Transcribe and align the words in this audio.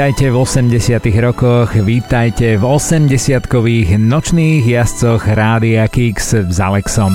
Vítajte 0.00 0.32
v 0.32 0.36
80 0.48 0.96
rokoch, 1.20 1.76
vítajte 1.76 2.56
v 2.56 2.64
80-kových 2.64 4.00
nočných 4.00 4.64
jazdcoch 4.64 5.28
Rádia 5.28 5.84
Kix 5.92 6.40
s 6.40 6.56
Alexom. 6.56 7.12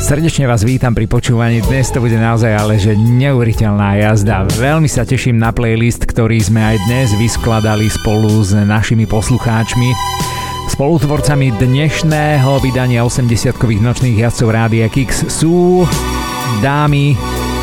Srdečne 0.00 0.48
vás 0.48 0.64
vítam 0.64 0.96
pri 0.96 1.04
počúvaní, 1.12 1.60
dnes 1.68 1.92
to 1.92 2.00
bude 2.00 2.16
naozaj 2.16 2.56
ale 2.56 2.80
že 2.80 2.96
neuveriteľná 2.96 4.00
jazda. 4.00 4.48
Veľmi 4.56 4.88
sa 4.88 5.04
teším 5.04 5.36
na 5.36 5.52
playlist, 5.52 6.08
ktorý 6.08 6.40
sme 6.40 6.72
aj 6.72 6.76
dnes 6.88 7.12
vyskladali 7.20 7.92
spolu 7.92 8.40
s 8.40 8.56
našimi 8.56 9.04
poslucháčmi. 9.04 9.92
Spolutvorcami 10.72 11.52
dnešného 11.60 12.64
vydania 12.64 13.04
80-kových 13.04 13.84
nočných 13.84 14.24
jazdcov 14.24 14.48
Rádia 14.48 14.88
Kix 14.88 15.28
sú 15.28 15.84
dámy 16.64 17.12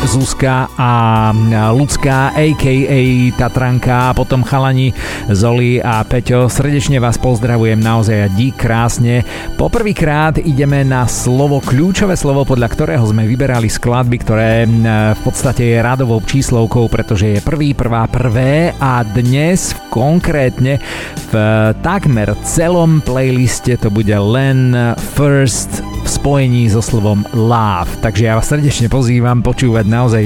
Zuzka 0.02 0.66
a 0.74 1.30
Lucka, 1.70 2.34
a.k.a. 2.34 3.00
Tatranka, 3.38 4.10
a 4.10 4.14
potom 4.14 4.42
chalani 4.42 4.90
Zoli 5.30 5.78
a 5.78 6.02
Peťo. 6.02 6.50
Srdečne 6.50 6.98
vás 6.98 7.16
pozdravujem 7.22 7.78
naozaj 7.78 8.18
a 8.26 8.28
dík 8.28 8.58
krásne. 8.58 9.22
Poprvýkrát 9.54 10.42
ideme 10.42 10.82
na 10.82 11.06
slovo, 11.06 11.62
kľúčové 11.62 12.18
slovo, 12.18 12.42
podľa 12.42 12.68
ktorého 12.74 13.04
sme 13.06 13.30
vyberali 13.30 13.70
skladby, 13.70 14.16
ktoré 14.20 14.66
v 15.14 15.20
podstate 15.22 15.76
je 15.76 15.78
radovou 15.78 16.18
číslovkou, 16.18 16.90
pretože 16.90 17.38
je 17.38 17.40
prvý, 17.40 17.70
prvá, 17.70 18.10
prvé 18.10 18.74
a 18.82 19.06
dnes 19.06 19.72
konkrétne 19.88 20.82
v 21.30 21.34
takmer 21.80 22.34
celom 22.42 23.00
playliste 23.06 23.78
to 23.78 23.88
bude 23.88 24.12
len 24.12 24.74
first 25.14 25.91
spojení 26.12 26.68
so 26.68 26.84
slovom 26.84 27.24
love. 27.32 27.88
Takže 28.04 28.28
ja 28.28 28.36
vás 28.36 28.52
srdečne 28.52 28.92
pozývam 28.92 29.40
počúvať 29.40 29.88
naozaj 29.88 30.24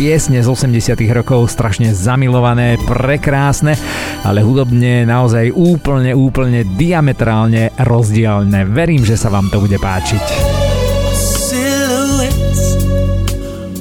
piesne 0.00 0.40
z 0.40 0.48
80 0.48 0.96
rokov, 1.12 1.52
strašne 1.52 1.92
zamilované, 1.92 2.80
prekrásne, 2.88 3.76
ale 4.24 4.40
hudobne 4.40 5.04
naozaj 5.04 5.52
úplne, 5.52 6.16
úplne 6.16 6.64
diametrálne 6.80 7.76
rozdielne. 7.76 8.64
Verím, 8.64 9.04
že 9.04 9.20
sa 9.20 9.28
vám 9.28 9.52
to 9.52 9.60
bude 9.60 9.76
páčiť. 9.76 10.24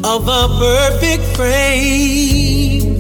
of 0.06 0.28
a 0.30 0.48
perfect 0.60 1.24
frame 1.36 2.94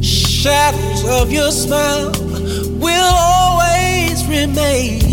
Shadows 0.00 1.04
of 1.04 1.30
your 1.30 1.52
smile 1.52 2.10
will 2.80 3.12
always 3.12 4.26
remain 4.26 5.11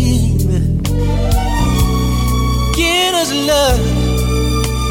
love 3.28 3.78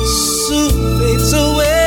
soon 0.06 1.00
fades 1.00 1.34
away. 1.34 1.79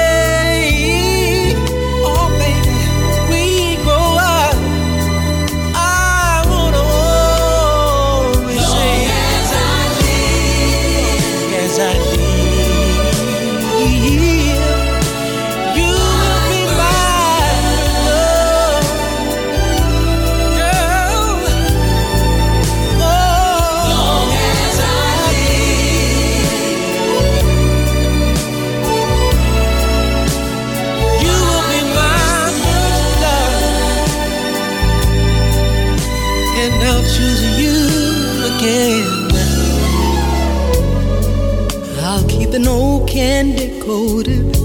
Coated 43.92 44.56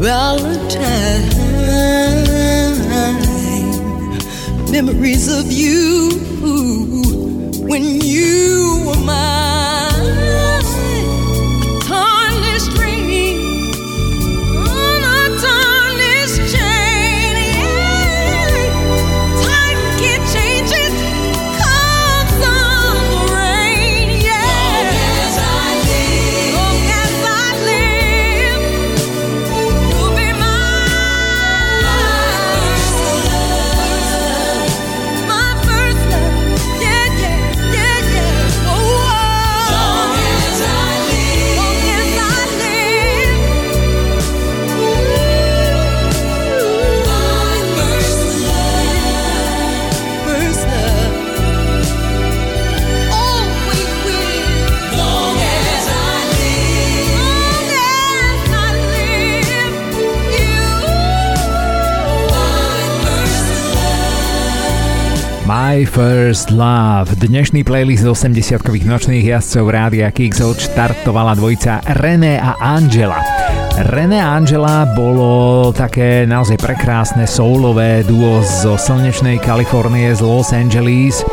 Valentine. 0.00 1.28
Memories 4.72 5.28
of 5.28 5.52
you 5.52 6.08
when 7.68 8.00
you 8.00 8.82
were 8.86 9.04
mine. 9.04 9.49
My 65.70 65.86
First 65.86 66.50
Love. 66.50 67.14
Dnešný 67.14 67.62
playlist 67.62 68.02
80-kových 68.02 68.90
nočných 68.90 69.22
jazdcov 69.22 69.70
Rádia 69.70 70.10
Kix 70.10 70.42
odštartovala 70.42 71.38
dvojica 71.38 71.86
René 72.02 72.42
a 72.42 72.58
Angela. 72.58 73.22
René 73.94 74.18
a 74.18 74.34
Angela 74.34 74.82
bolo 74.98 75.70
také 75.70 76.26
naozaj 76.26 76.58
prekrásne 76.58 77.22
soulové 77.22 78.02
duo 78.02 78.42
zo 78.42 78.74
slnečnej 78.74 79.38
Kalifornie 79.38 80.10
z 80.10 80.26
Los 80.26 80.50
Angeles. 80.50 81.22
E, 81.22 81.26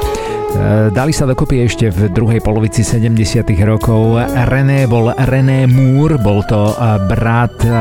dali 0.93 1.09
sa 1.17 1.25
dokopy 1.25 1.65
ešte 1.65 1.89
v 1.89 2.05
druhej 2.13 2.37
polovici 2.37 2.85
70 2.85 3.41
rokov. 3.65 4.21
René 4.53 4.85
bol 4.85 5.17
René 5.17 5.65
Moore, 5.65 6.21
bol 6.21 6.45
to 6.45 6.77
e, 6.77 7.09
brat 7.09 7.57
e, 7.65 7.73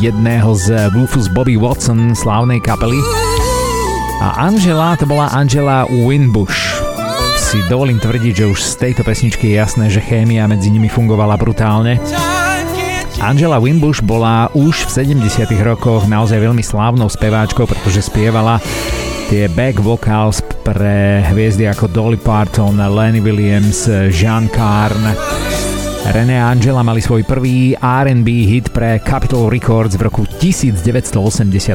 jedného 0.00 0.56
z 0.56 0.88
Rufus 0.96 1.28
Bobby 1.28 1.60
Watson 1.60 2.16
slávnej 2.16 2.64
kapely. 2.64 3.23
A 4.22 4.46
Angela 4.46 4.94
to 4.94 5.06
bola 5.06 5.30
Angela 5.34 5.86
Winbush. 5.90 6.78
Si 7.34 7.58
dovolím 7.66 7.98
tvrdiť, 7.98 8.34
že 8.42 8.50
už 8.50 8.58
z 8.58 8.72
tejto 8.78 9.02
pesničky 9.02 9.50
je 9.50 9.58
jasné, 9.58 9.86
že 9.90 10.02
chémia 10.02 10.46
medzi 10.46 10.70
nimi 10.70 10.86
fungovala 10.86 11.34
brutálne. 11.34 11.98
Angela 13.22 13.62
Winbush 13.62 14.02
bola 14.02 14.50
už 14.54 14.90
v 14.90 15.18
70 15.18 15.48
rokoch 15.62 16.06
naozaj 16.06 16.38
veľmi 16.38 16.62
slávnou 16.62 17.06
speváčkou, 17.06 17.66
pretože 17.66 18.06
spievala 18.06 18.58
tie 19.32 19.48
back 19.50 19.80
vocals 19.80 20.44
pre 20.62 21.24
hviezdy 21.32 21.66
ako 21.70 21.88
Dolly 21.90 22.20
Parton, 22.20 22.76
Lenny 22.76 23.18
Williams, 23.22 23.88
Jean 24.12 24.46
Carn. 24.52 25.14
René 26.04 26.36
a 26.36 26.52
Angela 26.52 26.84
mali 26.84 27.00
svoj 27.00 27.24
prvý 27.24 27.72
R&B 27.80 28.28
hit 28.44 28.68
pre 28.76 29.00
Capitol 29.00 29.48
Records 29.48 29.96
v 29.96 30.04
roku 30.04 30.28
1980. 30.28 31.16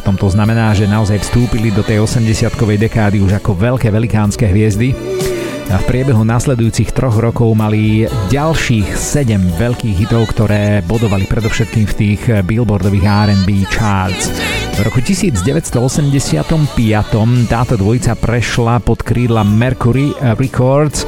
To 0.06 0.30
znamená, 0.30 0.70
že 0.78 0.86
naozaj 0.86 1.26
vstúpili 1.26 1.74
do 1.74 1.82
tej 1.82 2.06
80-kovej 2.06 2.78
dekády 2.78 3.26
už 3.26 3.42
ako 3.42 3.58
veľké 3.58 3.90
velikánske 3.90 4.46
hviezdy 4.46 4.94
a 5.74 5.82
v 5.82 5.88
priebehu 5.90 6.22
nasledujúcich 6.22 6.94
troch 6.94 7.18
rokov 7.18 7.58
mali 7.58 8.06
ďalších 8.30 8.94
7 8.94 9.58
veľkých 9.58 9.98
hitov, 10.06 10.30
ktoré 10.30 10.86
bodovali 10.86 11.26
predovšetkým 11.26 11.90
v 11.90 11.98
tých 11.98 12.22
billboardových 12.46 13.34
R&B 13.34 13.66
charts. 13.66 14.30
V 14.80 14.88
roku 14.88 15.04
1985 15.04 15.76
táto 17.52 17.74
dvojica 17.76 18.16
prešla 18.16 18.80
pod 18.80 19.04
krídla 19.04 19.44
Mercury 19.44 20.16
Records, 20.40 21.04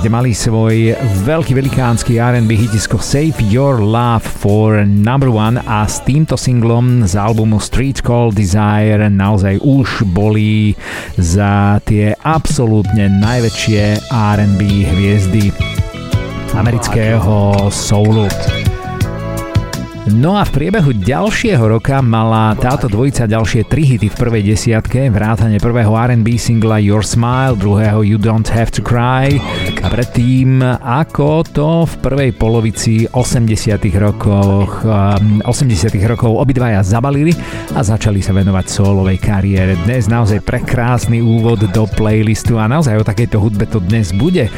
kde 0.00 0.08
mali 0.08 0.32
svoj 0.32 0.96
veľký 1.20 1.52
velikánsky 1.52 2.16
R&B 2.16 2.56
hitisko 2.56 2.96
Save 2.96 3.36
Your 3.52 3.84
Love 3.84 4.24
for 4.24 4.88
Number 4.88 5.28
One 5.28 5.60
a 5.60 5.84
s 5.84 6.00
týmto 6.08 6.40
singlom 6.40 7.04
z 7.04 7.20
albumu 7.20 7.60
Street 7.60 8.00
Call 8.00 8.32
Desire 8.32 9.12
naozaj 9.12 9.60
už 9.60 10.08
boli 10.08 10.72
za 11.20 11.84
tie 11.84 12.16
absolútne 12.16 13.12
najväčšie 13.12 14.08
R&B 14.08 14.88
hviezdy 14.88 15.52
amerického 16.56 17.68
soulu. 17.68 18.24
No 20.02 20.34
a 20.34 20.42
v 20.42 20.50
priebehu 20.50 20.98
ďalšieho 20.98 21.62
roka 21.78 22.02
mala 22.02 22.58
táto 22.58 22.90
dvojica 22.90 23.30
ďalšie 23.30 23.70
tri 23.70 23.86
hity 23.86 24.10
v 24.10 24.18
prvej 24.18 24.42
desiatke, 24.42 25.06
vrátane 25.06 25.62
prvého 25.62 25.94
R&B 25.94 26.26
singla 26.42 26.82
Your 26.82 27.06
Smile, 27.06 27.54
druhého 27.54 28.02
You 28.02 28.18
Don't 28.18 28.50
Have 28.50 28.74
to 28.74 28.82
Cry 28.82 29.38
a 29.78 29.86
predtým 29.86 30.58
ako 30.82 31.46
to 31.46 31.86
v 31.86 31.94
prvej 32.02 32.30
polovici 32.34 33.06
80 33.06 33.78
rokoch 34.02 34.82
80 34.82 35.46
um, 35.46 35.94
rokov 36.10 36.34
obidvaja 36.34 36.82
zabalili 36.82 37.30
a 37.70 37.86
začali 37.86 38.18
sa 38.18 38.34
venovať 38.34 38.66
solovej 38.66 39.22
kariére. 39.22 39.78
Dnes 39.86 40.10
naozaj 40.10 40.42
prekrásny 40.42 41.22
úvod 41.22 41.62
do 41.70 41.86
playlistu 41.86 42.58
a 42.58 42.66
naozaj 42.66 42.98
o 42.98 43.06
takejto 43.06 43.38
hudbe 43.38 43.70
to 43.70 43.78
dnes 43.78 44.10
bude. 44.10 44.50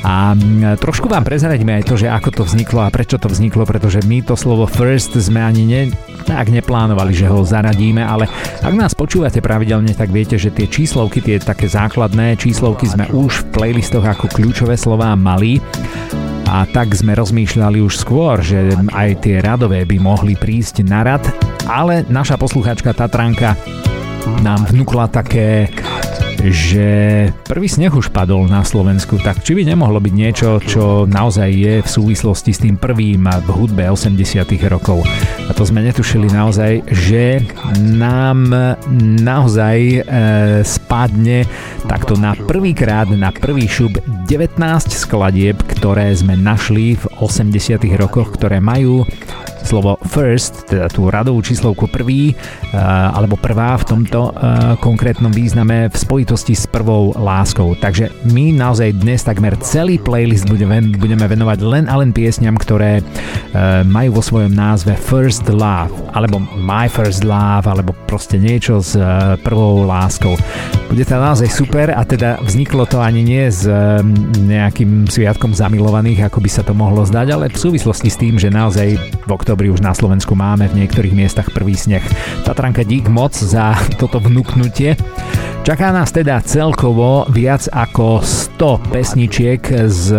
A 0.00 0.32
trošku 0.80 1.12
vám 1.12 1.28
prezradíme 1.28 1.76
aj 1.76 1.92
to, 1.92 1.94
že 2.00 2.08
ako 2.08 2.32
to 2.32 2.42
vzniklo 2.48 2.80
a 2.84 2.92
prečo 2.92 3.20
to 3.20 3.28
vzniklo, 3.28 3.68
pretože 3.68 4.00
my 4.08 4.24
to 4.24 4.32
slovo 4.32 4.64
first 4.64 4.89
sme 4.98 5.38
ani 5.38 5.62
ne, 5.68 5.82
tak 6.26 6.50
neplánovali, 6.50 7.14
že 7.14 7.30
ho 7.30 7.44
zaradíme, 7.44 8.02
ale 8.02 8.26
ak 8.64 8.74
nás 8.74 8.96
počúvate 8.96 9.38
pravidelne, 9.38 9.94
tak 9.94 10.10
viete, 10.10 10.34
že 10.40 10.50
tie 10.50 10.66
číslovky, 10.66 11.22
tie 11.22 11.38
také 11.38 11.70
základné 11.70 12.34
číslovky 12.40 12.90
sme 12.90 13.06
už 13.12 13.46
v 13.46 13.48
playlistoch 13.54 14.02
ako 14.02 14.26
kľúčové 14.32 14.74
slová 14.74 15.14
mali. 15.14 15.62
A 16.50 16.66
tak 16.66 16.90
sme 16.98 17.14
rozmýšľali 17.14 17.78
už 17.78 17.94
skôr, 17.94 18.42
že 18.42 18.74
aj 18.90 19.22
tie 19.22 19.38
radové 19.38 19.86
by 19.86 20.02
mohli 20.02 20.34
prísť 20.34 20.82
na 20.82 21.06
rad, 21.06 21.22
ale 21.70 22.02
naša 22.10 22.34
posluchačka 22.34 22.90
Tatranka 22.90 23.54
nám 24.42 24.66
vnúkla 24.66 25.06
také 25.06 25.70
že 26.48 26.88
prvý 27.44 27.68
sneh 27.68 27.92
už 27.92 28.08
padol 28.08 28.48
na 28.48 28.64
Slovensku, 28.64 29.20
tak 29.20 29.44
či 29.44 29.52
by 29.52 29.68
nemohlo 29.68 30.00
byť 30.00 30.14
niečo, 30.16 30.56
čo 30.64 31.04
naozaj 31.04 31.50
je 31.52 31.74
v 31.84 31.88
súvislosti 31.88 32.56
s 32.56 32.62
tým 32.64 32.80
prvým 32.80 33.28
v 33.28 33.48
hudbe 33.52 33.84
80 33.84 34.48
rokov. 34.72 35.04
A 35.44 35.52
to 35.52 35.68
sme 35.68 35.84
netušili 35.84 36.32
naozaj, 36.32 36.80
že 36.88 37.44
nám 37.76 38.48
naozaj 39.20 39.78
e, 39.80 40.00
spadne 40.64 41.44
takto 41.84 42.16
na 42.16 42.32
prvýkrát, 42.32 43.10
na 43.12 43.28
prvý 43.34 43.68
šup 43.68 44.00
19 44.24 44.56
skladieb, 44.88 45.60
ktoré 45.76 46.08
sme 46.16 46.38
našli 46.40 46.96
v 46.96 47.04
80 47.20 47.76
rokoch, 48.00 48.32
ktoré 48.32 48.62
majú 48.62 49.04
slovo 49.64 49.96
first, 50.08 50.66
teda 50.66 50.90
tú 50.90 51.08
radovú 51.08 51.40
číslovku 51.44 51.86
prvý, 51.86 52.32
eh, 52.32 52.78
alebo 53.14 53.38
prvá 53.38 53.76
v 53.78 53.84
tomto 53.86 54.30
eh, 54.30 54.76
konkrétnom 54.82 55.30
význame 55.30 55.88
v 55.88 55.96
spojitosti 55.96 56.54
s 56.58 56.66
prvou 56.66 57.14
láskou. 57.16 57.76
Takže 57.78 58.10
my 58.28 58.52
naozaj 58.54 59.00
dnes 59.00 59.22
takmer 59.22 59.54
celý 59.62 59.96
playlist 60.00 60.50
budeme, 60.50 60.82
budeme 60.96 61.26
venovať 61.26 61.58
len 61.62 61.84
a 61.86 61.94
len 62.00 62.10
piesňam, 62.10 62.58
ktoré 62.58 63.00
eh, 63.00 63.82
majú 63.86 64.18
vo 64.18 64.22
svojom 64.24 64.52
názve 64.52 64.98
First 64.98 65.46
Love, 65.46 65.92
alebo 66.14 66.42
My 66.58 66.90
First 66.90 67.22
Love, 67.22 67.70
alebo 67.70 67.94
proste 68.10 68.36
niečo 68.40 68.82
s 68.82 68.98
prvou 69.46 69.86
láskou. 69.86 70.34
Bude 70.90 71.06
to 71.06 71.14
naozaj 71.14 71.46
super 71.46 71.94
a 71.94 72.02
teda 72.02 72.42
vzniklo 72.42 72.82
to 72.90 72.98
ani 72.98 73.22
nie 73.22 73.46
s 73.46 73.62
nejakým 74.34 75.06
sviatkom 75.06 75.54
zamilovaných, 75.54 76.26
ako 76.26 76.42
by 76.42 76.50
sa 76.50 76.62
to 76.66 76.74
mohlo 76.74 77.06
zdať, 77.06 77.26
ale 77.30 77.46
v 77.46 77.58
súvislosti 77.58 78.10
s 78.10 78.18
tým, 78.18 78.34
že 78.34 78.50
naozaj 78.50 78.98
v 78.98 79.30
oktobri 79.30 79.49
už 79.58 79.82
na 79.82 79.90
Slovensku 79.90 80.38
máme 80.38 80.70
v 80.70 80.86
niektorých 80.86 81.10
miestach 81.10 81.50
prvý 81.50 81.74
sneh. 81.74 82.06
Tatranka 82.46 82.86
dík 82.86 83.10
moc 83.10 83.34
za 83.34 83.74
toto 83.98 84.22
vnúknutie. 84.22 84.94
Čaká 85.60 85.92
nás 85.92 86.08
teda 86.08 86.40
celkovo 86.40 87.28
viac 87.28 87.68
ako 87.68 88.24
100 88.24 88.90
pesničiek 88.90 89.60
s 89.68 90.08
e, 90.08 90.18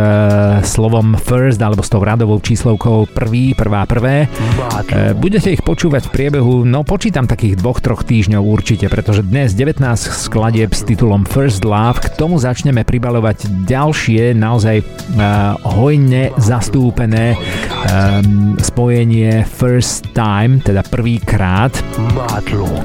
slovom 0.62 1.18
first 1.18 1.58
alebo 1.58 1.82
s 1.82 1.90
tou 1.90 1.98
radovou 1.98 2.38
číslovkou 2.38 3.10
prvý, 3.10 3.58
prvá, 3.58 3.90
prvé. 3.90 4.30
E, 4.30 5.18
budete 5.18 5.50
ich 5.50 5.66
počúvať 5.66 6.08
v 6.08 6.14
priebehu, 6.14 6.62
no 6.62 6.86
počítam 6.86 7.26
takých 7.26 7.58
dvoch, 7.58 7.82
troch 7.82 8.06
týždňov 8.06 8.38
určite, 8.38 8.86
pretože 8.86 9.26
dnes 9.26 9.58
19 9.58 9.82
skladieb 9.98 10.78
s 10.78 10.86
titulom 10.86 11.26
First 11.26 11.66
Love, 11.66 12.06
k 12.06 12.14
tomu 12.22 12.38
začneme 12.38 12.86
pribalovať 12.86 13.66
ďalšie 13.66 14.38
naozaj 14.38 14.86
uh, 14.86 15.58
hojne 15.66 16.38
zastúpené 16.38 17.34
um, 17.34 18.56
spojenie 18.62 19.21
First 19.46 20.08
Time, 20.14 20.60
teda 20.60 20.84
prvýkrát. 20.90 21.84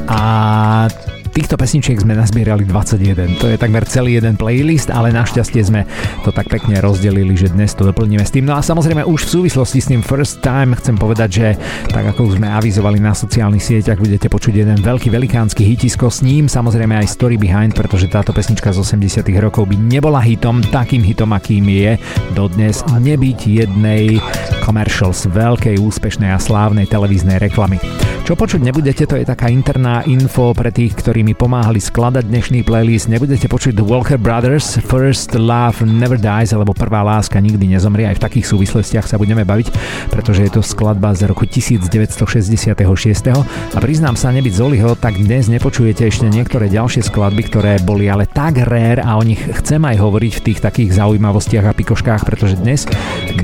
A 0.08 0.88
Týchto 1.36 1.60
pesničiek 1.60 2.00
sme 2.00 2.16
nazbierali 2.16 2.64
21. 2.64 3.36
To 3.44 3.52
je 3.52 3.60
takmer 3.60 3.84
celý 3.84 4.16
jeden 4.16 4.40
playlist, 4.40 4.88
ale 4.88 5.12
našťastie 5.12 5.60
sme 5.68 5.84
to 6.24 6.32
tak 6.32 6.48
pekne 6.48 6.80
rozdelili, 6.80 7.36
že 7.36 7.52
dnes 7.52 7.76
to 7.76 7.84
doplníme 7.84 8.24
s 8.24 8.32
tým. 8.32 8.48
No 8.48 8.56
a 8.56 8.64
samozrejme 8.64 9.04
už 9.04 9.28
v 9.28 9.32
súvislosti 9.44 9.84
s 9.84 9.92
tým 9.92 10.00
First 10.00 10.40
Time 10.40 10.72
chcem 10.80 10.96
povedať, 10.96 11.28
že 11.28 11.48
tak 11.92 12.08
ako 12.08 12.40
sme 12.40 12.48
avizovali 12.48 13.04
na 13.04 13.12
sociálnych 13.12 13.60
sieťach, 13.60 14.00
budete 14.00 14.32
počuť 14.32 14.64
jeden 14.64 14.80
veľký 14.80 15.12
velikánsky 15.12 15.60
hitisko 15.60 16.08
s 16.08 16.24
ním, 16.24 16.48
samozrejme 16.48 16.96
aj 17.04 17.12
Story 17.12 17.36
Behind, 17.36 17.76
pretože 17.76 18.08
táto 18.08 18.32
pesnička 18.32 18.72
z 18.72 18.80
80 18.96 19.20
rokov 19.36 19.68
by 19.68 19.76
nebola 19.76 20.24
hitom, 20.24 20.64
takým 20.72 21.04
hitom, 21.04 21.36
akým 21.36 21.68
je 21.68 22.00
dodnes 22.32 22.80
nebyť 22.96 23.38
jednej 23.44 24.24
commercials 24.64 25.28
veľkej, 25.28 25.76
úspešnej 25.84 26.32
a 26.32 26.40
slávnej 26.40 26.88
televíznej 26.88 27.36
reklamy. 27.36 27.76
Čo 28.26 28.34
počuť 28.34 28.58
nebudete, 28.58 29.06
to 29.06 29.14
je 29.14 29.22
taká 29.22 29.46
interná 29.54 30.02
info 30.02 30.50
pre 30.50 30.74
tých, 30.74 30.98
ktorí 30.98 31.22
mi 31.26 31.34
pomáhali 31.34 31.82
skladať 31.82 32.31
dnešný 32.31 32.62
playlist. 32.62 33.11
Nebudete 33.11 33.50
počuť 33.50 33.75
The 33.75 33.82
Walker 33.82 34.14
Brothers, 34.14 34.78
First 34.78 35.34
Love 35.34 35.82
Never 35.82 36.14
Dies, 36.14 36.55
alebo 36.55 36.70
Prvá 36.70 37.02
láska 37.02 37.43
nikdy 37.43 37.67
nezomrie. 37.67 38.06
Aj 38.06 38.14
v 38.14 38.23
takých 38.23 38.46
súvislostiach 38.46 39.11
sa 39.11 39.19
budeme 39.19 39.43
baviť, 39.43 39.75
pretože 40.14 40.46
je 40.46 40.55
to 40.55 40.62
skladba 40.62 41.11
z 41.19 41.26
roku 41.26 41.43
1966. 41.43 42.78
A 43.75 43.78
priznám 43.82 44.14
sa, 44.14 44.31
nebyť 44.31 44.55
Zoliho, 44.55 44.94
tak 44.94 45.19
dnes 45.19 45.50
nepočujete 45.50 46.06
ešte 46.06 46.31
niektoré 46.31 46.70
ďalšie 46.70 47.02
skladby, 47.02 47.43
ktoré 47.50 47.82
boli 47.82 48.06
ale 48.06 48.31
tak 48.31 48.62
rare 48.62 49.02
a 49.02 49.18
o 49.18 49.26
nich 49.26 49.42
chcem 49.42 49.83
aj 49.83 49.99
hovoriť 49.99 50.33
v 50.38 50.45
tých 50.47 50.62
takých 50.62 50.95
zaujímavostiach 50.95 51.66
a 51.66 51.75
pikoškách, 51.75 52.23
pretože 52.23 52.54
dnes 52.54 52.87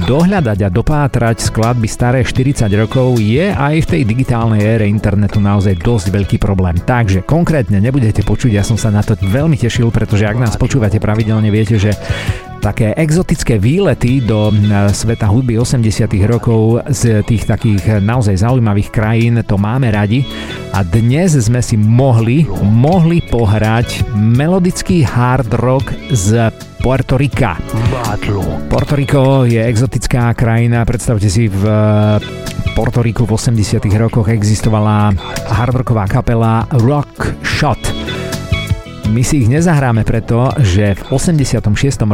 dohľadať 0.06 0.58
a 0.60 0.68
dopátrať 0.70 1.50
skladby 1.50 1.88
staré 1.90 2.22
40 2.22 2.68
rokov 2.78 3.18
je 3.18 3.50
aj 3.50 3.74
v 3.82 3.90
tej 3.90 4.02
digitálnej 4.06 4.60
ére 4.60 4.86
internetu 4.86 5.40
naozaj 5.40 5.80
dosť 5.80 6.06
veľký 6.12 6.36
problém. 6.36 6.76
Takže 6.76 7.24
konkrétne 7.24 7.71
nebudete 7.78 8.26
počuť, 8.26 8.58
ja 8.58 8.64
som 8.66 8.76
sa 8.76 8.90
na 8.90 9.00
to 9.00 9.14
veľmi 9.16 9.56
tešil, 9.56 9.88
pretože 9.94 10.26
ak 10.26 10.36
nás 10.36 10.58
počúvate 10.58 10.98
pravidelne, 10.98 11.48
viete, 11.48 11.78
že 11.78 11.94
také 12.62 12.94
exotické 12.94 13.58
výlety 13.58 14.22
do 14.22 14.54
sveta 14.94 15.26
hudby 15.26 15.58
80 15.58 16.06
rokov 16.30 16.78
z 16.94 17.26
tých 17.26 17.42
takých 17.42 17.98
naozaj 17.98 18.38
zaujímavých 18.38 18.88
krajín 18.94 19.34
to 19.42 19.58
máme 19.58 19.90
radi. 19.90 20.22
A 20.70 20.86
dnes 20.86 21.34
sme 21.34 21.58
si 21.58 21.74
mohli, 21.74 22.46
mohli 22.62 23.18
pohrať 23.26 24.06
melodický 24.14 25.02
hard 25.02 25.50
rock 25.58 25.90
z 26.14 26.54
Puerto 26.78 27.18
Rica. 27.18 27.58
Puerto 28.70 28.94
Rico 28.94 29.42
je 29.42 29.58
exotická 29.58 30.30
krajina, 30.34 30.86
predstavte 30.86 31.26
si 31.26 31.50
v 31.50 31.62
Puerto 32.72 33.02
Riku 33.02 33.28
v 33.28 33.36
80 33.36 33.84
rokoch 34.00 34.28
existovala 34.28 35.12
hardrocková 35.48 36.08
kapela 36.08 36.64
Rock 36.72 37.36
Shot. 37.44 38.11
My 39.10 39.26
si 39.26 39.42
ich 39.42 39.50
nezahráme 39.50 40.06
preto, 40.06 40.54
že 40.62 40.94
v 40.94 41.02
86. 41.10 41.58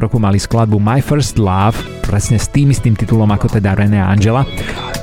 roku 0.01 0.17
mali 0.17 0.41
skladbu 0.41 0.81
My 0.81 1.05
First 1.05 1.37
Love 1.37 1.77
presne 2.09 2.41
s 2.41 2.49
tým 2.49 2.73
istým 2.73 2.97
titulom 2.97 3.29
ako 3.29 3.61
teda 3.61 3.77
René 3.77 4.01
Angela 4.01 4.49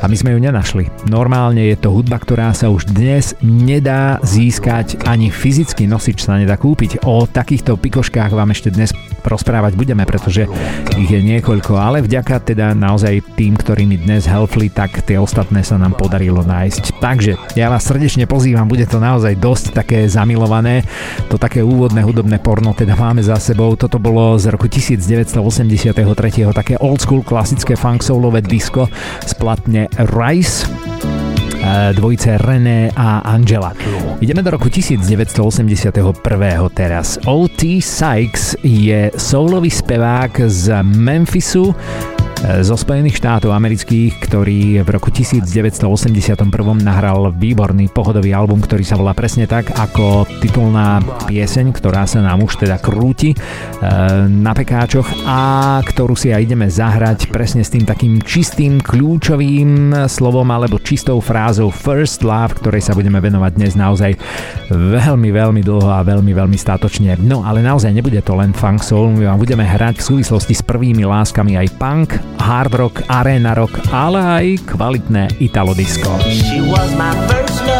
a 0.02 0.06
my 0.10 0.16
sme 0.18 0.34
ju 0.34 0.40
nenašli. 0.42 0.90
Normálne 1.06 1.62
je 1.70 1.78
to 1.78 1.94
hudba, 1.94 2.18
ktorá 2.18 2.50
sa 2.58 2.74
už 2.74 2.90
dnes 2.90 3.38
nedá 3.46 4.18
získať, 4.26 5.06
ani 5.06 5.30
fyzicky 5.30 5.86
nosič 5.86 6.26
sa 6.26 6.42
nedá 6.42 6.58
kúpiť. 6.58 7.06
O 7.06 7.30
takýchto 7.30 7.78
pikoškách 7.78 8.34
vám 8.34 8.50
ešte 8.50 8.74
dnes 8.74 8.90
rozprávať 9.26 9.74
budeme, 9.74 10.06
pretože 10.06 10.46
ich 10.98 11.10
je 11.10 11.22
niekoľko, 11.22 11.74
ale 11.78 12.06
vďaka 12.06 12.54
teda 12.54 12.78
naozaj 12.78 13.22
tým, 13.34 13.58
ktorí 13.58 13.90
mi 13.90 13.98
dnes 13.98 14.30
helpli, 14.30 14.70
tak 14.70 15.02
tie 15.06 15.18
ostatné 15.18 15.66
sa 15.66 15.82
nám 15.82 15.98
podarilo 15.98 16.46
nájsť. 16.46 17.02
Takže 17.02 17.58
ja 17.58 17.74
vás 17.74 17.86
srdečne 17.86 18.30
pozývam, 18.30 18.70
bude 18.70 18.86
to 18.86 19.02
naozaj 19.02 19.34
dosť 19.38 19.66
také 19.74 20.06
zamilované, 20.06 20.86
to 21.30 21.42
také 21.42 21.66
úvodné 21.76 22.08
hudobné 22.08 22.40
porno 22.40 22.72
teda 22.72 22.96
máme 22.96 23.20
za 23.20 23.36
sebou, 23.36 23.76
toto 23.76 24.00
bolo 24.00 24.40
z 24.40 24.48
roku 24.48 24.72
1983, 24.72 25.92
také 26.56 26.80
old 26.80 27.04
school 27.04 27.20
klasické 27.20 27.76
funk 27.76 28.00
soulové 28.00 28.40
disco 28.40 28.88
splatne 29.28 29.92
Rice 30.00 30.72
dvojice 31.92 32.38
René 32.38 32.94
a 32.96 33.26
Angela. 33.26 33.74
Ideme 34.22 34.46
do 34.46 34.54
roku 34.56 34.70
1981. 34.70 36.14
teraz. 36.72 37.20
O.T. 37.26 37.82
Sykes 37.82 38.56
je 38.64 39.12
soulový 39.18 39.70
spevák 39.74 40.42
z 40.46 40.84
Memphisu, 40.84 41.76
zo 42.62 42.76
Spojených 42.76 43.18
štátov 43.18 43.56
amerických, 43.56 44.20
ktorý 44.20 44.84
v 44.84 44.90
roku 44.92 45.10
1981 45.10 46.46
nahral 46.84 47.32
výborný 47.32 47.90
pohodový 47.90 48.36
album, 48.36 48.60
ktorý 48.60 48.84
sa 48.84 49.00
volá 49.00 49.16
presne 49.16 49.48
tak 49.48 49.72
ako 49.72 50.28
titulná 50.44 51.00
pieseň, 51.26 51.72
ktorá 51.72 52.04
sa 52.04 52.22
nám 52.22 52.44
už 52.44 52.68
teda 52.68 52.78
krúti 52.78 53.34
e, 53.34 53.38
na 54.28 54.52
pekáčoch 54.52 55.08
a 55.26 55.40
ktorú 55.82 56.14
si 56.14 56.36
aj 56.36 56.44
ideme 56.44 56.68
zahrať 56.68 57.32
presne 57.32 57.64
s 57.64 57.72
tým 57.72 57.88
takým 57.88 58.20
čistým 58.22 58.84
kľúčovým 58.84 60.06
slovom 60.06 60.46
alebo 60.52 60.78
čistou 60.84 61.18
frázou 61.24 61.72
First 61.72 62.22
Love, 62.22 62.60
ktorej 62.62 62.84
sa 62.84 62.94
budeme 62.94 63.18
venovať 63.24 63.52
dnes 63.56 63.74
naozaj 63.74 64.12
veľmi, 64.70 65.30
veľmi 65.32 65.62
dlho 65.64 65.90
a 65.90 66.06
veľmi, 66.06 66.36
veľmi 66.36 66.58
statočne. 66.60 67.18
No 67.24 67.42
ale 67.42 67.64
naozaj 67.64 67.96
nebude 67.96 68.20
to 68.22 68.36
len 68.38 68.52
funk 68.52 68.84
soul, 68.84 69.10
my 69.16 69.26
vám 69.34 69.40
budeme 69.42 69.66
hrať 69.66 70.04
v 70.04 70.08
súvislosti 70.14 70.54
s 70.54 70.62
prvými 70.62 71.08
láskami 71.08 71.58
aj 71.58 71.68
punk, 71.80 72.25
hard 72.40 72.74
rock, 72.78 72.96
arena 73.10 73.54
rock, 73.58 73.80
ale 73.90 74.20
aj 74.22 74.46
kvalitné 74.70 75.42
italo 75.42 75.74
disco. 75.74 76.14
She 76.26 76.62
was 76.62 76.90
my 76.96 77.14
first 77.28 77.58
love, 77.66 77.75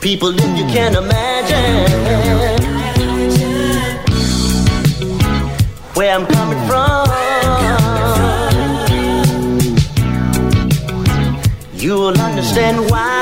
People 0.00 0.32
that 0.32 0.58
you 0.58 0.64
can't 0.64 0.96
imagine 0.96 1.90
where 5.94 6.14
I'm 6.16 6.26
coming 6.26 6.58
from. 6.66 7.08
You 11.74 11.94
will 11.94 12.20
understand 12.20 12.90
why. 12.90 13.19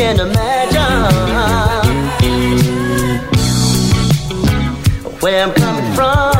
Can 0.00 0.18
imagine 0.18 0.80
where 5.20 5.44
I'm 5.44 5.52
coming 5.52 5.92
from, 5.94 6.32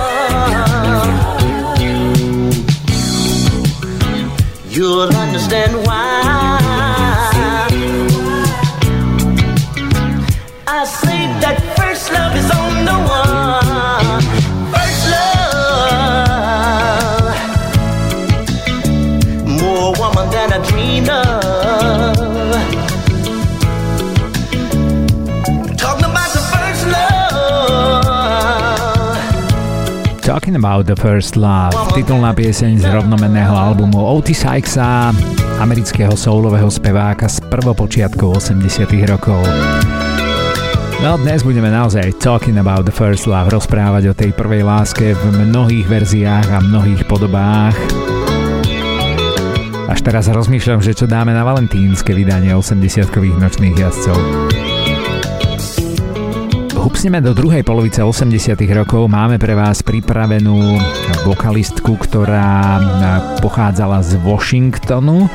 you'll 4.71 5.15
understand 5.15 5.90
About 30.61 30.85
the 30.85 30.93
First 30.93 31.41
Love, 31.41 31.73
titulná 31.97 32.37
pieseň 32.37 32.85
z 32.85 32.87
rovnomenného 32.93 33.57
albumu 33.57 33.97
Otis 33.97 34.45
Sykesa, 34.45 35.09
amerického 35.57 36.13
soulového 36.13 36.69
speváka 36.69 37.33
z 37.33 37.41
prvopočiatkov 37.49 38.45
80 38.45 38.85
rokov. 39.09 39.41
No 41.01 41.17
dnes 41.17 41.49
budeme 41.49 41.73
naozaj 41.73 42.13
talking 42.21 42.61
about 42.61 42.85
the 42.85 42.93
first 42.93 43.25
love, 43.25 43.49
rozprávať 43.49 44.13
o 44.13 44.15
tej 44.15 44.37
prvej 44.37 44.61
láske 44.61 45.17
v 45.17 45.49
mnohých 45.49 45.89
verziách 45.89 46.53
a 46.53 46.61
mnohých 46.61 47.09
podobách. 47.09 47.73
Až 49.89 50.05
teraz 50.05 50.29
rozmýšľam, 50.29 50.85
že 50.85 50.93
čo 50.93 51.09
dáme 51.09 51.33
na 51.33 51.41
valentínske 51.41 52.13
vydanie 52.13 52.53
80-kových 52.53 53.41
nočných 53.41 53.81
jazdcov. 53.81 54.60
Hupsneme 56.81 57.21
do 57.21 57.37
druhej 57.37 57.61
polovice 57.61 58.01
80 58.01 58.57
rokov. 58.73 59.05
Máme 59.05 59.37
pre 59.37 59.53
vás 59.53 59.85
pripravenú 59.85 60.81
vokalistku, 61.29 62.01
ktorá 62.01 62.81
pochádzala 63.45 64.01
z 64.01 64.17
Washingtonu. 64.25 65.29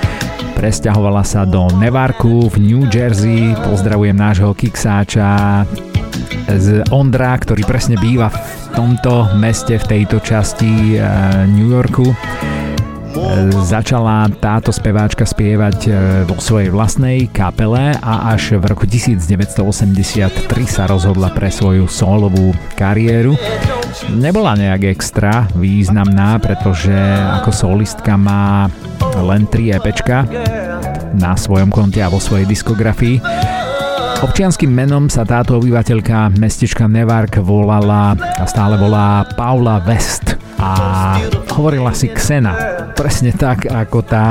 Presťahovala 0.57 1.21
sa 1.21 1.45
do 1.45 1.69
Nevarku 1.77 2.49
v 2.49 2.55
New 2.57 2.89
Jersey. 2.89 3.53
Pozdravujem 3.61 4.17
nášho 4.17 4.57
kiksáča 4.57 5.61
z 6.49 6.81
Ondra, 6.89 7.37
ktorý 7.37 7.61
presne 7.61 8.01
býva 8.01 8.33
v 8.33 8.41
tomto 8.73 9.37
meste, 9.37 9.77
v 9.77 9.85
tejto 9.85 10.25
časti 10.25 10.97
New 11.53 11.69
Yorku 11.69 12.09
začala 13.63 14.27
táto 14.39 14.69
speváčka 14.75 15.23
spievať 15.23 15.77
e, 15.87 15.89
vo 16.27 16.35
svojej 16.37 16.69
vlastnej 16.69 17.31
kapele 17.31 17.95
a 17.99 18.35
až 18.35 18.59
v 18.59 18.67
roku 18.67 18.83
1983 18.83 20.35
sa 20.67 20.83
rozhodla 20.85 21.31
pre 21.31 21.47
svoju 21.47 21.87
solovú 21.87 22.51
kariéru. 22.75 23.39
Nebola 24.11 24.59
nejak 24.59 24.91
extra 24.91 25.47
významná, 25.55 26.37
pretože 26.43 26.95
ako 27.39 27.51
solistka 27.55 28.19
má 28.19 28.67
len 29.23 29.47
3 29.47 29.79
EPčka 29.79 30.27
na 31.15 31.39
svojom 31.39 31.71
konte 31.71 32.03
a 32.03 32.11
vo 32.11 32.19
svojej 32.19 32.43
diskografii. 32.43 33.23
Občianským 34.23 34.71
menom 34.71 35.11
sa 35.11 35.27
táto 35.27 35.59
obyvateľka 35.59 36.35
mestečka 36.39 36.87
Nevark 36.87 37.39
volala 37.43 38.15
a 38.15 38.43
stále 38.47 38.79
volá 38.79 39.27
Paula 39.35 39.79
West 39.83 40.39
a 40.59 40.71
hovorila 41.55 41.91
si 41.91 42.07
Xena. 42.11 42.74
Presne 42.95 43.35
tak 43.35 43.67
ako 43.67 44.07
tá 44.07 44.27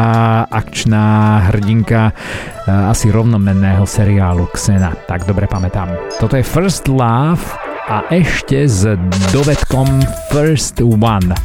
akčná 0.48 1.36
hrdinka 1.52 2.10
eh, 2.10 2.90
asi 2.90 3.12
rovnomenného 3.12 3.84
seriálu 3.84 4.48
Xena. 4.56 4.96
Tak 5.04 5.28
dobre 5.28 5.44
pamätám. 5.44 5.92
Toto 6.16 6.34
je 6.34 6.42
First 6.42 6.88
Love 6.88 7.44
a 7.84 8.08
ešte 8.08 8.64
s 8.64 8.88
dovedkom 9.36 9.86
First 10.32 10.80
One. 10.80 11.36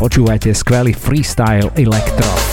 Počúvajte 0.00 0.56
skvelý 0.56 0.96
freestyle 0.96 1.68
Electro. 1.76 2.43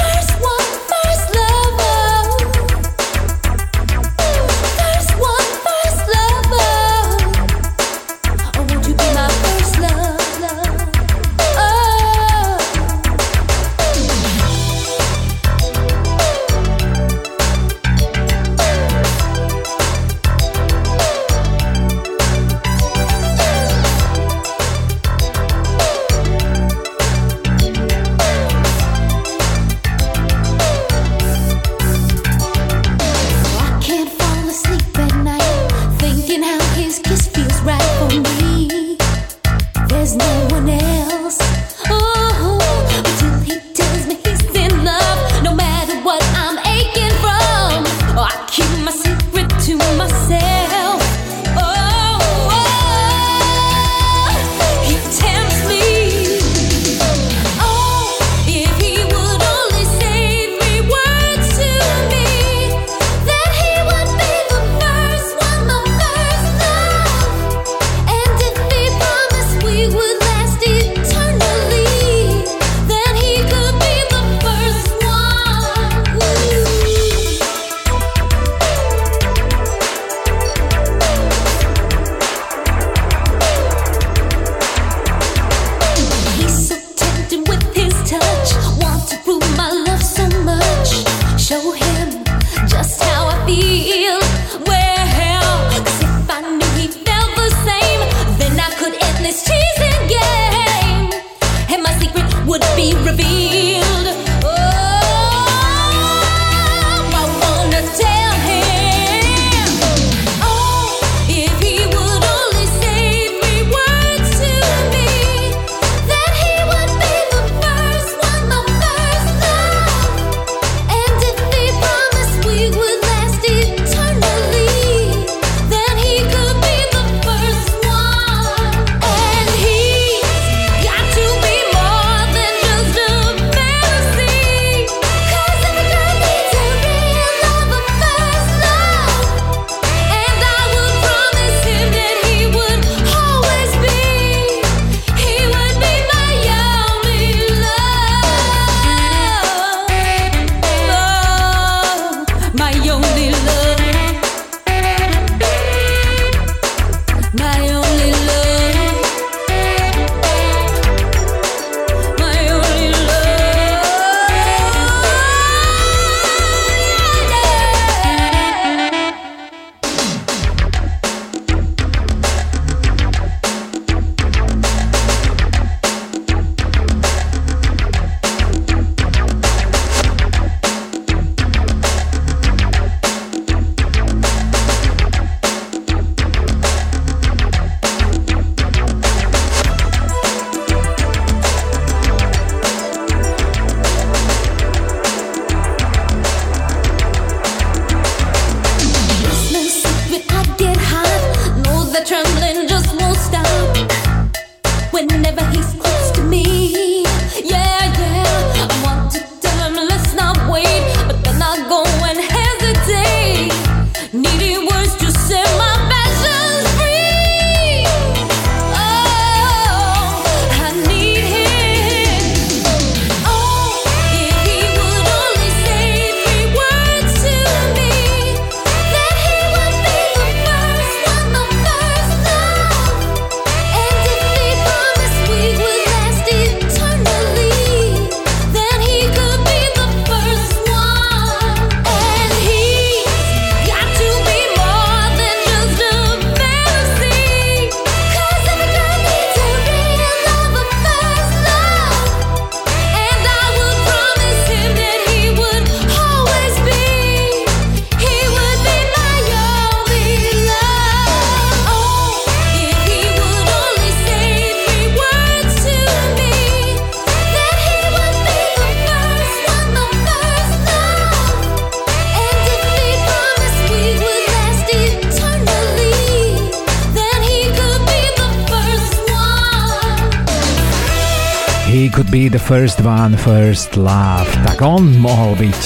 Could 281.91 282.11
be 282.11 282.27
the 282.31 282.39
first 282.39 282.79
one, 282.81 283.19
first 283.19 283.75
love. 283.75 284.27
Tak 284.47 284.63
on 284.63 284.95
mohol 284.97 285.35
byť 285.35 285.61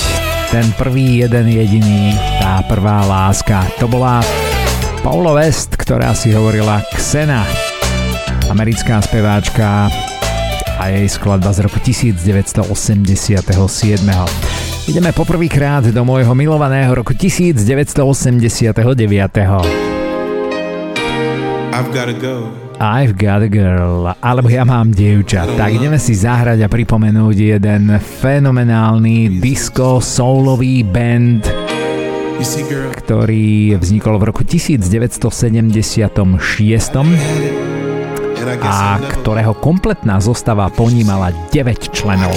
ten 0.49 0.65
prvý, 0.73 1.21
jeden 1.21 1.45
jediný, 1.45 2.17
tá 2.41 2.65
prvá 2.65 3.05
láska. 3.05 3.69
To 3.77 3.85
bola 3.85 4.25
Paula 5.05 5.37
West, 5.37 5.77
ktorá 5.77 6.17
si 6.17 6.33
hovorila 6.33 6.81
Xena. 6.97 7.45
Americká 8.49 9.01
speváčka 9.05 9.89
a 10.81 10.83
jej 10.89 11.05
skladba 11.05 11.53
z 11.53 11.69
roku 11.69 11.77
1987. 11.77 12.65
Ideme 14.89 15.09
poprvýkrát 15.13 15.85
do 15.89 16.01
môjho 16.01 16.33
milovaného 16.33 16.93
roku 16.97 17.13
1989. 17.13 18.73
I've 21.75 21.91
gotta 21.93 22.15
go. 22.17 22.64
I've 22.79 23.15
got 23.15 23.39
a 23.39 23.47
girl, 23.47 24.11
alebo 24.19 24.51
ja 24.51 24.67
mám 24.67 24.91
dievča. 24.91 25.47
Tak 25.55 25.79
ideme 25.79 25.95
si 25.95 26.11
zahrať 26.11 26.59
a 26.59 26.67
pripomenúť 26.67 27.55
jeden 27.55 27.87
fenomenálny 27.95 29.39
disco 29.39 30.03
soulový 30.03 30.83
band, 30.83 31.47
ktorý 32.99 33.79
vznikol 33.79 34.19
v 34.19 34.23
roku 34.27 34.43
1976 34.43 35.95
a 38.59 38.99
ktorého 38.99 39.55
kompletná 39.55 40.19
zostava 40.19 40.67
ponímala 40.67 41.31
9 41.55 41.95
členov. 41.95 42.35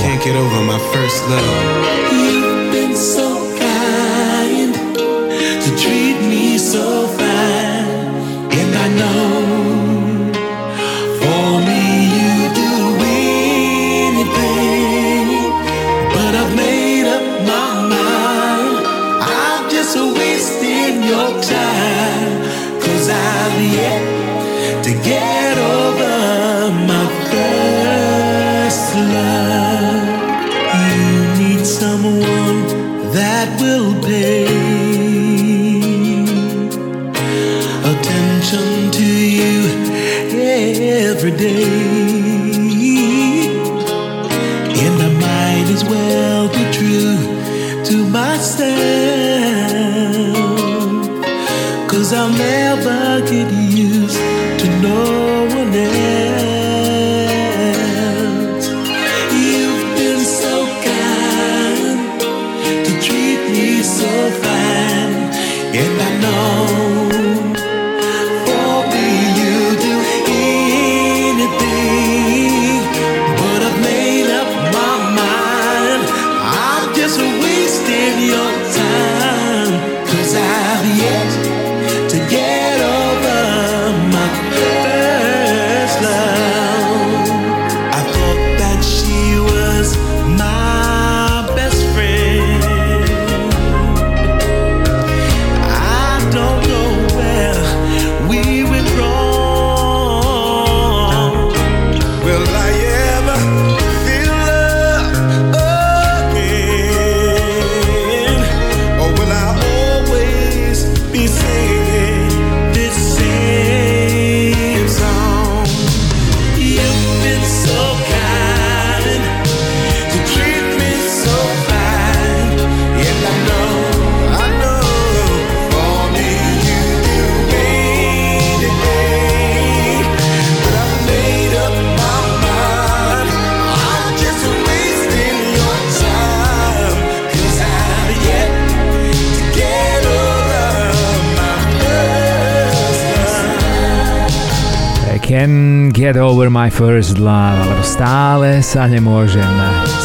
Get 146.09 146.17
Over 146.17 146.49
My 146.49 146.73
First 146.73 147.21
Love, 147.21 147.61
alebo 147.69 147.85
stále 147.85 148.65
sa 148.65 148.89
nemôžem 148.89 149.45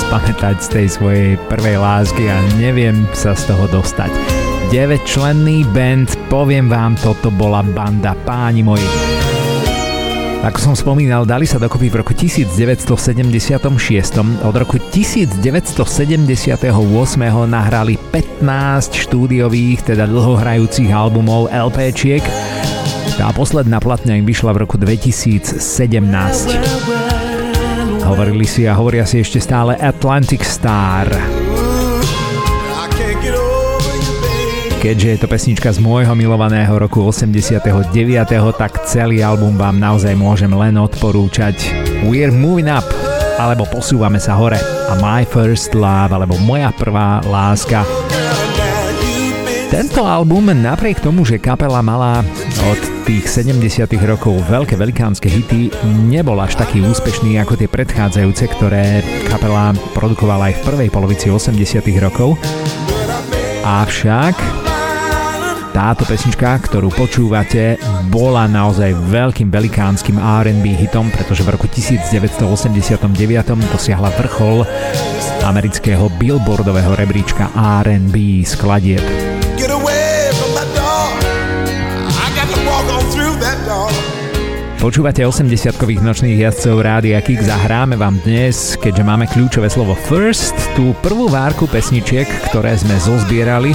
spamätať 0.04 0.60
z 0.60 0.68
tej 0.68 0.88
svojej 1.00 1.40
prvej 1.48 1.80
lásky 1.80 2.28
a 2.28 2.44
neviem 2.60 3.08
sa 3.16 3.32
z 3.32 3.48
toho 3.48 3.72
dostať. 3.72 4.12
9 4.68 5.00
členný 5.08 5.64
band, 5.72 6.12
poviem 6.28 6.68
vám, 6.68 7.00
toto 7.00 7.32
bola 7.32 7.64
banda 7.64 8.20
páni 8.28 8.68
moji. 8.68 8.84
Ako 10.44 10.60
som 10.60 10.76
spomínal, 10.76 11.24
dali 11.24 11.48
sa 11.48 11.56
dokopy 11.56 11.88
v 11.88 12.04
roku 12.04 12.12
1976. 12.12 13.64
Od 14.44 14.56
roku 14.60 14.76
1978 14.84 15.40
nahrali 17.48 17.96
15 18.12 18.44
štúdiových, 18.92 19.88
teda 19.88 20.04
dlhohrajúcich 20.12 20.92
albumov 20.92 21.48
LPčiek 21.48 22.20
tá 23.18 23.30
posledná 23.30 23.78
platňa 23.78 24.18
im 24.18 24.26
vyšla 24.26 24.58
v 24.58 24.66
roku 24.66 24.76
2017. 24.82 25.62
Hovorili 28.04 28.46
si 28.50 28.66
a 28.66 28.74
hovoria 28.74 29.06
si 29.06 29.22
ešte 29.22 29.38
stále 29.38 29.78
Atlantic 29.78 30.42
Star. 30.42 31.08
Keďže 34.84 35.08
je 35.16 35.20
to 35.24 35.28
pesnička 35.32 35.72
z 35.72 35.80
môjho 35.80 36.12
milovaného 36.12 36.76
roku 36.76 37.08
89., 37.08 37.96
tak 38.60 38.84
celý 38.84 39.24
album 39.24 39.56
vám 39.56 39.80
naozaj 39.80 40.12
môžem 40.12 40.52
len 40.52 40.76
odporúčať. 40.76 41.56
We're 42.04 42.36
moving 42.36 42.68
up, 42.68 42.84
alebo 43.40 43.64
posúvame 43.72 44.20
sa 44.20 44.36
hore. 44.36 44.60
A 44.92 45.00
My 45.00 45.24
First 45.24 45.72
Love, 45.72 46.12
alebo 46.12 46.36
Moja 46.44 46.76
prvá 46.76 47.24
láska. 47.24 48.03
Tento 49.74 50.06
album 50.06 50.54
napriek 50.54 51.02
tomu, 51.02 51.26
že 51.26 51.42
kapela 51.42 51.82
mala 51.82 52.22
od 52.70 52.82
tých 53.10 53.26
70 53.26 53.90
rokov 54.06 54.46
veľké 54.46 54.78
velikánske 54.78 55.26
hity 55.26 55.74
nebol 56.06 56.38
až 56.38 56.62
taký 56.62 56.86
úspešný 56.86 57.42
ako 57.42 57.58
tie 57.58 57.66
predchádzajúce, 57.66 58.54
ktoré 58.54 59.02
kapela 59.34 59.74
produkovala 59.98 60.54
aj 60.54 60.62
v 60.62 60.66
prvej 60.70 60.90
polovici 60.94 61.34
80 61.34 61.82
rokov. 61.98 62.38
Avšak 63.66 64.38
táto 65.74 66.06
pesnička, 66.06 66.54
ktorú 66.70 66.94
počúvate, 66.94 67.82
bola 68.14 68.46
naozaj 68.46 68.94
veľkým 69.10 69.50
velikánskym 69.50 70.22
R&B 70.22 70.70
hitom, 70.86 71.10
pretože 71.10 71.42
v 71.42 71.50
roku 71.50 71.66
1989 71.66 73.10
dosiahla 73.74 74.14
vrchol 74.22 74.70
amerického 75.42 76.14
billboardového 76.22 76.94
rebríčka 76.94 77.50
R&B 77.82 78.46
skladieb. 78.46 79.23
Počúvate 84.84 85.24
80-kových 85.24 86.04
nočných 86.04 86.44
jazdcov 86.44 86.76
Rádia 86.84 87.24
Kik, 87.24 87.40
zahráme 87.40 87.96
vám 87.96 88.20
dnes, 88.20 88.76
keďže 88.76 89.08
máme 89.08 89.32
kľúčové 89.32 89.72
slovo 89.72 89.96
First, 89.96 90.60
tú 90.76 90.92
prvú 91.00 91.32
várku 91.32 91.72
pesničiek, 91.72 92.28
ktoré 92.52 92.76
sme 92.76 93.00
zozbierali. 93.00 93.72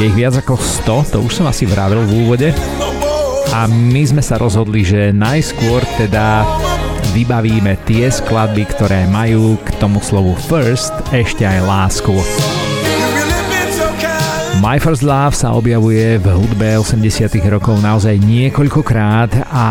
Je 0.00 0.08
ich 0.08 0.16
viac 0.16 0.40
ako 0.40 0.56
100, 0.56 1.12
to 1.12 1.18
už 1.20 1.42
som 1.42 1.46
asi 1.52 1.68
vravil 1.68 2.08
v 2.08 2.24
úvode. 2.24 2.48
A 3.52 3.68
my 3.68 4.02
sme 4.08 4.24
sa 4.24 4.40
rozhodli, 4.40 4.80
že 4.80 5.12
najskôr 5.12 5.84
teda 6.00 6.46
vybavíme 7.12 7.76
tie 7.84 8.08
skladby, 8.08 8.64
ktoré 8.64 9.04
majú 9.12 9.60
k 9.60 9.68
tomu 9.76 10.00
slovu 10.00 10.32
first 10.48 10.96
ešte 11.12 11.44
aj 11.44 11.68
lásku. 11.68 12.16
My 14.58 14.74
First 14.82 15.06
Love 15.06 15.38
sa 15.38 15.54
objavuje 15.54 16.18
v 16.18 16.26
hudbe 16.34 16.82
80 16.82 17.30
rokov 17.46 17.78
naozaj 17.78 18.18
niekoľkokrát 18.18 19.46
a 19.54 19.66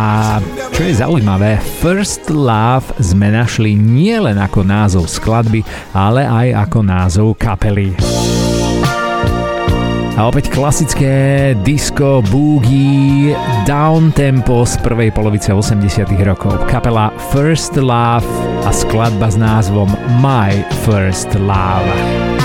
čo 0.71 0.82
je 0.88 0.93
zaujímavé, 0.95 1.60
First 1.84 2.32
Love 2.32 2.95
sme 3.04 3.36
našli 3.36 3.76
nielen 3.76 4.39
ako 4.39 4.63
názov 4.63 5.12
skladby, 5.12 5.67
ale 5.91 6.23
aj 6.23 6.71
ako 6.71 6.80
názov 6.88 7.28
kapely. 7.36 8.00
A 10.15 10.26
opäť 10.26 10.56
klasické 10.56 11.52
disco, 11.67 12.23
boogie, 12.32 13.36
down 13.67 14.15
tempo 14.15 14.63
z 14.63 14.80
prvej 14.82 15.12
polovice 15.12 15.52
80 15.52 16.08
rokov. 16.23 16.63
Kapela 16.71 17.12
First 17.36 17.76
Love 17.76 18.26
a 18.63 18.71
skladba 18.71 19.28
s 19.28 19.36
názvom 19.36 19.91
My 20.23 20.63
First 20.88 21.36
Love. 21.36 22.37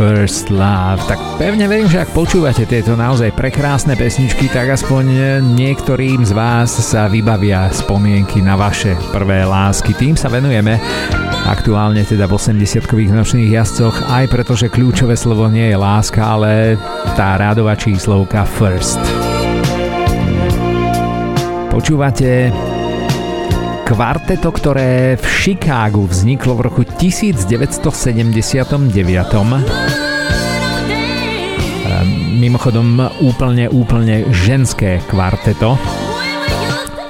First 0.00 0.48
love. 0.48 0.96
Tak 1.04 1.20
pevne 1.36 1.68
verím, 1.68 1.84
že 1.84 2.00
ak 2.00 2.16
počúvate 2.16 2.64
tieto 2.64 2.96
naozaj 2.96 3.36
prekrásne 3.36 3.92
pesničky, 4.00 4.48
tak 4.48 4.72
aspoň 4.72 5.04
niektorým 5.52 6.24
z 6.24 6.32
vás 6.32 6.72
sa 6.72 7.04
vybavia 7.04 7.68
spomienky 7.68 8.40
na 8.40 8.56
vaše 8.56 8.96
prvé 9.12 9.44
lásky. 9.44 9.92
Tým 9.92 10.16
sa 10.16 10.32
venujeme 10.32 10.80
aktuálne 11.44 12.00
teda 12.08 12.24
v 12.24 12.32
80-kových 12.32 13.12
nočných 13.12 13.52
jazdcoch, 13.52 14.08
aj 14.08 14.24
pretože 14.32 14.72
kľúčové 14.72 15.20
slovo 15.20 15.52
nie 15.52 15.68
je 15.68 15.76
láska, 15.76 16.24
ale 16.24 16.80
tá 17.12 17.36
rádová 17.36 17.76
číslovka 17.76 18.48
first. 18.48 19.04
Počúvate 21.68 22.48
kvarteto, 23.90 24.54
ktoré 24.54 25.18
v 25.18 25.26
Chicagu 25.26 26.06
vzniklo 26.06 26.54
v 26.54 26.70
roku 26.70 26.86
1979. 26.86 28.94
Ehm, 31.90 32.38
mimochodom 32.38 33.02
úplne, 33.18 33.66
úplne 33.66 34.30
ženské 34.30 35.02
kvarteto. 35.10 35.74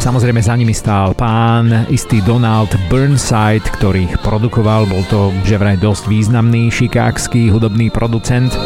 Samozrejme 0.00 0.40
za 0.40 0.56
nimi 0.56 0.72
stál 0.72 1.12
pán 1.12 1.84
istý 1.92 2.24
Donald 2.24 2.72
Burnside, 2.88 3.68
ktorý 3.76 4.08
ich 4.08 4.16
produkoval, 4.24 4.88
bol 4.88 5.04
to 5.12 5.28
že 5.44 5.60
vraj 5.60 5.76
dosť 5.76 6.08
významný 6.08 6.72
šikákský 6.72 7.52
hudobný 7.52 7.92
producent. 7.92 8.56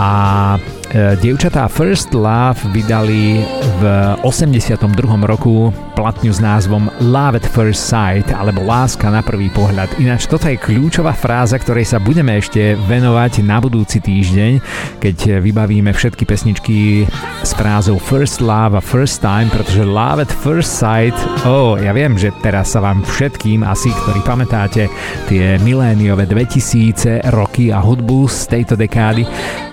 A 0.00 0.56
E, 0.88 1.20
dievčatá 1.20 1.68
First 1.68 2.16
Love 2.16 2.64
vydali 2.72 3.44
v 3.78 3.84
82. 4.26 4.74
roku 5.22 5.70
platňu 5.94 6.34
s 6.34 6.42
názvom 6.42 6.90
Love 6.98 7.38
at 7.38 7.46
First 7.46 7.86
Sight 7.86 8.26
alebo 8.34 8.66
Láska 8.66 9.06
na 9.06 9.22
prvý 9.22 9.46
pohľad. 9.54 10.02
Ináč 10.02 10.26
toto 10.26 10.50
je 10.50 10.58
kľúčová 10.58 11.14
fráza, 11.14 11.54
ktorej 11.62 11.86
sa 11.86 12.02
budeme 12.02 12.34
ešte 12.42 12.74
venovať 12.74 13.46
na 13.46 13.62
budúci 13.62 14.02
týždeň, 14.02 14.52
keď 14.98 15.38
vybavíme 15.38 15.94
všetky 15.94 16.26
pesničky 16.26 17.06
s 17.46 17.50
frázou 17.54 18.02
First 18.02 18.42
Love 18.42 18.74
a 18.74 18.82
First 18.82 19.22
Time, 19.22 19.46
pretože 19.46 19.86
Love 19.86 20.26
at 20.26 20.32
First 20.42 20.74
Sight, 20.74 21.14
oh, 21.46 21.78
ja 21.78 21.94
viem, 21.94 22.18
že 22.18 22.34
teraz 22.42 22.74
sa 22.74 22.82
vám 22.82 23.06
všetkým 23.06 23.62
asi, 23.62 23.94
ktorí 23.94 24.26
pamätáte 24.26 24.90
tie 25.30 25.54
miléniové 25.62 26.26
2000 26.26 27.30
roky 27.30 27.70
a 27.70 27.78
hudbu 27.78 28.26
z 28.26 28.38
tejto 28.58 28.74
dekády, 28.74 29.22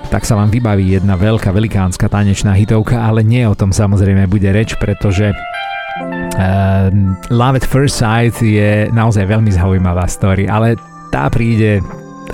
tak 0.08 0.24
sa 0.24 0.38
vám 0.38 0.54
vybaví 0.54 0.96
jedna 0.98 1.18
veľká 1.18 1.50
velikánska 1.50 2.06
tanečná 2.08 2.54
hitovka, 2.54 3.02
ale 3.02 3.26
nie 3.26 3.44
o 3.46 3.58
tom 3.58 3.74
samozrejme 3.74 4.30
bude 4.30 4.50
reč, 4.54 4.78
pretože 4.78 5.34
uh, 5.34 6.88
Love 7.34 7.58
at 7.60 7.66
First 7.66 7.98
Sight 8.00 8.38
je 8.40 8.88
naozaj 8.94 9.26
veľmi 9.26 9.50
zaujímavá 9.50 10.06
story, 10.06 10.46
ale 10.46 10.78
tá 11.10 11.28
príde 11.32 11.82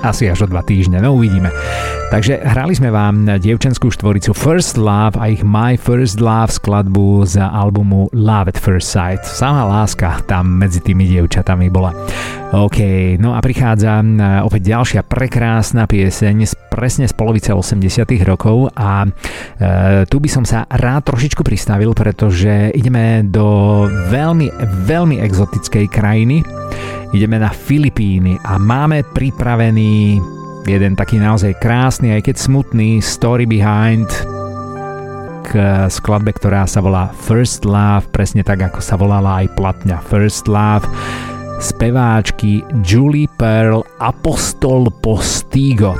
asi 0.00 0.32
až 0.32 0.44
o 0.44 0.48
dva 0.48 0.64
týždne, 0.64 1.04
no 1.04 1.12
uvidíme. 1.12 1.52
Takže 2.12 2.44
hrali 2.44 2.76
sme 2.76 2.92
vám 2.92 3.40
dievčenskú 3.40 3.88
štvoricu 3.88 4.36
First 4.36 4.76
Love 4.76 5.16
a 5.16 5.32
ich 5.32 5.40
My 5.40 5.80
First 5.80 6.20
Love 6.20 6.52
skladbu 6.52 7.24
z 7.24 7.40
albumu 7.40 8.12
Love 8.12 8.52
at 8.52 8.58
First 8.60 8.92
Sight. 8.92 9.24
Sama 9.24 9.64
láska 9.64 10.20
tam 10.28 10.60
medzi 10.60 10.84
tými 10.84 11.08
dievčatami 11.08 11.72
bola. 11.72 11.96
OK, 12.52 13.16
no 13.16 13.32
a 13.32 13.40
prichádza 13.40 14.04
opäť 14.44 14.76
ďalšia 14.76 15.00
prekrásna 15.08 15.88
pieseň 15.88 16.36
z, 16.44 16.52
presne 16.68 17.08
z 17.08 17.16
polovice 17.16 17.48
80 17.56 18.04
rokov 18.28 18.68
a 18.76 19.08
e, 19.08 20.04
tu 20.04 20.20
by 20.20 20.28
som 20.28 20.44
sa 20.44 20.68
rád 20.68 21.08
trošičku 21.08 21.40
pristavil, 21.40 21.96
pretože 21.96 22.76
ideme 22.76 23.24
do 23.24 23.88
veľmi, 23.88 24.52
veľmi 24.84 25.16
exotickej 25.24 25.88
krajiny. 25.88 26.44
Ideme 27.12 27.36
na 27.36 27.52
Filipíny 27.52 28.40
a 28.40 28.56
máme 28.56 29.04
pripravený 29.04 30.16
jeden 30.64 30.96
taký 30.96 31.20
naozaj 31.20 31.60
krásny, 31.60 32.16
aj 32.16 32.24
keď 32.24 32.36
smutný 32.40 33.04
story 33.04 33.44
behind 33.44 34.08
k 35.44 35.52
skladbe, 35.92 36.32
ktorá 36.32 36.64
sa 36.64 36.80
volá 36.80 37.12
First 37.12 37.68
Love, 37.68 38.08
presne 38.08 38.40
tak 38.40 38.64
ako 38.64 38.80
sa 38.80 38.96
volala 38.96 39.44
aj 39.44 39.52
platňa 39.60 40.00
First 40.08 40.48
Love. 40.48 40.88
speváčky 41.60 42.64
Julie 42.80 43.28
Pearl 43.36 43.84
Apostol 44.00 44.88
Postigo. 44.88 45.92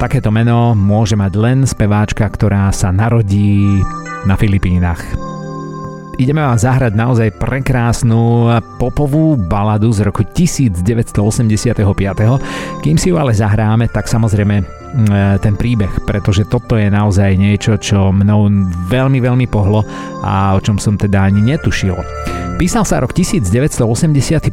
Takéto 0.00 0.32
meno 0.32 0.72
môže 0.72 1.20
mať 1.20 1.32
len 1.36 1.58
speváčka, 1.68 2.24
ktorá 2.24 2.72
sa 2.72 2.88
narodí 2.88 3.84
na 4.24 4.40
Filipínach. 4.40 5.27
Ideme 6.18 6.42
vám 6.42 6.58
zahrať 6.58 6.98
naozaj 6.98 7.38
prekrásnu 7.38 8.50
popovú 8.82 9.38
baladu 9.38 9.94
z 9.94 10.02
roku 10.02 10.26
1985. 10.26 11.14
Kým 12.82 12.96
si 12.98 13.14
ju 13.14 13.16
ale 13.22 13.30
zahráme, 13.30 13.86
tak 13.86 14.10
samozrejme 14.10 14.66
ten 15.38 15.54
príbeh, 15.54 16.02
pretože 16.10 16.42
toto 16.50 16.74
je 16.74 16.90
naozaj 16.90 17.38
niečo, 17.38 17.78
čo 17.78 18.10
mnou 18.10 18.50
veľmi, 18.90 19.22
veľmi 19.22 19.46
pohlo 19.46 19.86
a 20.26 20.58
o 20.58 20.60
čom 20.60 20.82
som 20.82 20.98
teda 20.98 21.22
ani 21.22 21.54
netušil. 21.54 21.94
Písal 22.58 22.82
sa 22.82 22.98
rok 22.98 23.14
1985, 23.14 24.50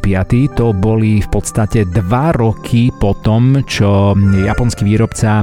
to 0.54 0.70
boli 0.70 1.26
v 1.26 1.30
podstate 1.34 1.90
dva 1.90 2.30
roky 2.30 2.94
po 2.94 3.18
tom, 3.18 3.66
čo 3.66 4.14
japonský 4.22 4.86
výrobca 4.86 5.42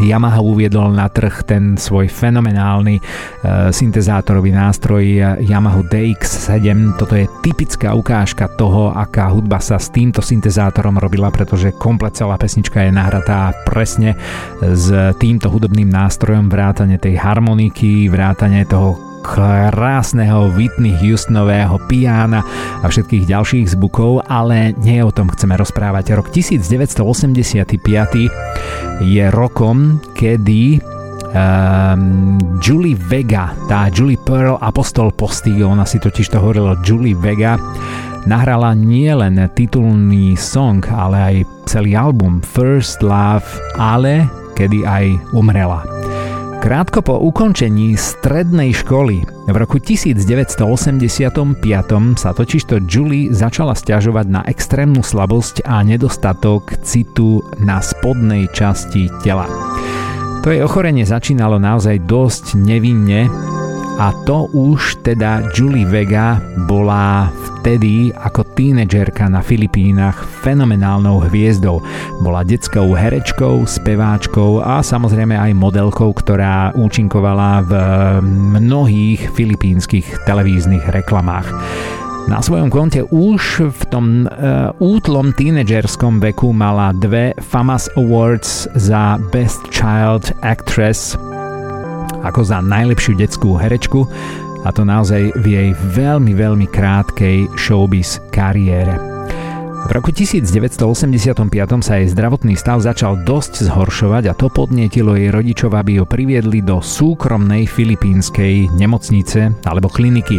Yamaha 0.00 0.40
uviedol 0.40 0.96
na 0.96 1.12
trh 1.12 1.44
ten 1.44 1.76
svoj 1.76 2.08
fenomenálny 2.08 2.96
e, 2.96 3.02
syntezátorový 3.68 4.52
nástroj 4.56 5.04
Yamaha 5.44 5.84
DX7. 5.84 6.96
Toto 6.96 7.14
je 7.16 7.28
typická 7.44 7.92
ukážka 7.92 8.48
toho, 8.56 8.92
aká 8.96 9.28
hudba 9.28 9.60
sa 9.60 9.76
s 9.76 9.92
týmto 9.92 10.24
syntezátorom 10.24 10.96
robila, 10.96 11.28
pretože 11.28 11.76
komplet 11.76 12.16
celá 12.16 12.40
pesnička 12.40 12.80
je 12.80 12.92
nahratá 12.94 13.52
presne 13.68 14.16
s 14.60 14.88
týmto 15.20 15.52
hudobným 15.52 15.92
nástrojom, 15.92 16.48
vrátane 16.48 16.96
tej 16.96 17.20
harmoniky, 17.20 18.08
vrátane 18.08 18.64
toho 18.64 19.09
krásneho 19.20 20.50
Whitney 20.52 20.96
Houstonového 20.96 21.78
piana 21.86 22.40
a 22.80 22.86
všetkých 22.88 23.28
ďalších 23.28 23.66
zvukov, 23.76 24.24
ale 24.26 24.72
nie 24.80 25.00
o 25.04 25.12
tom 25.12 25.28
chceme 25.30 25.54
rozprávať. 25.56 26.16
Rok 26.16 26.32
1985 26.32 27.78
je 29.04 29.24
rokom, 29.30 30.00
kedy 30.16 30.80
um, 31.32 32.36
Julie 32.58 32.98
Vega, 32.98 33.54
tá 33.70 33.88
Julie 33.92 34.18
Pearl 34.20 34.58
Apostol 34.58 35.14
Postigo, 35.14 35.70
ona 35.70 35.86
si 35.86 36.02
totiž 36.02 36.32
to 36.32 36.38
hovorila 36.42 36.76
Julie 36.82 37.16
Vega, 37.16 37.56
nahrala 38.28 38.76
nielen 38.76 39.40
titulný 39.56 40.36
song, 40.36 40.84
ale 40.92 41.16
aj 41.16 41.36
celý 41.70 41.96
album 41.96 42.44
First 42.44 43.00
Love, 43.00 43.46
ale 43.78 44.28
kedy 44.58 44.84
aj 44.84 45.04
umrela. 45.32 45.80
Krátko 46.60 47.00
po 47.00 47.16
ukončení 47.16 47.96
strednej 47.96 48.76
školy 48.76 49.24
v 49.48 49.56
roku 49.56 49.80
1985 49.80 50.60
sa 52.20 52.30
totižto 52.36 52.84
Julie 52.84 53.32
začala 53.32 53.72
stiažovať 53.72 54.26
na 54.28 54.44
extrémnu 54.44 55.00
slabosť 55.00 55.64
a 55.64 55.80
nedostatok 55.80 56.76
citu 56.84 57.40
na 57.64 57.80
spodnej 57.80 58.44
časti 58.52 59.08
tela. 59.24 59.48
To 60.44 60.52
jej 60.52 60.60
ochorenie 60.60 61.08
začínalo 61.08 61.56
naozaj 61.56 62.04
dosť 62.04 62.60
nevinne, 62.60 63.32
a 63.96 64.12
to 64.28 64.52
už 64.52 65.00
teda 65.00 65.48
Julie 65.56 65.88
Vega 65.88 66.44
bola 66.68 67.32
vtedy 67.32 68.12
ako 68.12 68.49
tínedžerka 68.60 69.24
na 69.32 69.40
Filipínach 69.40 70.20
fenomenálnou 70.44 71.24
hviezdou. 71.24 71.80
Bola 72.20 72.44
detskou 72.44 72.92
herečkou, 72.92 73.64
speváčkou 73.64 74.60
a 74.60 74.84
samozrejme 74.84 75.32
aj 75.32 75.56
modelkou, 75.56 76.12
ktorá 76.12 76.68
účinkovala 76.76 77.64
v 77.64 77.72
mnohých 78.60 79.32
filipínskych 79.32 80.28
televíznych 80.28 80.84
reklamách. 80.92 81.48
Na 82.28 82.44
svojom 82.44 82.68
konte 82.68 83.00
už 83.08 83.72
v 83.72 83.82
tom 83.88 84.28
uh, 84.28 84.68
útlom 84.76 85.32
tínedžerskom 85.32 86.20
veku 86.20 86.52
mala 86.52 86.92
dve 86.92 87.32
FAMAS 87.40 87.88
Awards 87.96 88.68
za 88.76 89.16
Best 89.32 89.72
Child 89.72 90.36
Actress 90.44 91.16
ako 92.20 92.44
za 92.44 92.60
najlepšiu 92.60 93.16
detskú 93.16 93.56
herečku 93.56 94.04
a 94.64 94.68
to 94.72 94.84
naozaj 94.84 95.32
v 95.40 95.46
jej 95.46 95.68
veľmi, 95.72 96.32
veľmi 96.36 96.66
krátkej 96.68 97.48
showbiz 97.56 98.20
kariére. 98.34 99.10
V 99.80 99.96
roku 99.96 100.12
1985 100.12 100.76
sa 101.80 101.96
jej 101.96 102.06
zdravotný 102.12 102.52
stav 102.52 102.84
začal 102.84 103.24
dosť 103.24 103.64
zhoršovať 103.64 104.28
a 104.28 104.36
to 104.36 104.52
podnietilo 104.52 105.16
jej 105.16 105.32
rodičov, 105.32 105.72
aby 105.72 105.98
ho 105.98 106.06
priviedli 106.06 106.60
do 106.60 106.84
súkromnej 106.84 107.64
filipínskej 107.64 108.68
nemocnice 108.76 109.56
alebo 109.64 109.88
kliniky. 109.88 110.36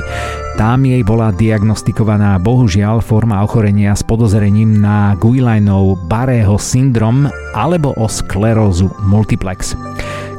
Tam 0.61 0.85
jej 0.85 1.01
bola 1.01 1.33
diagnostikovaná 1.33 2.37
bohužiaľ 2.37 3.01
forma 3.01 3.41
ochorenia 3.41 3.97
s 3.97 4.05
podozrením 4.05 4.77
na 4.77 5.17
Guillainov 5.17 6.05
Barého 6.05 6.61
syndrom 6.61 7.25
alebo 7.57 7.97
o 7.97 8.05
sklerózu 8.05 8.93
multiplex. 9.01 9.73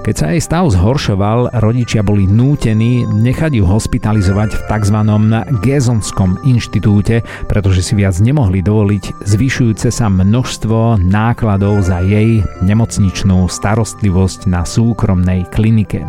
Keď 0.02 0.14
sa 0.18 0.34
jej 0.34 0.42
stav 0.42 0.66
zhoršoval, 0.66 1.62
rodičia 1.62 2.02
boli 2.02 2.26
nútení 2.26 3.06
nechať 3.06 3.54
ju 3.54 3.62
hospitalizovať 3.62 4.50
v 4.58 4.62
tzv. 4.66 4.98
Gezonskom 5.62 6.42
inštitúte, 6.42 7.22
pretože 7.46 7.86
si 7.86 7.94
viac 7.94 8.18
nemohli 8.18 8.66
dovoliť 8.66 9.22
zvyšujúce 9.22 9.94
sa 9.94 10.10
množstvo 10.10 10.98
nákladov 11.06 11.86
za 11.86 12.02
jej 12.02 12.42
nemocničnú 12.66 13.46
starostlivosť 13.46 14.50
na 14.50 14.66
súkromnej 14.66 15.46
klinike. 15.54 16.02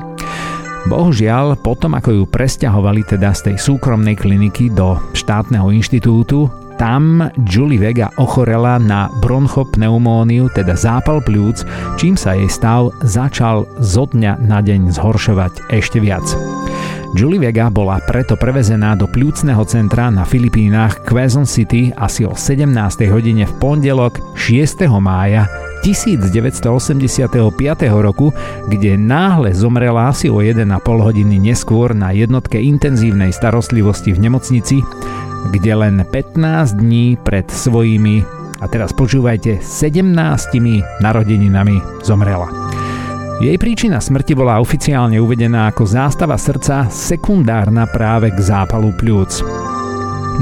Bohužiaľ, 0.89 1.61
potom 1.61 1.93
ako 1.93 2.09
ju 2.17 2.23
presťahovali 2.25 3.05
teda 3.05 3.29
z 3.29 3.53
tej 3.53 3.57
súkromnej 3.61 4.17
kliniky 4.17 4.73
do 4.73 4.97
štátneho 5.13 5.69
inštitútu, 5.69 6.49
tam 6.77 7.29
Julie 7.47 7.79
Vega 7.79 8.09
ochorela 8.17 8.79
na 8.81 9.09
bronchopneumóniu, 9.21 10.51
teda 10.51 10.73
zápal 10.73 11.21
pľúc, 11.23 11.65
čím 11.95 12.17
sa 12.17 12.33
jej 12.37 12.49
stav 12.49 12.93
začal 13.01 13.65
zo 13.79 14.09
dňa 14.09 14.43
na 14.45 14.59
deň 14.59 14.93
zhoršovať 14.93 15.73
ešte 15.73 16.01
viac. 16.01 16.25
Julie 17.13 17.37
Vega 17.37 17.69
bola 17.69 18.01
preto 18.01 18.33
prevezená 18.33 18.97
do 18.97 19.05
pľúcneho 19.05 19.61
centra 19.69 20.09
na 20.09 20.25
Filipínach 20.25 21.05
Quezon 21.05 21.45
City 21.45 21.93
asi 21.93 22.25
o 22.25 22.33
17. 22.33 22.73
hodine 23.13 23.45
v 23.45 23.53
pondelok 23.61 24.33
6. 24.33 24.89
mája 24.97 25.45
1985 25.85 27.29
roku, 28.01 28.33
kde 28.65 28.97
náhle 28.97 29.53
zomrela 29.53 30.09
asi 30.09 30.25
o 30.31 30.41
1,5 30.41 30.65
hodiny 30.81 31.37
neskôr 31.37 31.93
na 31.93 32.15
jednotke 32.15 32.57
intenzívnej 32.57 33.29
starostlivosti 33.29 34.15
v 34.15 34.19
nemocnici 34.25 34.81
kde 35.51 35.73
len 35.75 35.95
15 36.07 36.79
dní 36.79 37.17
pred 37.19 37.49
svojimi, 37.51 38.23
a 38.63 38.65
teraz 38.71 38.95
počúvajte, 38.95 39.59
17 39.59 40.15
narodeninami 41.03 42.03
zomrela. 42.05 42.47
Jej 43.43 43.59
príčina 43.59 43.99
smrti 43.99 44.39
bola 44.39 44.63
oficiálne 44.63 45.19
uvedená 45.19 45.67
ako 45.67 45.83
zástava 45.83 46.39
srdca 46.39 46.87
sekundárna 46.87 47.89
práve 47.91 48.31
k 48.31 48.39
zápalu 48.39 48.95
pľúc. 48.95 49.43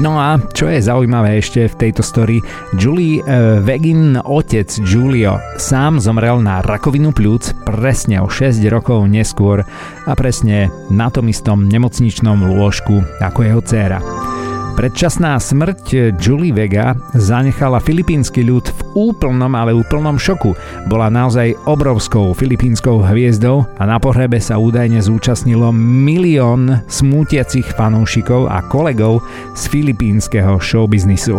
No 0.00 0.16
a 0.16 0.40
čo 0.56 0.72
je 0.72 0.80
zaujímavé 0.80 1.36
ešte 1.36 1.68
v 1.68 1.76
tejto 1.76 2.00
story, 2.00 2.40
Julie 2.80 3.20
uh, 3.20 3.60
Vegin 3.60 4.16
otec 4.16 4.70
Julio 4.80 5.36
sám 5.60 6.00
zomrel 6.00 6.40
na 6.40 6.64
rakovinu 6.64 7.12
pľúc 7.12 7.66
presne 7.68 8.24
o 8.24 8.28
6 8.30 8.56
rokov 8.72 9.04
neskôr 9.04 9.60
a 10.08 10.12
presne 10.16 10.72
na 10.88 11.12
tom 11.12 11.28
istom 11.28 11.68
nemocničnom 11.68 12.56
lôžku 12.56 13.04
ako 13.20 13.40
jeho 13.44 13.60
dcéra. 13.60 14.31
Predčasná 14.72 15.36
smrť 15.36 16.16
Julie 16.16 16.48
Vega 16.48 16.96
zanechala 17.12 17.76
filipínsky 17.76 18.40
ľud 18.40 18.72
v 18.72 18.80
úplnom, 19.12 19.52
ale 19.52 19.76
úplnom 19.76 20.16
šoku. 20.16 20.56
Bola 20.88 21.12
naozaj 21.12 21.52
obrovskou 21.68 22.32
filipínskou 22.32 23.04
hviezdou 23.04 23.68
a 23.76 23.84
na 23.84 24.00
pohrebe 24.00 24.40
sa 24.40 24.56
údajne 24.56 25.04
zúčastnilo 25.04 25.76
milión 25.76 26.80
smútiacich 26.88 27.68
fanúšikov 27.76 28.48
a 28.48 28.64
kolegov 28.64 29.20
z 29.52 29.62
filipínskeho 29.68 30.56
showbiznisu. 30.56 31.36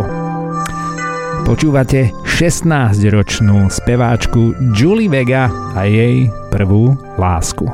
Počúvate 1.42 2.14
16-ročnú 2.24 3.66
speváčku 3.66 4.54
Julie 4.78 5.10
Vega 5.10 5.50
a 5.74 5.84
jej 5.90 6.30
prvú 6.54 6.94
lásku. 7.18 7.66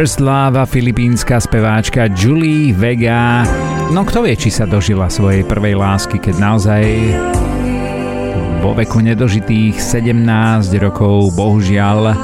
First 0.00 0.24
Love 0.24 0.56
a 0.56 0.64
filipínska 0.64 1.36
speváčka 1.36 2.08
Julie 2.08 2.72
Vega. 2.72 3.44
No 3.92 4.00
kto 4.00 4.24
vie, 4.24 4.32
či 4.32 4.48
sa 4.48 4.64
dožila 4.64 5.12
svojej 5.12 5.44
prvej 5.44 5.76
lásky, 5.76 6.16
keď 6.16 6.40
naozaj 6.40 6.88
vo 8.64 8.72
veku 8.72 9.04
nedožitých 9.04 9.76
17 9.76 10.24
rokov 10.80 11.36
bohužiaľ 11.36 12.16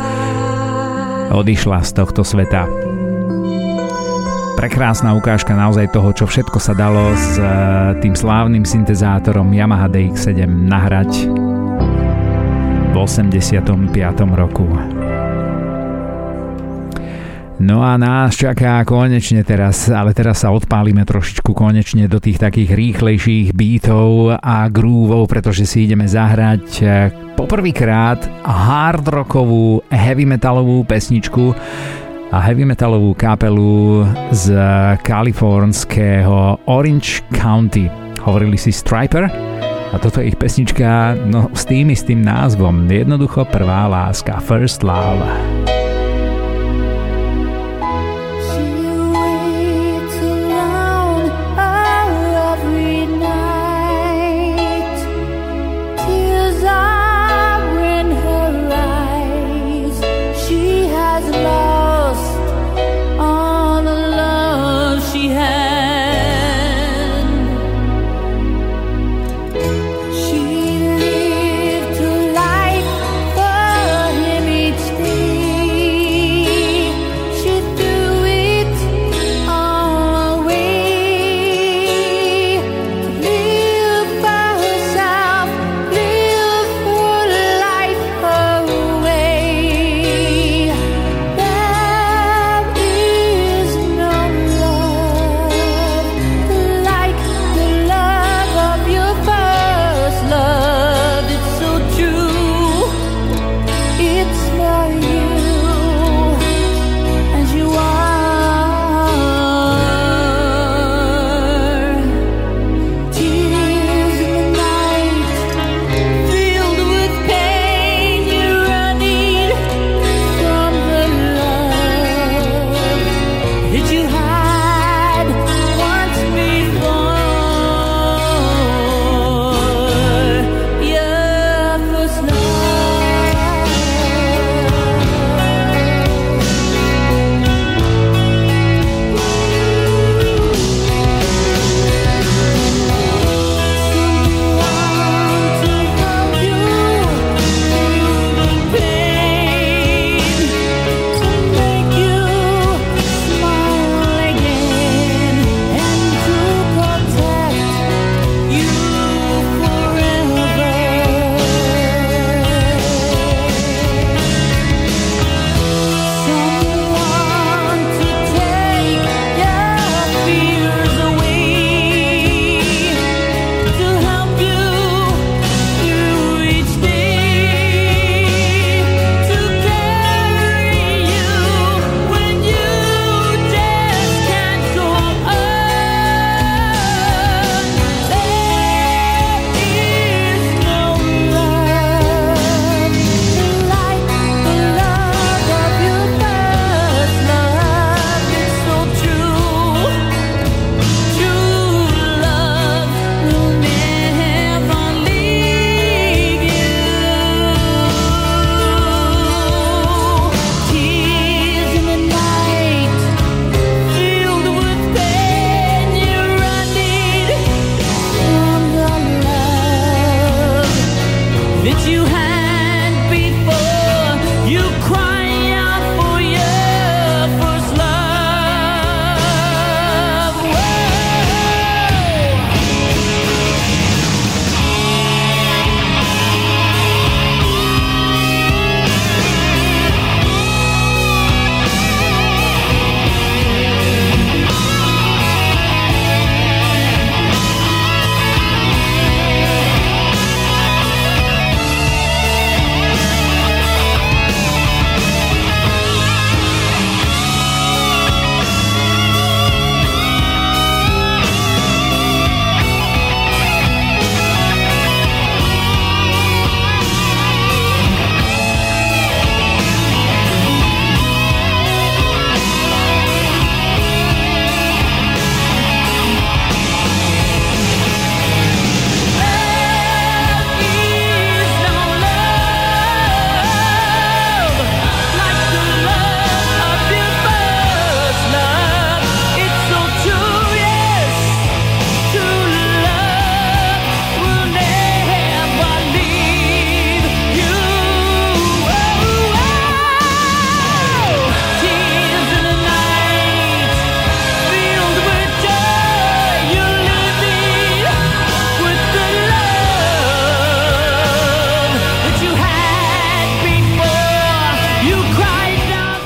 odišla 1.36 1.84
z 1.84 1.90
tohto 2.00 2.24
sveta. 2.24 2.64
Prekrásna 4.56 5.12
ukážka 5.12 5.52
naozaj 5.52 5.92
toho, 5.92 6.16
čo 6.16 6.24
všetko 6.24 6.56
sa 6.56 6.72
dalo 6.72 7.12
s 7.12 7.36
eh, 7.36 7.92
tým 8.00 8.16
slávnym 8.16 8.64
syntezátorom 8.64 9.52
Yamaha 9.52 9.92
DX7 9.92 10.48
nahrať 10.48 11.28
v 12.88 12.94
85. 12.96 13.68
roku. 14.32 14.64
No 17.66 17.82
a 17.82 17.98
nás 17.98 18.38
čaká 18.38 18.86
konečne 18.86 19.42
teraz, 19.42 19.90
ale 19.90 20.14
teraz 20.14 20.46
sa 20.46 20.54
odpálime 20.54 21.02
trošičku 21.02 21.50
konečne 21.50 22.06
do 22.06 22.22
tých 22.22 22.38
takých 22.38 22.78
rýchlejších 22.78 23.58
beatov 23.58 24.38
a 24.38 24.70
grúvov, 24.70 25.26
pretože 25.26 25.66
si 25.66 25.90
ideme 25.90 26.06
zahrať 26.06 26.66
eh, 26.86 27.10
poprvýkrát 27.34 28.22
hard 28.46 29.10
rockovú 29.10 29.82
heavy 29.90 30.22
metalovú 30.22 30.86
pesničku 30.86 31.58
a 32.30 32.38
heavy 32.38 32.62
metalovú 32.62 33.18
kapelu 33.18 34.06
z 34.30 34.54
kalifornského 35.02 36.62
Orange 36.70 37.26
County. 37.34 37.90
Hovorili 38.22 38.54
si 38.54 38.70
Striper 38.70 39.26
a 39.90 39.96
toto 39.98 40.22
je 40.22 40.30
ich 40.30 40.38
pesnička 40.38 41.18
no, 41.26 41.50
s 41.50 41.66
tým 41.66 41.90
istým 41.90 42.22
názvom. 42.22 42.86
Jednoducho 42.86 43.42
prvá 43.50 43.90
láska, 43.90 44.38
First 44.38 44.86
Love. 44.86 45.55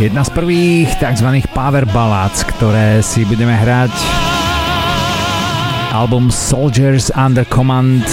Jedna 0.00 0.24
z 0.24 0.32
prvých 0.32 0.96
tzv. 0.96 1.44
power 1.52 1.84
ballads, 1.92 2.40
ktoré 2.40 3.04
si 3.04 3.20
budeme 3.28 3.52
hrať 3.52 3.92
album 5.92 6.32
Soldiers 6.32 7.12
Under 7.12 7.44
Command 7.44 8.08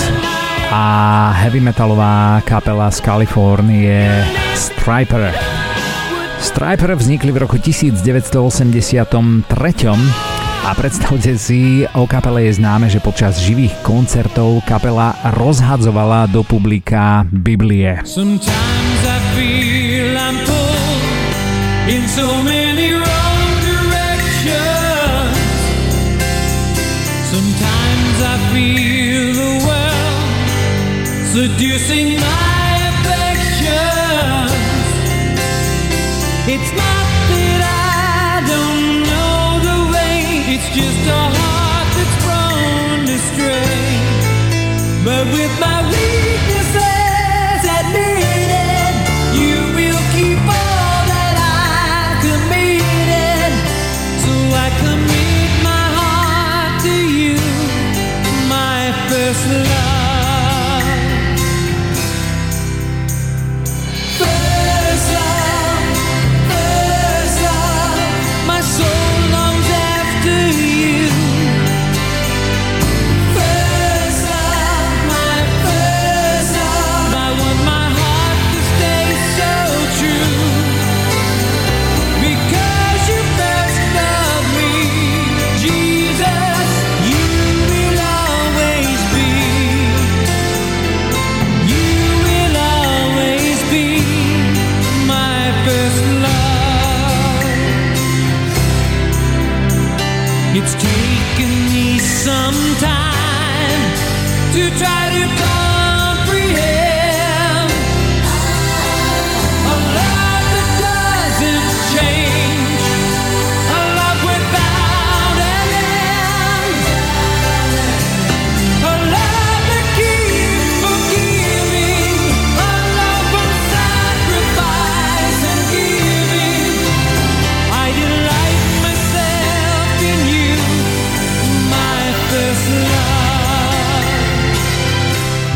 a 0.68 0.84
heavy 1.32 1.64
metalová 1.64 2.44
kapela 2.44 2.92
z 2.92 3.00
Kalifornie 3.00 4.04
Striper. 4.52 5.32
Striper 6.44 6.92
vznikli 7.00 7.32
v 7.32 7.48
roku 7.48 7.56
1983 7.56 9.48
a 10.68 10.72
predstavte 10.76 11.40
si, 11.40 11.88
o 11.96 12.04
kapele 12.04 12.52
je 12.52 12.60
známe, 12.60 12.92
že 12.92 13.00
počas 13.00 13.40
živých 13.40 13.72
koncertov 13.88 14.60
kapela 14.68 15.16
rozhadzovala 15.40 16.28
do 16.36 16.44
publika 16.44 17.24
Biblie. 17.32 18.04
Sometimes 18.04 19.08
I 19.08 19.24
feel 19.40 19.67
in 21.90 22.06
so 22.08 22.44
many 22.44 22.92
wrong 22.92 23.42
directions. 23.68 25.38
Sometimes 27.34 28.18
I 28.34 28.36
feel 28.52 29.26
the 29.44 29.54
world 29.68 31.08
seducing 31.36 32.07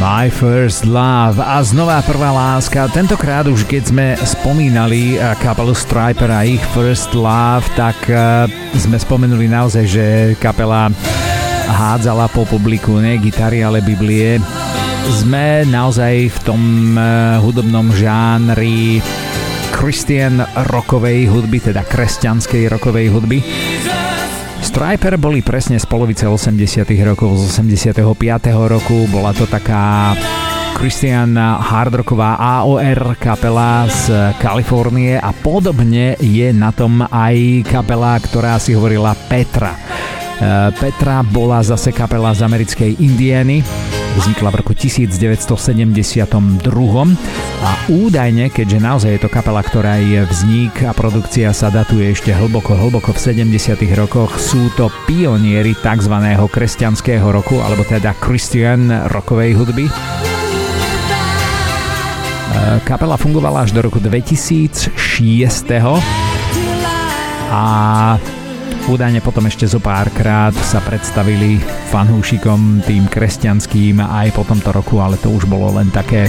My 0.01 0.33
First 0.33 0.89
Love 0.89 1.37
a 1.37 1.61
znova 1.61 2.01
prvá 2.01 2.33
láska. 2.33 2.89
Tentokrát 2.89 3.45
už 3.45 3.69
keď 3.69 3.83
sme 3.85 4.07
spomínali 4.17 5.13
eh, 5.13 5.21
kapelu 5.37 5.77
Striper 5.77 6.25
a 6.25 6.41
ich 6.41 6.57
First 6.73 7.13
Love, 7.13 7.61
tak 7.77 8.09
eh, 8.09 8.49
sme 8.81 8.97
spomenuli 8.97 9.45
naozaj, 9.45 9.85
že 9.85 10.05
kapela 10.41 10.89
hádzala 11.69 12.33
po 12.33 12.49
publiku 12.49 12.97
ne 12.97 13.21
gitary, 13.21 13.61
ale 13.61 13.85
Biblie. 13.85 14.41
Sme 15.21 15.69
naozaj 15.69 16.33
v 16.33 16.37
tom 16.49 16.61
eh, 16.97 17.37
hudobnom 17.37 17.93
žánri 17.93 19.05
Christian 19.69 20.41
rockovej 20.73 21.29
hudby, 21.29 21.61
teda 21.61 21.85
kresťanskej 21.85 22.73
rockovej 22.73 23.05
hudby. 23.13 23.37
Striper 24.71 25.19
boli 25.19 25.43
presne 25.43 25.75
z 25.75 25.83
polovice 25.83 26.31
80 26.31 26.87
rokov, 27.03 27.35
z 27.43 27.59
85. 27.59 27.91
roku. 28.71 29.03
Bola 29.11 29.35
to 29.35 29.43
taká 29.43 30.15
Christian 30.79 31.35
hardrocková 31.35 32.39
AOR 32.39 33.19
kapela 33.19 33.83
z 33.91 34.31
Kalifornie 34.39 35.19
a 35.19 35.35
podobne 35.35 36.15
je 36.23 36.55
na 36.55 36.71
tom 36.71 37.03
aj 37.03 37.67
kapela, 37.67 38.15
ktorá 38.15 38.63
si 38.63 38.71
hovorila 38.71 39.11
Petra. 39.27 39.75
E, 39.75 40.71
Petra 40.79 41.19
bola 41.19 41.59
zase 41.67 41.91
kapela 41.91 42.31
z 42.31 42.39
americkej 42.39 42.95
Indiany 43.03 43.59
Vznikla 44.11 44.51
v 44.51 44.55
roku 44.59 44.73
1972 44.75 45.95
a 47.63 47.71
údajne, 47.87 48.51
keďže 48.51 48.79
naozaj 48.83 49.11
je 49.15 49.21
to 49.23 49.29
kapela, 49.31 49.63
ktorá 49.63 49.95
je 50.03 50.27
vznik 50.27 50.83
a 50.83 50.91
produkcia 50.91 51.55
sa 51.55 51.71
datuje 51.71 52.11
ešte 52.11 52.35
hlboko, 52.35 52.75
hlboko 52.75 53.15
v 53.15 53.47
70 53.47 53.79
rokoch, 53.95 54.35
sú 54.35 54.67
to 54.75 54.91
pionieri 55.07 55.71
tzv. 55.79 56.15
kresťanského 56.51 57.23
roku, 57.23 57.63
alebo 57.63 57.87
teda 57.87 58.11
Christian 58.19 58.91
rokovej 59.07 59.55
hudby. 59.55 59.87
E, 59.87 59.93
kapela 62.83 63.15
fungovala 63.15 63.63
až 63.63 63.71
do 63.71 63.79
roku 63.79 64.03
2006 64.03 64.91
a 67.51 67.63
Údajne 68.89 69.21
potom 69.21 69.45
ešte 69.45 69.69
zo 69.69 69.77
párkrát 69.77 70.49
sa 70.65 70.81
predstavili 70.81 71.61
fanúšikom 71.93 72.81
tým 72.81 73.05
kresťanským 73.05 74.01
aj 74.01 74.33
po 74.33 74.41
tomto 74.41 74.73
roku, 74.73 74.97
ale 74.97 75.21
to 75.21 75.29
už 75.29 75.45
bolo 75.45 75.77
len 75.77 75.93
také 75.93 76.25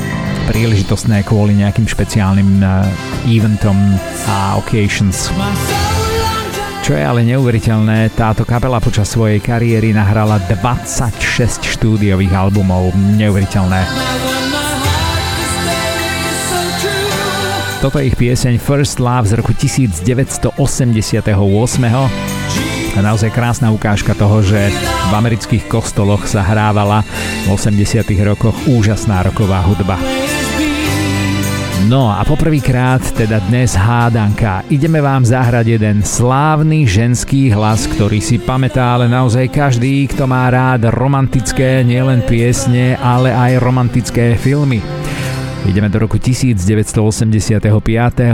príležitostné 0.52 1.24
kvôli 1.24 1.56
nejakým 1.56 1.88
špeciálnym 1.88 2.60
uh, 2.60 2.84
eventom 3.24 3.76
a 4.28 4.60
occasions. 4.60 5.32
Čo 6.82 6.98
je 6.98 7.02
ale 7.06 7.22
neuveriteľné, 7.24 8.12
táto 8.18 8.42
kapela 8.42 8.82
počas 8.82 9.08
svojej 9.08 9.38
kariéry 9.38 9.94
nahrala 9.94 10.42
26 10.50 11.62
štúdiových 11.62 12.34
albumov. 12.34 12.90
Neuveriteľné. 13.16 13.80
Toto 17.82 17.98
je 17.98 18.10
ich 18.10 18.18
pieseň 18.18 18.62
First 18.62 18.98
Love 19.02 19.30
z 19.30 19.38
roku 19.38 19.54
1988 19.54 20.54
a 21.90 22.31
naozaj 23.00 23.32
krásna 23.32 23.72
ukážka 23.72 24.12
toho, 24.12 24.44
že 24.44 24.68
v 25.08 25.12
amerických 25.16 25.64
kostoloch 25.70 26.28
sa 26.28 26.44
hrávala 26.44 27.00
v 27.48 27.56
80 27.56 28.04
rokoch 28.26 28.56
úžasná 28.68 29.24
roková 29.24 29.64
hudba. 29.64 29.96
No 31.88 32.14
a 32.14 32.22
poprvýkrát, 32.22 33.02
teda 33.18 33.42
dnes 33.50 33.74
hádanka, 33.74 34.62
ideme 34.70 35.02
vám 35.02 35.26
zahrať 35.26 35.76
jeden 35.76 35.98
slávny 36.06 36.86
ženský 36.86 37.50
hlas, 37.50 37.90
ktorý 37.90 38.22
si 38.22 38.38
pamätá 38.38 38.94
ale 38.94 39.10
naozaj 39.10 39.50
každý, 39.50 40.06
kto 40.06 40.30
má 40.30 40.46
rád 40.46 40.94
romantické 40.94 41.82
nielen 41.82 42.22
piesne, 42.22 42.94
ale 43.02 43.34
aj 43.34 43.58
romantické 43.58 44.38
filmy. 44.38 45.01
Ideme 45.62 45.86
do 45.88 46.02
roku 46.02 46.18
1985 46.18 47.70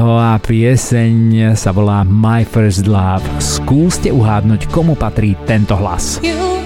a 0.00 0.40
pieseň 0.40 1.14
sa 1.52 1.70
volá 1.76 2.00
My 2.00 2.40
First 2.40 2.88
Love. 2.88 3.20
Skúste 3.36 4.08
uhádnuť, 4.08 4.72
komu 4.72 4.96
patrí 4.96 5.36
tento 5.44 5.76
hlas. 5.76 6.24
You 6.24 6.57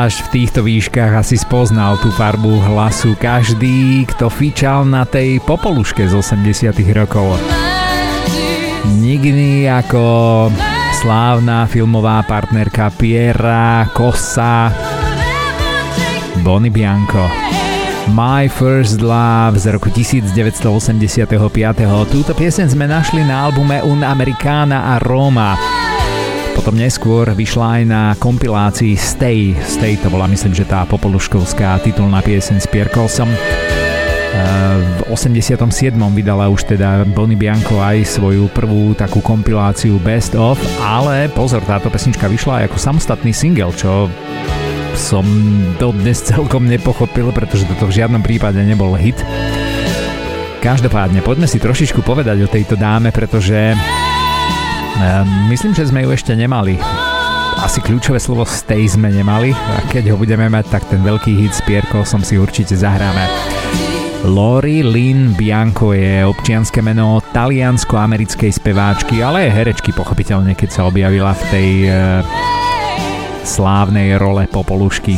zvlášť 0.00 0.32
v 0.32 0.32
týchto 0.32 0.60
výškach 0.64 1.12
asi 1.12 1.36
spoznal 1.36 2.00
tú 2.00 2.08
farbu 2.08 2.72
hlasu 2.72 3.12
každý, 3.20 4.08
kto 4.08 4.32
fičal 4.32 4.88
na 4.88 5.04
tej 5.04 5.44
popoluške 5.44 6.08
z 6.08 6.16
80 6.16 6.72
rokov. 6.96 7.36
Nikdy 8.96 9.68
ako 9.68 10.00
slávna 11.04 11.68
filmová 11.68 12.24
partnerka 12.24 12.88
Piera 12.96 13.92
Kossa 13.92 14.72
Bonnie 16.40 16.72
Bianco. 16.72 17.28
My 18.16 18.48
First 18.48 19.04
Love 19.04 19.60
z 19.60 19.68
roku 19.68 19.92
1985. 19.92 21.28
Túto 22.08 22.32
piesen 22.32 22.72
sme 22.72 22.88
našli 22.88 23.20
na 23.20 23.52
albume 23.52 23.84
Un 23.84 24.00
Americana 24.00 24.96
a 24.96 25.04
Roma. 25.04 25.69
Potom 26.54 26.76
neskôr 26.76 27.30
vyšla 27.32 27.80
aj 27.80 27.82
na 27.88 28.02
kompilácii 28.18 28.94
Stay. 28.98 29.56
Stay 29.64 29.96
to 29.96 30.12
bola 30.12 30.28
myslím, 30.28 30.52
že 30.52 30.68
tá 30.68 30.84
popoluškovská 30.84 31.80
titulná 31.82 32.20
pieseň 32.20 32.56
s 32.60 32.66
Pierre 32.68 32.92
Colsom. 32.92 33.30
V 35.00 35.10
87. 35.10 35.58
vydala 36.14 36.46
už 36.48 36.70
teda 36.70 37.02
Bonnie 37.16 37.34
Bianco 37.34 37.82
aj 37.82 38.06
svoju 38.06 38.46
prvú 38.54 38.94
takú 38.94 39.18
kompiláciu 39.18 39.98
Best 39.98 40.38
of, 40.38 40.60
ale 40.78 41.26
pozor, 41.34 41.66
táto 41.66 41.90
pesnička 41.90 42.30
vyšla 42.30 42.62
aj 42.62 42.64
ako 42.70 42.78
samostatný 42.78 43.34
single, 43.34 43.74
čo 43.74 44.06
som 44.94 45.26
dodnes 45.80 46.22
celkom 46.30 46.68
nepochopil, 46.70 47.34
pretože 47.34 47.66
toto 47.66 47.90
v 47.90 47.96
žiadnom 48.02 48.22
prípade 48.22 48.62
nebol 48.62 48.94
hit. 48.94 49.18
Každopádne, 50.60 51.24
poďme 51.24 51.48
si 51.48 51.56
trošičku 51.56 52.04
povedať 52.04 52.44
o 52.44 52.52
tejto 52.52 52.76
dáme, 52.76 53.10
pretože 53.16 53.72
myslím, 55.48 55.72
že 55.72 55.88
sme 55.88 56.04
ju 56.04 56.10
ešte 56.12 56.36
nemali. 56.36 56.76
Asi 57.60 57.84
kľúčové 57.84 58.16
slovo 58.16 58.48
stay 58.48 58.88
sme 58.88 59.12
nemali 59.12 59.52
a 59.52 59.84
keď 59.92 60.14
ho 60.14 60.16
budeme 60.16 60.48
mať, 60.48 60.72
tak 60.72 60.88
ten 60.88 61.04
veľký 61.04 61.36
hit 61.36 61.52
s 61.52 61.60
Pierkou 61.64 62.08
som 62.08 62.24
si 62.24 62.40
určite 62.40 62.72
zahráme. 62.72 63.26
Lori 64.24 64.84
Lynn 64.84 65.32
Bianco 65.32 65.96
je 65.96 66.24
občianske 66.24 66.84
meno 66.84 67.24
taliansko-americkej 67.32 68.52
speváčky, 68.52 69.24
ale 69.24 69.48
aj 69.48 69.56
herečky 69.56 69.96
pochopiteľne, 69.96 70.52
keď 70.52 70.68
sa 70.68 70.82
objavila 70.84 71.32
v 71.32 71.44
tej 71.48 71.68
e, 71.88 71.90
slávnej 73.48 74.20
role 74.20 74.44
Popolušky. 74.44 75.16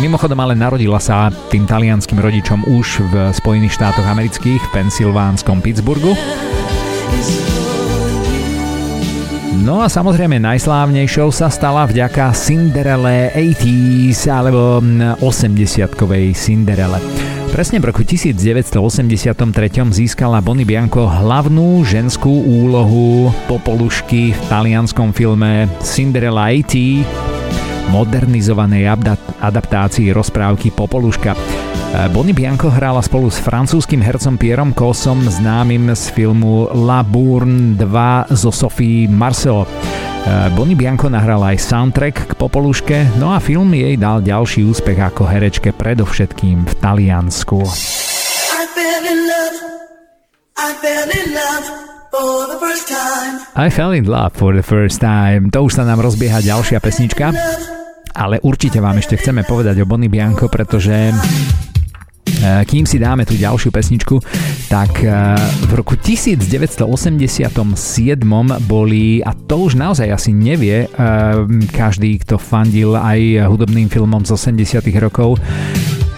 Mimochodom 0.00 0.40
ale 0.40 0.56
narodila 0.56 0.96
sa 0.96 1.28
tým 1.52 1.68
talianským 1.68 2.16
rodičom 2.16 2.64
už 2.64 3.04
v 3.12 3.14
Spojených 3.36 3.76
štátoch 3.76 4.08
amerických 4.08 4.60
v 4.60 4.72
Pensylvánskom 4.72 5.60
Pittsburghu. 5.60 6.16
No 9.60 9.84
a 9.84 9.92
samozrejme 9.92 10.40
najslávnejšou 10.40 11.28
sa 11.28 11.52
stala 11.52 11.84
vďaka 11.84 12.32
Cinderelle 12.32 13.28
80s 13.36 14.24
alebo 14.32 14.80
80-kovej 15.20 16.32
Cinderelle. 16.32 16.96
Presne 17.52 17.76
v 17.76 17.92
roku 17.92 18.00
1983 18.00 18.72
získala 19.92 20.40
Bonnie 20.40 20.64
Bianco 20.64 21.04
hlavnú 21.04 21.84
ženskú 21.84 22.32
úlohu 22.48 23.28
popolušky 23.44 24.32
v 24.32 24.40
talianskom 24.48 25.12
filme 25.12 25.68
Cinderella 25.84 26.48
80 26.48 27.04
modernizovanej 27.92 28.88
adaptácii 29.36 30.16
rozprávky 30.16 30.72
Popoluška. 30.72 31.36
Bonnie 31.92 32.32
Bianco 32.32 32.72
hrála 32.72 33.04
spolu 33.04 33.28
s 33.28 33.36
francúzským 33.36 34.00
hercom 34.00 34.40
Pierom 34.40 34.72
Kosom 34.72 35.28
známym 35.28 35.92
z 35.92 36.08
filmu 36.16 36.72
La 36.72 37.04
Bourne 37.04 37.76
2 37.76 38.32
zo 38.32 38.48
Sophie 38.48 39.04
Marceau. 39.04 39.68
Bonnie 40.56 40.72
Bianco 40.72 41.12
nahrala 41.12 41.52
aj 41.52 41.60
soundtrack 41.60 42.16
k 42.28 42.32
Popoluške, 42.40 43.20
no 43.20 43.36
a 43.36 43.44
film 43.44 43.76
jej 43.76 44.00
dal 44.00 44.24
ďalší 44.24 44.64
úspech 44.64 44.96
ako 45.04 45.28
herečke 45.28 45.76
predovšetkým 45.76 46.64
v 46.64 46.72
Taliansku. 46.80 47.60
I 53.52 53.68
fell 53.68 53.92
in 53.92 54.08
love, 54.08 54.32
for 54.32 54.56
the 54.56 54.64
first 54.64 54.96
time. 54.96 55.52
To 55.52 55.68
už 55.68 55.76
sa 55.76 55.84
nám 55.84 56.00
rozbieha 56.00 56.40
ďalšia 56.40 56.80
pesnička. 56.80 57.36
Ale 58.16 58.40
určite 58.40 58.80
vám 58.80 58.96
ešte 58.96 59.20
chceme 59.20 59.44
povedať 59.44 59.84
o 59.84 59.88
Bonnie 59.88 60.08
Bianco, 60.08 60.48
pretože 60.48 61.12
Eh, 61.12 61.71
kým 62.42 62.84
si 62.84 62.98
dáme 62.98 63.22
tú 63.22 63.38
ďalšiu 63.38 63.70
pesničku, 63.70 64.18
tak 64.66 65.04
eh, 65.04 65.36
v 65.68 65.72
roku 65.78 65.94
1987 65.94 66.82
boli, 68.66 69.22
a 69.22 69.32
to 69.34 69.56
už 69.68 69.78
naozaj 69.78 70.08
asi 70.10 70.34
nevie 70.34 70.86
eh, 70.86 70.88
každý, 71.70 72.18
kto 72.26 72.40
fandil 72.40 72.98
aj 72.98 73.46
hudobným 73.46 73.86
filmom 73.86 74.26
z 74.26 74.34
80 74.34 74.82
rokov, 74.98 75.38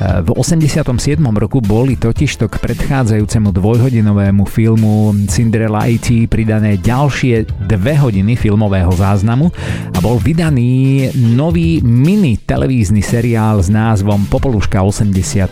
v 0.01 0.29
87. 0.35 1.23
roku 1.39 1.63
boli 1.63 1.95
totižto 1.95 2.51
k 2.51 2.59
predchádzajúcemu 2.59 3.55
dvojhodinovému 3.55 4.43
filmu 4.43 5.15
Cinderella 5.31 5.87
AT 5.87 6.27
pridané 6.27 6.83
ďalšie 6.83 7.47
dve 7.71 7.95
hodiny 7.95 8.35
filmového 8.35 8.91
záznamu 8.91 9.55
a 9.95 9.99
bol 10.03 10.19
vydaný 10.19 11.09
nový 11.15 11.79
mini 11.87 12.43
televízny 12.43 13.07
seriál 13.07 13.63
s 13.63 13.71
názvom 13.71 14.27
Popoluška 14.27 14.83
87. 14.83 15.47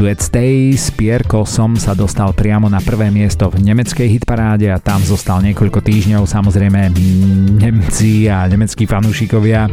Duet 0.00 0.24
Stay 0.24 0.72
s 0.72 0.88
Pierre 0.88 1.28
Kosom 1.28 1.76
sa 1.76 1.92
dostal 1.92 2.32
priamo 2.32 2.72
na 2.72 2.80
prvé 2.80 3.12
miesto 3.12 3.52
v 3.52 3.60
nemeckej 3.60 4.08
hitparáde 4.08 4.72
a 4.72 4.80
tam 4.80 5.04
zostal 5.04 5.44
niekoľko 5.44 5.84
týždňov. 5.84 6.24
Samozrejme 6.24 6.96
Nemci 7.60 8.24
a 8.24 8.48
nemeckí 8.48 8.88
fanúšikovia 8.88 9.68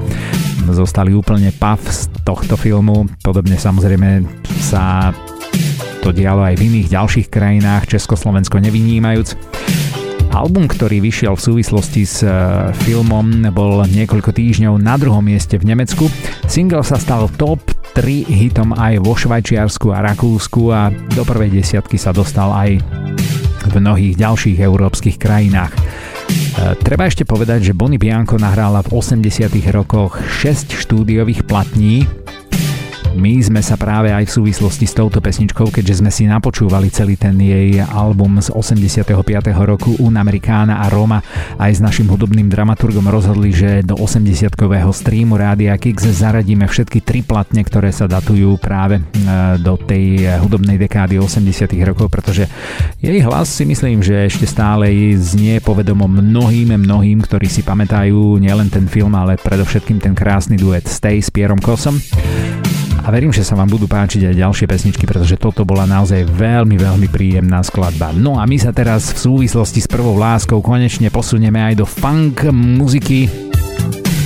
zostali 0.69 1.17
úplne 1.17 1.49
pav 1.49 1.81
z 1.81 2.05
tohto 2.21 2.53
filmu. 2.53 3.09
Podobne 3.25 3.57
samozrejme 3.61 4.25
sa 4.57 5.13
to 6.01 6.09
dialo 6.09 6.41
aj 6.41 6.57
v 6.57 6.65
iných 6.65 6.97
ďalších 6.97 7.27
krajinách, 7.29 7.85
Československo 7.93 8.57
nevynímajúc. 8.57 9.37
Album, 10.33 10.65
ktorý 10.65 11.03
vyšiel 11.03 11.37
v 11.37 11.45
súvislosti 11.45 12.01
s 12.07 12.25
e, 12.25 12.31
filmom, 12.87 13.51
bol 13.53 13.83
niekoľko 13.85 14.31
týždňov 14.33 14.79
na 14.81 14.97
druhom 14.97 15.21
mieste 15.21 15.59
v 15.61 15.69
Nemecku. 15.69 16.09
Single 16.49 16.81
sa 16.81 16.97
stal 16.97 17.29
top 17.37 17.61
3 17.93 18.25
hitom 18.25 18.73
aj 18.73 19.03
vo 19.03 19.13
Švajčiarsku 19.13 19.91
a 19.91 20.01
Rakúsku 20.01 20.71
a 20.71 20.89
do 20.89 21.21
prvej 21.27 21.61
desiatky 21.61 21.99
sa 21.99 22.15
dostal 22.15 22.49
aj 22.55 22.79
v 23.67 23.73
mnohých 23.77 24.17
ďalších 24.17 24.57
európskych 24.57 25.19
krajinách. 25.19 25.75
E, 25.75 25.79
treba 26.81 27.05
ešte 27.05 27.27
povedať, 27.27 27.69
že 27.69 27.77
Bonnie 27.77 28.01
Bianco 28.01 28.39
nahrála 28.39 28.81
v 28.87 28.97
80 28.97 29.51
rokoch 29.75 30.17
6 30.17 30.79
štúdiových 30.79 31.43
platní, 31.43 32.07
my 33.11 33.43
sme 33.43 33.59
sa 33.59 33.75
práve 33.75 34.07
aj 34.07 34.23
v 34.23 34.35
súvislosti 34.39 34.87
s 34.87 34.95
touto 34.95 35.19
pesničkou, 35.19 35.67
keďže 35.67 35.99
sme 35.99 36.11
si 36.11 36.23
napočúvali 36.27 36.87
celý 36.87 37.19
ten 37.19 37.35
jej 37.35 37.83
album 37.83 38.39
z 38.39 38.47
85. 38.55 39.11
roku 39.67 39.99
Un 39.99 40.15
Americana 40.15 40.79
a 40.79 40.87
Roma 40.87 41.19
aj 41.59 41.71
s 41.77 41.83
našim 41.83 42.07
hudobným 42.07 42.47
dramaturgom 42.47 43.03
rozhodli, 43.11 43.51
že 43.51 43.83
do 43.83 43.99
80-kového 43.99 44.89
streamu 44.95 45.35
Rádia 45.35 45.75
Kix 45.75 46.07
zaradíme 46.07 46.65
všetky 46.65 47.03
tri 47.03 47.19
platne, 47.19 47.67
ktoré 47.67 47.91
sa 47.91 48.07
datujú 48.07 48.55
práve 48.55 48.99
e, 48.99 49.03
do 49.59 49.75
tej 49.75 50.31
hudobnej 50.39 50.79
dekády 50.79 51.19
80 51.19 51.67
rokov, 51.83 52.07
pretože 52.07 52.47
jej 53.03 53.19
hlas 53.23 53.51
si 53.51 53.67
myslím, 53.67 53.99
že 53.99 54.31
ešte 54.31 54.47
stále 54.47 54.87
znie 55.19 55.59
povedomom 55.59 56.07
mnohým, 56.07 56.79
mnohým, 56.79 57.19
ktorí 57.23 57.51
si 57.51 57.61
pamätajú 57.61 58.39
nielen 58.39 58.71
ten 58.71 58.87
film, 58.87 59.13
ale 59.19 59.35
predovšetkým 59.35 59.99
ten 59.99 60.15
krásny 60.15 60.55
duet 60.55 60.87
Stay 60.87 61.19
s 61.19 61.27
Pierom 61.27 61.59
Kosom 61.59 61.99
a 63.01 63.07
verím, 63.09 63.33
že 63.33 63.41
sa 63.41 63.57
vám 63.57 63.65
budú 63.65 63.89
páčiť 63.89 64.29
aj 64.29 64.35
ďalšie 64.37 64.65
pesničky, 64.69 65.09
pretože 65.09 65.41
toto 65.41 65.65
bola 65.65 65.89
naozaj 65.89 66.21
veľmi, 66.25 66.77
veľmi 66.77 67.07
príjemná 67.09 67.65
skladba. 67.65 68.13
No 68.13 68.37
a 68.37 68.45
my 68.45 68.57
sa 68.61 68.69
teraz 68.69 69.09
v 69.17 69.17
súvislosti 69.17 69.81
s 69.81 69.89
prvou 69.89 70.13
láskou 70.21 70.61
konečne 70.61 71.09
posunieme 71.09 71.57
aj 71.57 71.81
do 71.81 71.85
funk 71.89 72.45
muziky. 72.53 73.25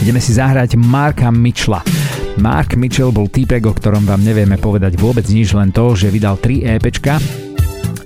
Ideme 0.03 0.19
si 0.19 0.35
zahrať 0.35 0.75
Marka 0.75 1.31
Mitchella. 1.31 1.79
Mark 2.35 2.75
Mitchell 2.75 3.15
bol 3.15 3.31
týpek, 3.31 3.63
o 3.63 3.71
ktorom 3.71 4.03
vám 4.03 4.19
nevieme 4.19 4.59
povedať 4.59 4.99
vôbec 4.99 5.23
nič, 5.31 5.55
len 5.55 5.71
to, 5.71 5.95
že 5.95 6.11
vydal 6.11 6.35
3 6.35 6.75
EPčka 6.75 7.15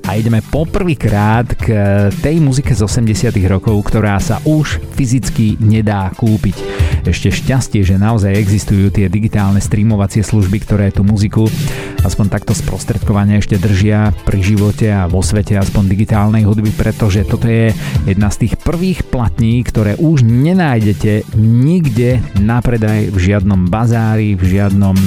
a 0.10 0.18
ideme 0.18 0.42
poprvýkrát 0.42 1.54
k 1.54 1.70
tej 2.26 2.42
muzike 2.42 2.74
z 2.74 2.82
80 2.82 3.30
rokov, 3.46 3.78
ktorá 3.94 4.18
sa 4.18 4.42
už 4.42 4.82
fyzicky 4.98 5.62
nedá 5.62 6.10
kúpiť. 6.18 6.58
Ešte 7.06 7.30
šťastie, 7.30 7.86
že 7.86 8.02
naozaj 8.02 8.34
existujú 8.34 8.90
tie 8.90 9.06
digitálne 9.06 9.62
streamovacie 9.62 10.26
služby, 10.26 10.66
ktoré 10.66 10.90
tú 10.90 11.06
muziku 11.06 11.46
aspoň 12.02 12.26
takto 12.26 12.58
sprostredkovane 12.58 13.38
ešte 13.38 13.62
držia 13.62 14.10
pri 14.26 14.42
živote 14.42 14.90
a 14.90 15.06
vo 15.06 15.22
svete 15.22 15.54
aspoň 15.62 15.94
digitálnej 15.94 16.42
hudby, 16.42 16.74
pretože 16.74 17.22
toto 17.30 17.46
je 17.46 17.70
jedna 18.10 18.34
z 18.34 18.50
tých 18.50 18.58
prvých 18.58 19.06
platní, 19.06 19.62
ktoré 19.62 19.94
už 20.02 20.26
nenájdete 20.26 21.38
nikde 21.38 22.18
na 22.42 22.66
predaj 22.66 23.14
v 23.14 23.18
žiadnom 23.30 23.70
bazári, 23.70 24.34
v 24.34 24.58
žiadnom 24.58 24.98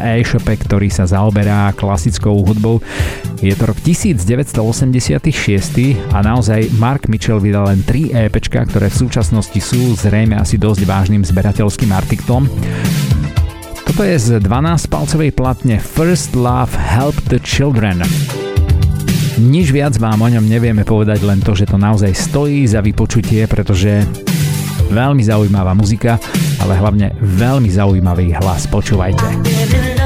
e-shope, 0.00 0.56
ktorý 0.56 0.88
sa 0.88 1.04
zaoberá 1.04 1.68
klasickou 1.76 2.32
hudbou. 2.48 2.80
Je 3.38 3.54
to 3.54 3.70
rok 3.70 3.78
1986 4.44 6.14
a 6.14 6.22
naozaj 6.22 6.70
Mark 6.78 7.10
Mitchell 7.10 7.42
vydal 7.42 7.74
len 7.74 7.82
3 7.82 8.14
EP, 8.14 8.34
ktoré 8.38 8.86
v 8.86 9.00
súčasnosti 9.02 9.58
sú 9.58 9.98
zrejme 9.98 10.38
asi 10.38 10.54
dosť 10.54 10.86
vážnym 10.86 11.26
zberateľským 11.26 11.90
artiklom. 11.90 12.46
Toto 13.82 14.02
je 14.06 14.14
z 14.14 14.28
12-palcovej 14.38 15.34
platne 15.34 15.82
First 15.82 16.38
Love 16.38 16.70
Help 16.78 17.18
the 17.26 17.42
Children. 17.42 18.06
Nič 19.42 19.74
viac 19.74 19.98
vám 19.98 20.22
o 20.22 20.28
ňom 20.30 20.46
nevieme 20.46 20.86
povedať, 20.86 21.22
len 21.26 21.42
to, 21.42 21.58
že 21.58 21.66
to 21.66 21.78
naozaj 21.78 22.14
stojí 22.14 22.62
za 22.66 22.78
vypočutie, 22.78 23.50
pretože 23.50 24.06
veľmi 24.94 25.22
zaujímavá 25.22 25.74
muzika, 25.74 26.18
ale 26.62 26.78
hlavne 26.78 27.14
veľmi 27.18 27.70
zaujímavý 27.70 28.38
hlas. 28.38 28.70
Počúvajte. 28.70 29.97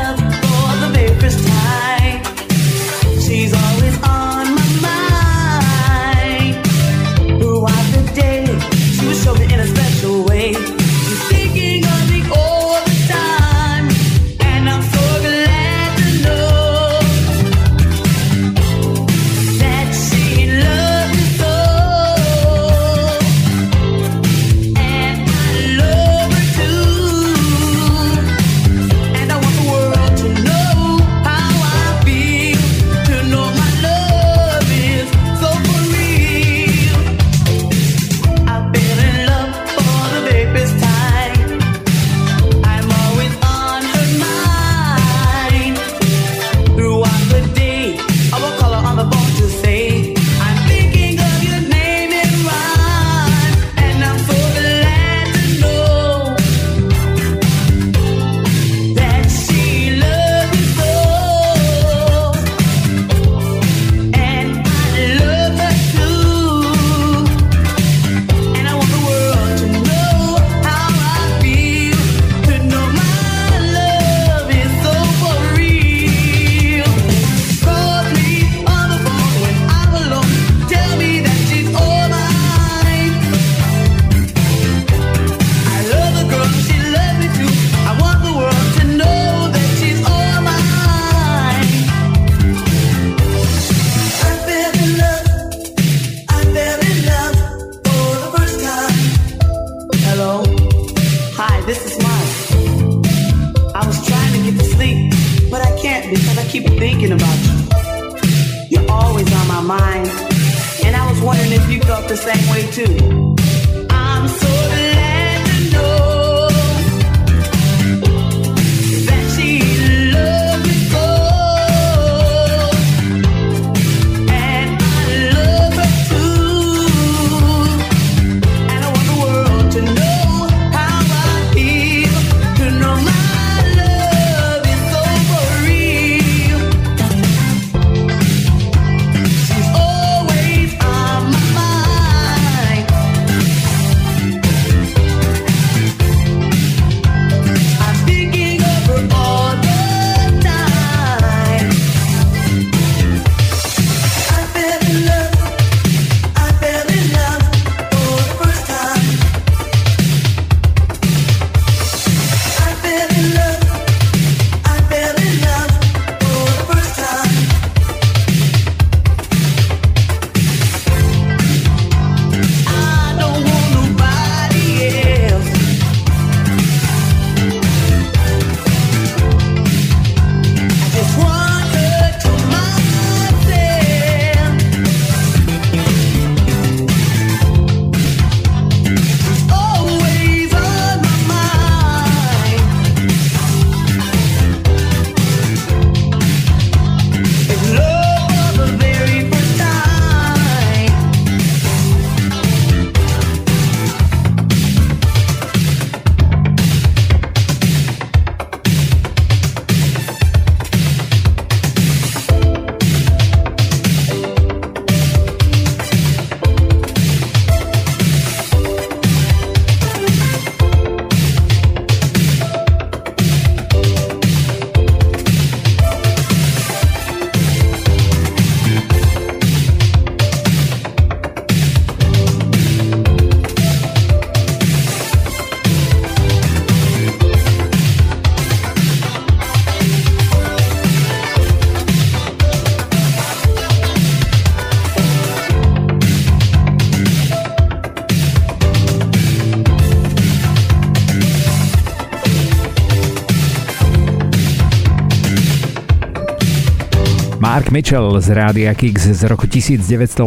Mark 257.53 257.69
Mitchell 257.69 258.17
z 258.17 258.33
Rádia 258.33 258.73
Kix 258.73 259.13
z 259.13 259.29
roku 259.29 259.45
1986 259.45 260.25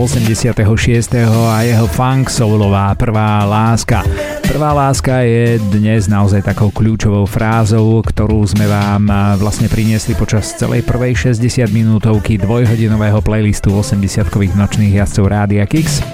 a 1.49 1.57
jeho 1.65 1.89
funk 1.89 2.29
soulová 2.29 2.93
prvá 2.93 3.41
láska. 3.41 4.05
Prvá 4.45 4.69
láska 4.77 5.25
je 5.25 5.57
dnes 5.73 6.05
naozaj 6.05 6.45
takou 6.45 6.69
kľúčovou 6.69 7.25
frázou, 7.25 8.05
ktorú 8.05 8.45
sme 8.45 8.69
vám 8.69 9.09
vlastne 9.41 9.65
priniesli 9.65 10.13
počas 10.13 10.53
celej 10.53 10.85
prvej 10.85 11.33
60 11.33 11.65
minútovky 11.73 12.37
dvojhodinového 12.37 13.17
playlistu 13.25 13.73
80-kových 13.73 14.53
nočných 14.53 14.93
jazdcov 14.93 15.25
Rádia 15.25 15.65
Kix. 15.65 16.05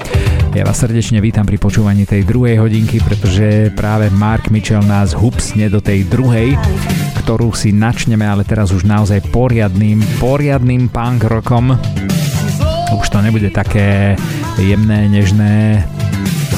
Ja 0.56 0.64
vás 0.64 0.80
srdečne 0.80 1.20
vítam 1.20 1.44
pri 1.44 1.60
počúvaní 1.60 2.08
tej 2.08 2.24
druhej 2.24 2.56
hodinky, 2.56 3.04
pretože 3.04 3.68
práve 3.76 4.08
Mark 4.16 4.48
Mitchell 4.48 4.84
nás 4.88 5.12
hupsne 5.12 5.68
do 5.68 5.84
tej 5.84 6.08
druhej, 6.08 6.56
ktorú 7.22 7.54
si 7.54 7.70
načneme, 7.70 8.26
ale 8.26 8.42
teraz 8.42 8.74
už 8.74 8.82
naozaj 8.82 9.30
poriadným, 9.30 10.02
poriadným 10.18 10.90
punk 10.90 11.30
rockom. 11.30 11.78
Už 12.98 13.08
to 13.14 13.22
nebude 13.22 13.54
také 13.54 14.18
jemné, 14.58 15.06
nežné 15.06 15.86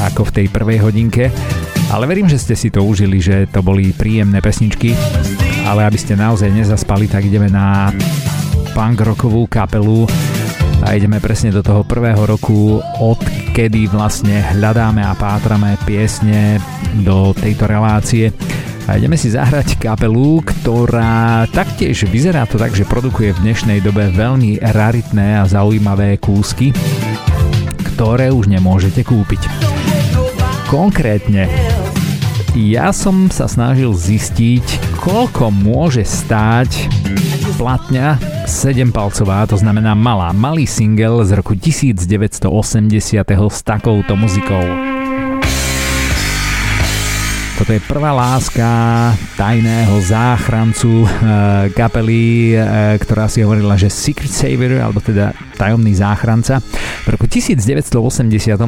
ako 0.08 0.32
v 0.32 0.36
tej 0.40 0.46
prvej 0.48 0.80
hodinke, 0.80 1.28
ale 1.92 2.08
verím, 2.08 2.32
že 2.32 2.40
ste 2.40 2.56
si 2.56 2.72
to 2.72 2.80
užili, 2.80 3.20
že 3.20 3.52
to 3.52 3.60
boli 3.60 3.92
príjemné 3.92 4.40
pesničky, 4.40 4.96
ale 5.68 5.84
aby 5.84 6.00
ste 6.00 6.16
naozaj 6.16 6.48
nezaspali, 6.48 7.12
tak 7.12 7.28
ideme 7.28 7.52
na 7.52 7.92
punk 8.72 9.04
rockovú 9.04 9.46
kapelu 9.52 10.08
a 10.84 10.96
ideme 10.96 11.20
presne 11.20 11.52
do 11.52 11.60
toho 11.60 11.84
prvého 11.84 12.24
roku 12.24 12.80
od 13.04 13.20
kedy 13.52 13.92
vlastne 13.92 14.42
hľadáme 14.56 15.04
a 15.04 15.14
pátrame 15.14 15.76
piesne 15.84 16.58
do 17.04 17.36
tejto 17.36 17.68
relácie. 17.70 18.32
A 18.84 19.00
ideme 19.00 19.16
si 19.16 19.32
zahrať 19.32 19.80
kapelu, 19.80 20.44
ktorá 20.44 21.48
taktiež 21.48 22.04
vyzerá 22.12 22.44
to 22.44 22.60
tak, 22.60 22.76
že 22.76 22.84
produkuje 22.84 23.32
v 23.32 23.42
dnešnej 23.48 23.80
dobe 23.80 24.12
veľmi 24.12 24.60
raritné 24.60 25.40
a 25.40 25.48
zaujímavé 25.48 26.20
kúsky, 26.20 26.76
ktoré 27.96 28.28
už 28.36 28.52
nemôžete 28.52 29.08
kúpiť. 29.08 29.48
Konkrétne, 30.68 31.48
ja 32.60 32.92
som 32.92 33.32
sa 33.32 33.48
snažil 33.48 33.96
zistiť, 33.96 35.00
koľko 35.00 35.48
môže 35.48 36.04
stáť 36.04 36.92
platňa 37.56 38.20
7-palcová, 38.44 39.48
to 39.48 39.56
znamená 39.56 39.96
malá, 39.96 40.36
malý 40.36 40.68
single 40.68 41.24
z 41.24 41.40
roku 41.40 41.56
1980 41.56 42.52
s 43.32 43.60
takouto 43.64 44.20
muzikou. 44.20 44.93
Toto 47.54 47.70
je 47.70 47.86
prvá 47.86 48.10
láska 48.10 48.66
tajného 49.38 49.94
záchrancu 50.02 51.06
e, 51.06 51.08
kapely, 51.78 52.58
e, 52.58 52.98
ktorá 52.98 53.30
si 53.30 53.46
hovorila, 53.46 53.78
že 53.78 53.94
Secret 53.94 54.34
Saver, 54.34 54.82
alebo 54.82 54.98
teda 54.98 55.38
tajomný 55.54 55.94
záchranca. 55.94 56.60
V 57.06 57.08
roku 57.14 57.30
1980 57.30 57.94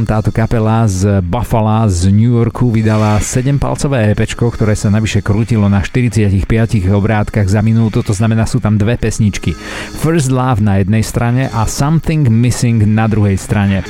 táto 0.05 0.29
kapela 0.29 0.85
z 0.85 1.17
Buffalo 1.25 1.89
z 1.89 2.13
New 2.13 2.37
Yorku 2.37 2.69
vydala 2.69 3.17
7-palcové 3.17 4.13
EP, 4.13 4.21
ktoré 4.29 4.77
sa 4.77 4.93
navyše 4.93 5.25
krútilo 5.25 5.65
na 5.65 5.81
45 5.81 6.45
obrátkach 6.93 7.49
za 7.49 7.65
minútu, 7.65 8.05
to 8.05 8.13
znamená 8.13 8.45
sú 8.45 8.61
tam 8.61 8.77
dve 8.77 9.01
pesničky. 9.01 9.57
First 9.97 10.29
Love 10.29 10.61
na 10.61 10.77
jednej 10.85 11.01
strane 11.01 11.49
a 11.49 11.65
Something 11.65 12.29
Missing 12.29 12.85
na 12.85 13.09
druhej 13.09 13.35
strane. 13.41 13.81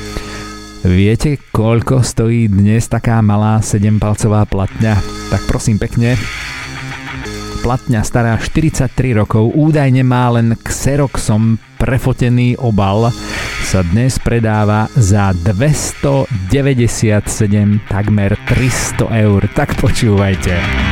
Viete, 0.86 1.42
koľko 1.50 2.06
stojí 2.06 2.46
dnes 2.46 2.86
taká 2.86 3.18
malá 3.18 3.58
7-palcová 3.58 4.46
platňa? 4.46 4.94
Tak 5.34 5.42
prosím 5.50 5.82
pekne, 5.82 6.14
platňa 7.66 8.06
stará 8.06 8.38
43 8.38 8.94
rokov, 9.18 9.50
údajne 9.50 10.06
má 10.06 10.30
len 10.38 10.54
Xeroxom 10.54 11.58
prefotený 11.82 12.54
obal, 12.62 13.10
sa 13.66 13.82
dnes 13.82 14.22
predáva 14.22 14.86
za 14.94 15.34
297 15.34 16.54
takmer 17.90 18.38
300 18.46 19.26
eur. 19.26 19.42
Tak 19.58 19.82
počúvajte. 19.82 20.85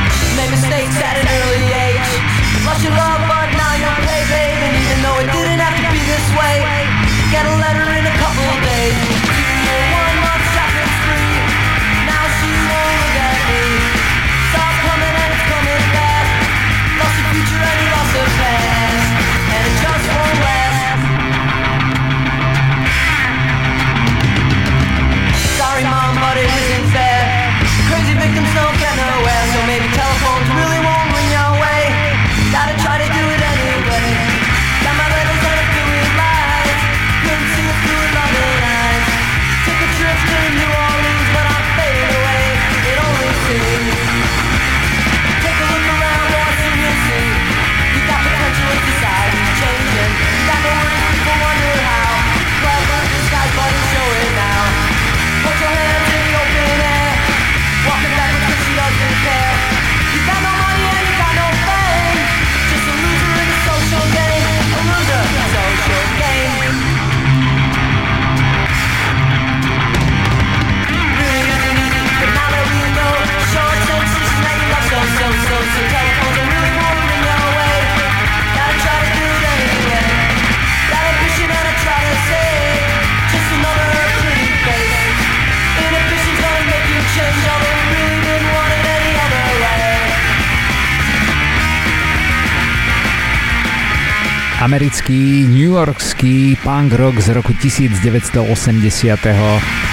Americký, 94.85 95.49
newyorský 95.49 96.61
punk 96.61 96.93
rock 96.93 97.17
z 97.17 97.33
roku 97.33 97.57
1980 97.57 98.45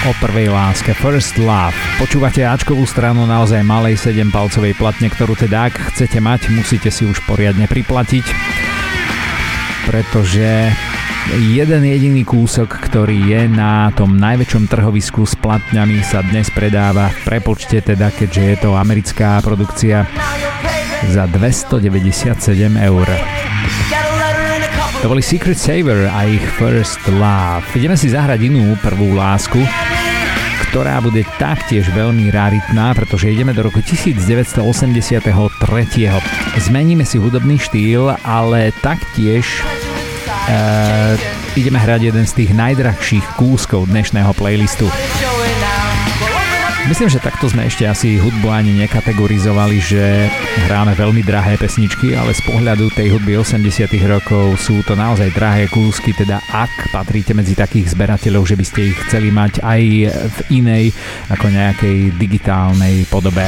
o 0.05 0.11
prvej 0.21 0.53
láske 0.53 0.93
First 0.93 1.41
Love. 1.41 1.73
Počúvate 1.97 2.45
Ačkovú 2.45 2.85
stranu 2.85 3.25
naozaj 3.25 3.65
malej 3.65 3.97
7-palcovej 3.97 4.77
platne, 4.77 5.09
ktorú 5.09 5.33
teda 5.33 5.65
ak 5.65 5.97
chcete 5.97 6.21
mať, 6.21 6.53
musíte 6.53 6.93
si 6.93 7.09
už 7.09 7.25
poriadne 7.25 7.65
priplatiť, 7.65 8.21
pretože 9.89 10.69
jeden 11.41 11.81
jediný 11.89 12.21
kúsok, 12.21 12.69
ktorý 12.69 13.17
je 13.33 13.41
na 13.49 13.89
tom 13.97 14.13
najväčšom 14.13 14.69
trhovisku 14.69 15.25
s 15.25 15.33
platňami 15.41 16.05
sa 16.05 16.21
dnes 16.21 16.53
predáva 16.53 17.09
prepočte 17.25 17.81
teda, 17.81 18.13
keďže 18.13 18.41
je 18.45 18.55
to 18.61 18.77
americká 18.77 19.41
produkcia 19.41 20.05
za 21.09 21.25
297 21.25 21.81
eur. 22.77 23.09
To 25.03 25.11
boli 25.11 25.19
Secret 25.19 25.59
Saver 25.59 26.07
a 26.07 26.23
ich 26.23 26.39
First 26.55 27.03
Love. 27.11 27.67
Ideme 27.75 27.99
si 27.99 28.07
zahrať 28.07 28.39
inú 28.47 28.79
prvú 28.79 29.19
lásku, 29.19 29.59
ktorá 30.71 31.03
bude 31.03 31.27
taktiež 31.35 31.91
veľmi 31.91 32.31
raritná, 32.31 32.95
pretože 32.95 33.27
ideme 33.27 33.51
do 33.51 33.67
roku 33.67 33.83
1983. 33.83 34.63
Zmeníme 36.55 37.03
si 37.03 37.19
hudobný 37.19 37.59
štýl, 37.59 38.15
ale 38.23 38.71
taktiež 38.79 39.43
uh, 40.47 41.19
ideme 41.59 41.83
hrať 41.83 42.07
jeden 42.07 42.23
z 42.23 42.39
tých 42.39 42.55
najdrahších 42.55 43.35
kúskov 43.35 43.91
dnešného 43.91 44.31
playlistu. 44.39 44.87
Myslím, 46.83 47.07
že 47.07 47.23
takto 47.23 47.47
sme 47.47 47.63
ešte 47.63 47.87
asi 47.87 48.19
hudbu 48.19 48.51
ani 48.51 48.75
nekategorizovali, 48.83 49.77
že 49.79 50.27
hráme 50.67 50.91
veľmi 50.99 51.23
drahé 51.23 51.55
pesničky, 51.55 52.11
ale 52.11 52.35
z 52.35 52.43
pohľadu 52.43 52.91
tej 52.91 53.07
hudby 53.15 53.39
80 53.39 53.87
rokov 54.03 54.59
sú 54.59 54.83
to 54.83 54.91
naozaj 54.91 55.31
drahé 55.31 55.71
kúsky, 55.71 56.11
teda 56.11 56.43
ak 56.51 56.91
patríte 56.91 57.31
medzi 57.31 57.55
takých 57.55 57.95
zberateľov, 57.95 58.43
že 58.43 58.59
by 58.59 58.65
ste 58.67 58.91
ich 58.91 58.97
chceli 59.07 59.31
mať 59.31 59.63
aj 59.63 59.81
v 60.11 60.37
inej 60.59 60.85
ako 61.31 61.45
nejakej 61.55 62.19
digitálnej 62.19 63.07
podobe. 63.07 63.47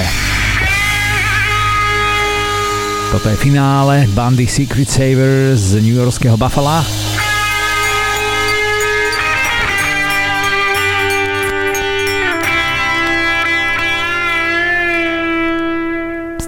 Toto 3.12 3.28
je 3.30 3.38
finále 3.38 4.08
bandy 4.16 4.48
Secret 4.48 4.88
Saver 4.88 5.60
z 5.60 5.84
New 5.84 5.94
Yorkského 5.94 6.40
Buffalo. 6.40 7.05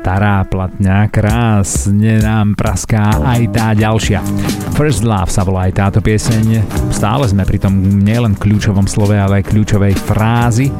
Stará 0.07 0.39
platňa, 0.47 1.11
krásne 1.11 2.23
nám 2.23 2.55
praská 2.55 3.11
aj 3.27 3.41
tá 3.51 3.75
ďalšia. 3.75 4.23
First 4.79 5.03
Love 5.03 5.27
sa 5.27 5.43
volá 5.43 5.67
aj 5.67 5.83
táto 5.83 5.99
pieseň. 5.99 6.63
Stále 6.95 7.27
sme 7.27 7.43
pri 7.43 7.59
tom 7.59 7.75
nielen 8.07 8.39
kľúčovom 8.39 8.87
slove, 8.87 9.19
ale 9.19 9.43
aj 9.43 9.51
kľúčovej 9.51 9.99
frázi. 9.99 10.71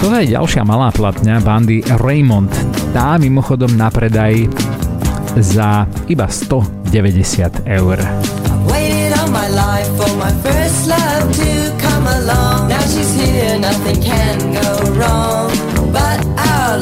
To 0.00 0.08
je 0.16 0.32
ďalšia 0.32 0.64
malá 0.64 0.88
platňa 0.88 1.44
bandy 1.44 1.84
Raymond. 2.00 2.48
Tá 2.96 3.20
mimochodom 3.20 3.76
na 3.76 3.92
predaj 3.92 4.48
za 5.36 5.84
iba 6.08 6.24
190 6.24 7.68
eur. 7.68 8.00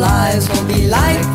lives 0.01 0.49
won't 0.49 0.69
be 0.69 0.87
like 0.89 1.30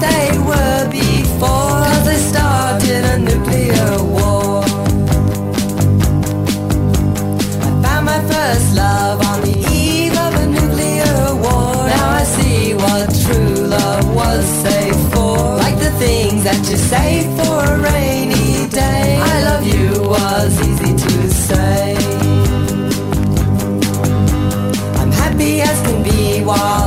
can 26.46 26.85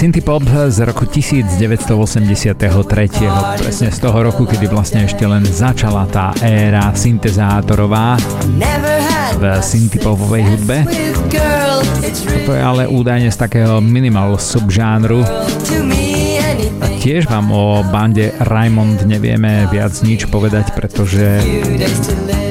Synthie 0.00 0.24
Pop 0.24 0.40
z 0.68 0.80
roku 0.80 1.04
1983. 1.04 2.56
Presne 3.60 3.92
z 3.92 3.98
toho 4.00 4.24
roku, 4.24 4.48
kedy 4.48 4.64
vlastne 4.72 5.04
ešte 5.04 5.28
len 5.28 5.44
začala 5.44 6.08
tá 6.08 6.32
éra 6.40 6.88
syntezátorová 6.96 8.16
v 9.36 9.42
synthpopovej 9.60 10.42
hudbe. 10.48 10.88
Toto 12.16 12.50
je 12.56 12.62
ale 12.64 12.88
údajne 12.88 13.28
z 13.28 13.36
takého 13.44 13.84
minimal 13.84 14.40
subžánru. 14.40 15.20
A 16.80 16.86
tiež 16.96 17.28
vám 17.28 17.52
o 17.52 17.84
bande 17.92 18.32
Raymond 18.40 19.04
nevieme 19.04 19.68
viac 19.68 20.00
nič 20.00 20.32
povedať, 20.32 20.72
pretože 20.72 21.44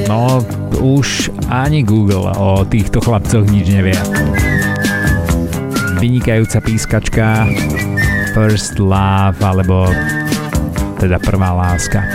no 0.06 0.38
už 0.78 1.34
ani 1.50 1.82
Google 1.82 2.30
o 2.30 2.62
týchto 2.62 3.02
chlapcoch 3.02 3.42
nič 3.50 3.66
nevie 3.74 3.98
vynikajúca 6.00 6.64
pískačka 6.64 7.44
First 8.32 8.80
Love 8.80 9.36
alebo 9.44 9.84
teda 10.96 11.20
Prvá 11.20 11.52
láska. 11.52 12.08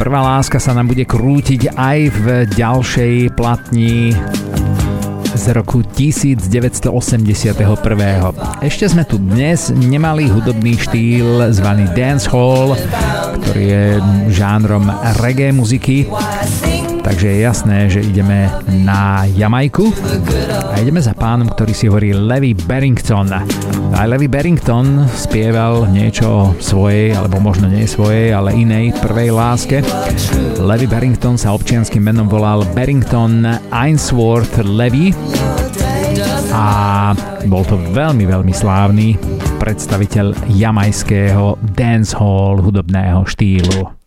Prvá 0.00 0.20
láska 0.24 0.56
sa 0.56 0.72
nám 0.72 0.88
bude 0.88 1.04
krútiť 1.04 1.76
aj 1.76 1.98
v 2.16 2.26
ďalšej 2.48 3.36
platni 3.36 4.16
z 5.36 5.44
roku 5.52 5.84
1981. 5.84 6.88
Ešte 8.64 8.84
sme 8.88 9.04
tu 9.04 9.20
dnes 9.20 9.68
nemali 9.68 10.32
hudobný 10.32 10.80
štýl 10.80 11.52
zvaný 11.52 11.92
dancehall, 11.92 12.72
ktorý 13.36 13.64
je 13.68 13.84
žánrom 14.32 14.88
reggae 15.20 15.52
muziky 15.52 16.08
Takže 17.02 17.26
je 17.28 17.38
jasné, 17.42 17.78
že 17.90 18.00
ideme 18.00 18.46
na 18.86 19.26
Jamajku 19.26 19.90
a 20.70 20.78
ideme 20.78 21.02
za 21.02 21.12
pánom, 21.12 21.50
ktorý 21.50 21.72
si 21.74 21.90
hovorí 21.90 22.14
Levy 22.14 22.54
Barrington. 22.54 23.26
Aj 23.92 24.06
Levy 24.08 24.30
Barrington 24.30 25.04
spieval 25.10 25.90
niečo 25.90 26.54
svojej, 26.62 27.12
alebo 27.12 27.42
možno 27.42 27.68
nie 27.68 27.84
svojej, 27.84 28.32
ale 28.32 28.56
inej 28.56 28.96
prvej 29.02 29.34
láske. 29.34 29.82
Levy 30.62 30.86
Barrington 30.86 31.36
sa 31.36 31.52
občianským 31.52 32.00
menom 32.06 32.30
volal 32.30 32.64
Barrington 32.70 33.44
Ainsworth 33.74 34.62
Levy 34.62 35.10
a 36.52 36.64
bol 37.48 37.64
to 37.64 37.80
veľmi, 37.80 38.28
veľmi 38.28 38.52
slávny 38.54 39.16
predstaviteľ 39.58 40.50
jamajského 40.52 41.56
dancehall 41.74 42.60
hudobného 42.60 43.24
štýlu. 43.26 44.01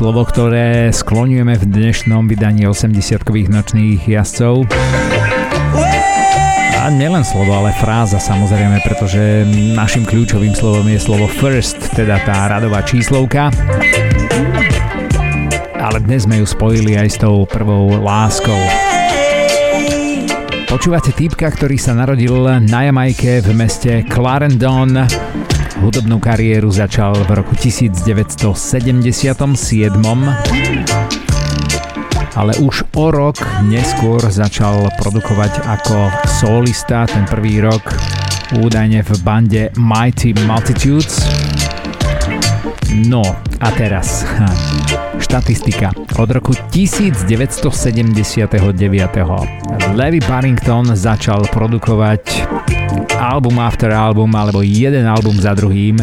Slovo, 0.00 0.24
ktoré 0.24 0.88
skloňujeme 0.96 1.60
v 1.60 1.64
dnešnom 1.76 2.24
vydaní 2.24 2.64
80-kových 2.64 3.52
nočných 3.52 4.08
jazdcov. 4.08 4.64
A 6.80 6.88
nielen 6.88 7.20
slovo, 7.20 7.52
ale 7.52 7.76
fráza 7.76 8.16
samozrejme, 8.16 8.80
pretože 8.80 9.44
našim 9.76 10.08
kľúčovým 10.08 10.56
slovom 10.56 10.88
je 10.88 10.96
slovo 10.96 11.28
first, 11.28 11.76
teda 11.92 12.16
tá 12.24 12.48
radová 12.48 12.80
číslovka. 12.80 13.52
Ale 15.76 16.00
dnes 16.00 16.24
sme 16.24 16.40
ju 16.40 16.48
spojili 16.48 16.96
aj 16.96 17.08
s 17.12 17.20
tou 17.20 17.44
prvou 17.44 18.00
láskou. 18.00 18.56
Počúvate 20.64 21.12
týpka, 21.12 21.52
ktorý 21.52 21.76
sa 21.76 21.92
narodil 21.92 22.48
na 22.64 22.88
Jamajke 22.88 23.44
v 23.44 23.52
meste 23.52 24.00
Clarendon 24.08 24.96
Hudobnú 25.80 26.20
kariéru 26.20 26.68
začal 26.68 27.16
v 27.24 27.40
roku 27.40 27.56
1977, 27.56 28.52
ale 32.36 32.52
už 32.60 32.84
o 33.00 33.06
rok 33.08 33.40
neskôr 33.64 34.20
začal 34.28 34.92
produkovať 35.00 35.64
ako 35.64 36.12
solista, 36.28 37.08
ten 37.08 37.24
prvý 37.24 37.64
rok 37.64 37.96
údajne 38.60 39.00
v 39.00 39.10
bande 39.24 39.62
Mighty 39.80 40.36
Multitudes. 40.44 41.24
No 43.08 43.24
a 43.64 43.68
teraz 43.72 44.28
štatistika. 45.16 45.96
Od 46.20 46.28
roku 46.28 46.52
1979 46.76 47.24
Levi 49.96 50.20
Barrington 50.20 50.92
začal 50.92 51.46
produkovať 51.48 52.22
album 53.20 53.58
after 53.60 53.92
album 53.92 54.32
alebo 54.34 54.64
jeden 54.64 55.06
album 55.06 55.36
za 55.38 55.54
druhým. 55.54 55.98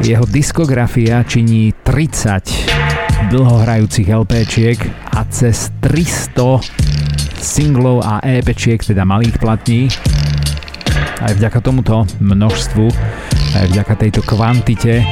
Jeho 0.00 0.24
diskografia 0.28 1.20
činí 1.24 1.76
30 1.84 3.30
dlhohrajúcich 3.30 4.08
LPčiek 4.08 4.78
a 5.12 5.28
cez 5.28 5.68
300 5.84 6.60
singlov 7.40 8.04
a 8.04 8.20
EPčiek, 8.24 8.80
teda 8.80 9.04
malých 9.04 9.36
platní. 9.36 9.92
Aj 11.20 11.32
vďaka 11.36 11.60
tomuto 11.60 12.08
množstvu, 12.20 12.86
aj 13.60 13.66
vďaka 13.76 13.94
tejto 14.00 14.20
kvantite 14.24 15.04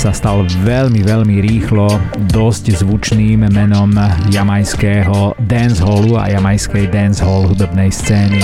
sa 0.00 0.16
stal 0.16 0.48
veľmi, 0.64 1.04
veľmi 1.04 1.44
rýchlo 1.44 1.92
dosť 2.32 2.80
zvučným 2.80 3.44
menom 3.52 3.92
jamajského 4.32 5.36
dancehallu 5.44 6.16
a 6.16 6.32
jamajskej 6.32 6.88
dancehall 6.88 7.52
hudobnej 7.52 7.92
scény. 7.92 8.40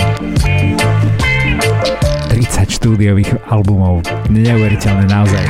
30 2.66 2.82
štúdiových 2.82 3.30
albumov. 3.46 4.02
Neuveriteľné 4.26 5.06
naozaj. 5.06 5.44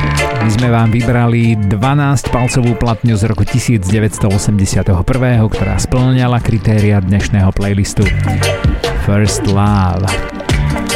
My 0.45 0.49
sme 0.53 0.69
vám 0.69 0.93
vybrali 0.93 1.57
12-palcovú 1.57 2.77
platňu 2.77 3.17
z 3.17 3.25
roku 3.25 3.41
1981, 3.41 4.93
ktorá 5.49 5.75
splňala 5.81 6.37
kritéria 6.45 7.01
dnešného 7.01 7.49
playlistu 7.57 8.05
First 9.09 9.49
Love. 9.49 10.05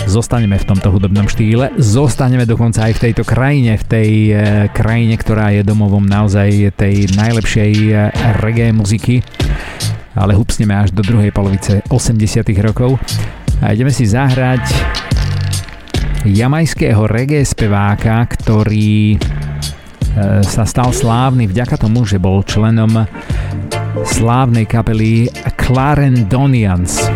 Zostaneme 0.05 0.61
v 0.61 0.65
tomto 0.69 0.93
hudobnom 0.93 1.25
štýle, 1.25 1.73
zostaneme 1.81 2.45
dokonca 2.45 2.85
aj 2.85 3.01
v 3.01 3.03
tejto 3.09 3.23
krajine, 3.25 3.81
v 3.81 3.85
tej 3.89 4.09
e, 4.11 4.33
krajine, 4.69 5.17
ktorá 5.17 5.55
je 5.55 5.65
domovom 5.65 6.03
naozaj 6.03 6.75
tej 6.77 7.09
najlepšej 7.17 7.71
e, 7.89 7.93
reggae 8.43 8.75
muziky, 8.75 9.25
ale 10.13 10.37
hupsneme 10.37 10.75
až 10.75 10.93
do 10.93 11.01
druhej 11.01 11.31
polovice 11.31 11.81
80 11.89 12.43
rokov 12.61 12.99
a 13.63 13.71
ideme 13.71 13.93
si 13.93 14.03
zahrať 14.03 14.67
jamajského 16.25 17.09
reggae 17.09 17.41
speváka, 17.41 18.25
ktorý 18.29 19.15
e, 19.15 19.17
sa 20.45 20.63
stal 20.67 20.93
slávny 20.93 21.49
vďaka 21.49 21.81
tomu, 21.81 22.05
že 22.05 22.21
bol 22.21 22.45
členom 22.45 23.05
slávnej 24.05 24.69
kapely 24.69 25.29
Clarendonians. 25.57 27.09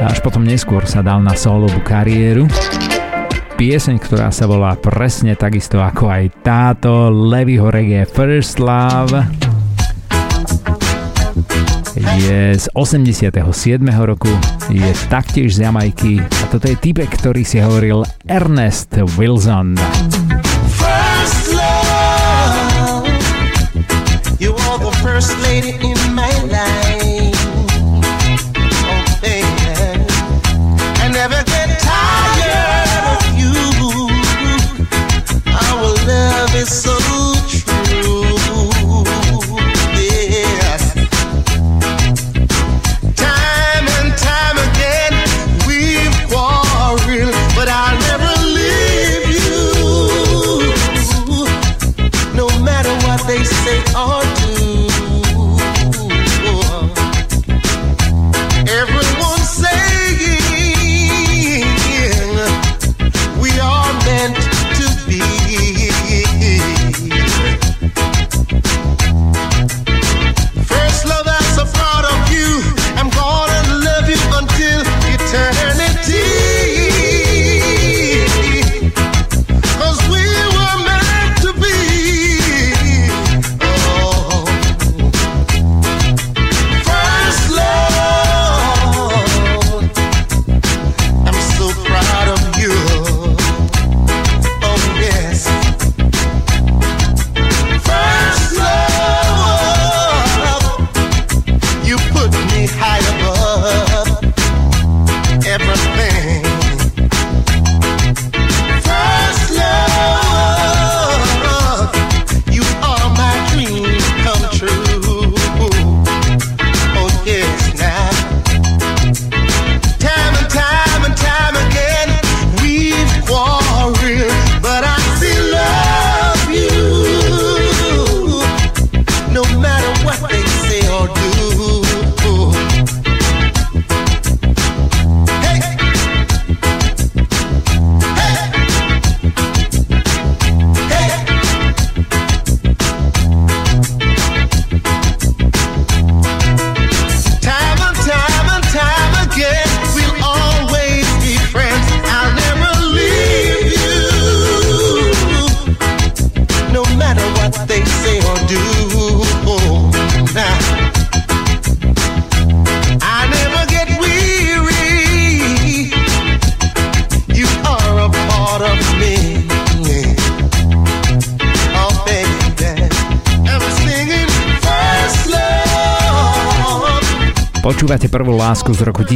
Až 0.00 0.18
potom 0.24 0.42
neskôr 0.42 0.88
sa 0.88 1.04
dal 1.04 1.20
na 1.20 1.36
solovú 1.36 1.78
kariéru. 1.84 2.48
Pieseň, 3.60 4.00
ktorá 4.00 4.32
sa 4.32 4.48
volá 4.48 4.72
presne 4.80 5.36
takisto 5.36 5.76
ako 5.76 6.08
aj 6.08 6.24
táto 6.40 7.12
Levyho 7.12 7.68
reggae 7.68 8.08
First 8.08 8.56
Love 8.56 9.49
je 12.00 12.58
z 12.58 12.66
87. 12.74 13.30
roku, 14.02 14.32
je 14.70 14.90
taktiež 15.08 15.54
z 15.54 15.68
Jamajky 15.68 16.20
a 16.20 16.44
toto 16.48 16.66
je 16.66 16.76
typek, 16.76 17.10
ktorý 17.12 17.44
si 17.44 17.60
hovoril 17.60 18.04
Ernest 18.26 18.96
Wilson. 19.20 19.76
First 20.80 21.52
love, 21.52 23.04
you 24.40 24.52
are 24.54 24.80
the 24.80 24.94
first 25.04 25.36
lady 25.44 25.76
in 25.78 25.98
my 26.16 26.32
life. 26.48 26.89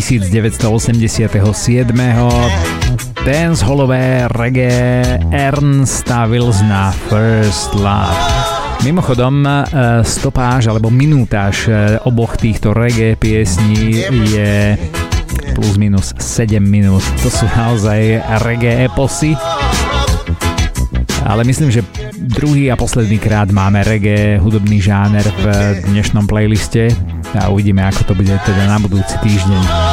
1987. 0.05 1.89
Danceholové 3.25 4.29
reggae 4.29 5.19
Ernsta 5.33 6.29
Wilsona 6.29 6.93
First 6.93 7.73
Love. 7.75 8.13
Mimochodom, 8.85 9.47
e, 9.47 9.65
stopáž 10.05 10.69
alebo 10.69 10.93
minútaž 10.93 11.73
e, 11.73 11.97
oboch 12.05 12.37
týchto 12.37 12.77
reggae 12.77 13.17
piesní 13.17 14.05
je 14.29 14.77
plus 15.57 15.81
minus 15.81 16.13
7 16.21 16.61
minút. 16.61 17.01
To 17.25 17.33
sú 17.33 17.49
naozaj 17.57 18.21
reggae 18.45 18.85
eposy. 18.85 19.33
Ale 21.25 21.49
myslím, 21.49 21.73
že 21.73 21.81
druhý 22.13 22.69
a 22.69 22.77
posledný 22.77 23.17
krát 23.17 23.49
máme 23.49 23.81
reggae 23.81 24.37
hudobný 24.37 24.85
žáner 24.85 25.25
v 25.41 25.45
dnešnom 25.89 26.29
playliste 26.29 26.93
a 27.41 27.49
uvidíme, 27.49 27.81
ako 27.81 28.13
to 28.13 28.15
bude 28.15 28.37
teda 28.45 28.69
na 28.69 28.77
budúci 28.77 29.17
týždeň. 29.25 29.84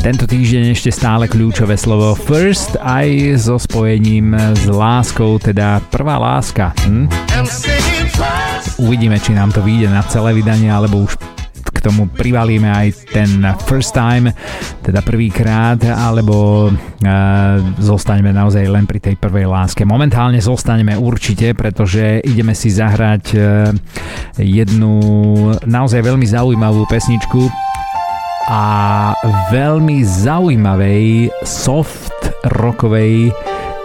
Tento 0.00 0.24
týždeň 0.24 0.72
ešte 0.72 0.88
stále 0.96 1.28
kľúčové 1.28 1.76
slovo 1.76 2.16
first 2.16 2.72
aj 2.80 3.36
so 3.36 3.60
spojením 3.60 4.32
s 4.32 4.64
láskou, 4.64 5.36
teda 5.36 5.84
prvá 5.92 6.16
láska. 6.16 6.72
Hm? 6.88 7.04
Uvidíme, 8.80 9.20
či 9.20 9.36
nám 9.36 9.52
to 9.52 9.60
vyjde 9.60 9.92
na 9.92 10.00
celé 10.08 10.32
vydanie, 10.32 10.72
alebo 10.72 11.04
už 11.04 11.20
k 11.60 11.78
tomu 11.84 12.08
privalíme 12.08 12.64
aj 12.72 13.12
ten 13.12 13.44
first 13.68 13.92
time, 13.92 14.32
teda 14.80 15.04
prvýkrát, 15.04 15.76
alebo 15.84 16.72
uh, 16.72 16.80
zostaneme 17.76 18.32
naozaj 18.32 18.72
len 18.72 18.88
pri 18.88 19.04
tej 19.04 19.20
prvej 19.20 19.52
láske. 19.52 19.84
Momentálne 19.84 20.40
zostaneme 20.40 20.96
určite, 20.96 21.52
pretože 21.52 22.24
ideme 22.24 22.56
si 22.56 22.72
zahrať 22.72 23.24
uh, 23.36 23.68
jednu 24.40 24.96
naozaj 25.68 26.00
veľmi 26.00 26.24
zaujímavú 26.24 26.88
pesničku, 26.88 27.69
a 28.50 29.14
veľmi 29.54 30.02
zaujímavej 30.02 31.30
soft 31.46 32.34
rockovej 32.58 33.30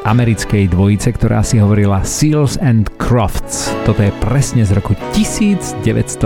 americkej 0.09 0.73
dvojice, 0.73 1.13
ktorá 1.13 1.45
si 1.45 1.61
hovorila 1.61 2.01
Seals 2.01 2.57
and 2.57 2.89
Crofts. 2.97 3.69
Toto 3.85 4.01
je 4.01 4.09
presne 4.25 4.65
z 4.65 4.73
roku 4.73 4.97
1980. 5.13 6.25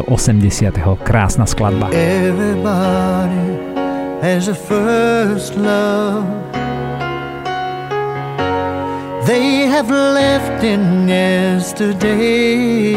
Krásna 1.03 1.43
skladba. 1.43 1.91
Everybody 1.91 3.59
has 4.23 4.47
a 4.47 4.55
first 4.55 5.59
love 5.59 6.23
They 9.27 9.67
have 9.67 9.91
left 9.91 10.63
in 10.63 11.07
yesterday 11.11 12.95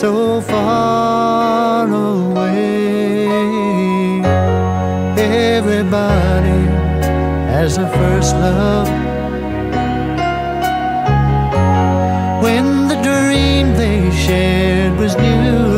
so 0.00 0.42
far 0.42 1.88
away. 1.88 3.26
Everybody 5.16 6.60
has 7.54 7.78
a 7.78 7.88
first 7.88 8.34
love. 8.36 8.88
When 12.42 12.88
the 12.88 12.98
dream 13.08 13.72
they 13.82 14.10
shared 14.10 14.98
was 14.98 15.16
new, 15.16 15.75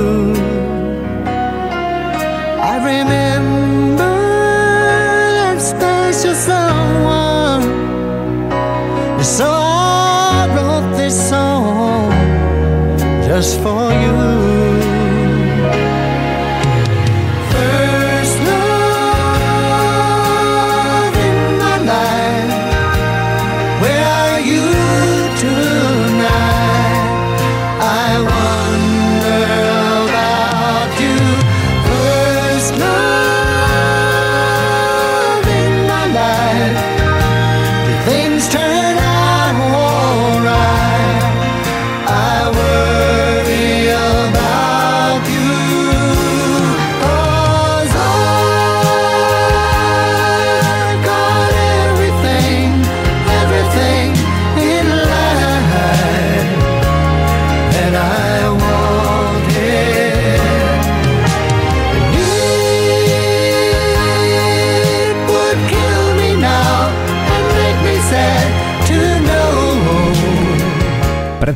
just 13.41 13.63
for 13.63 13.93
you. 13.93 14.58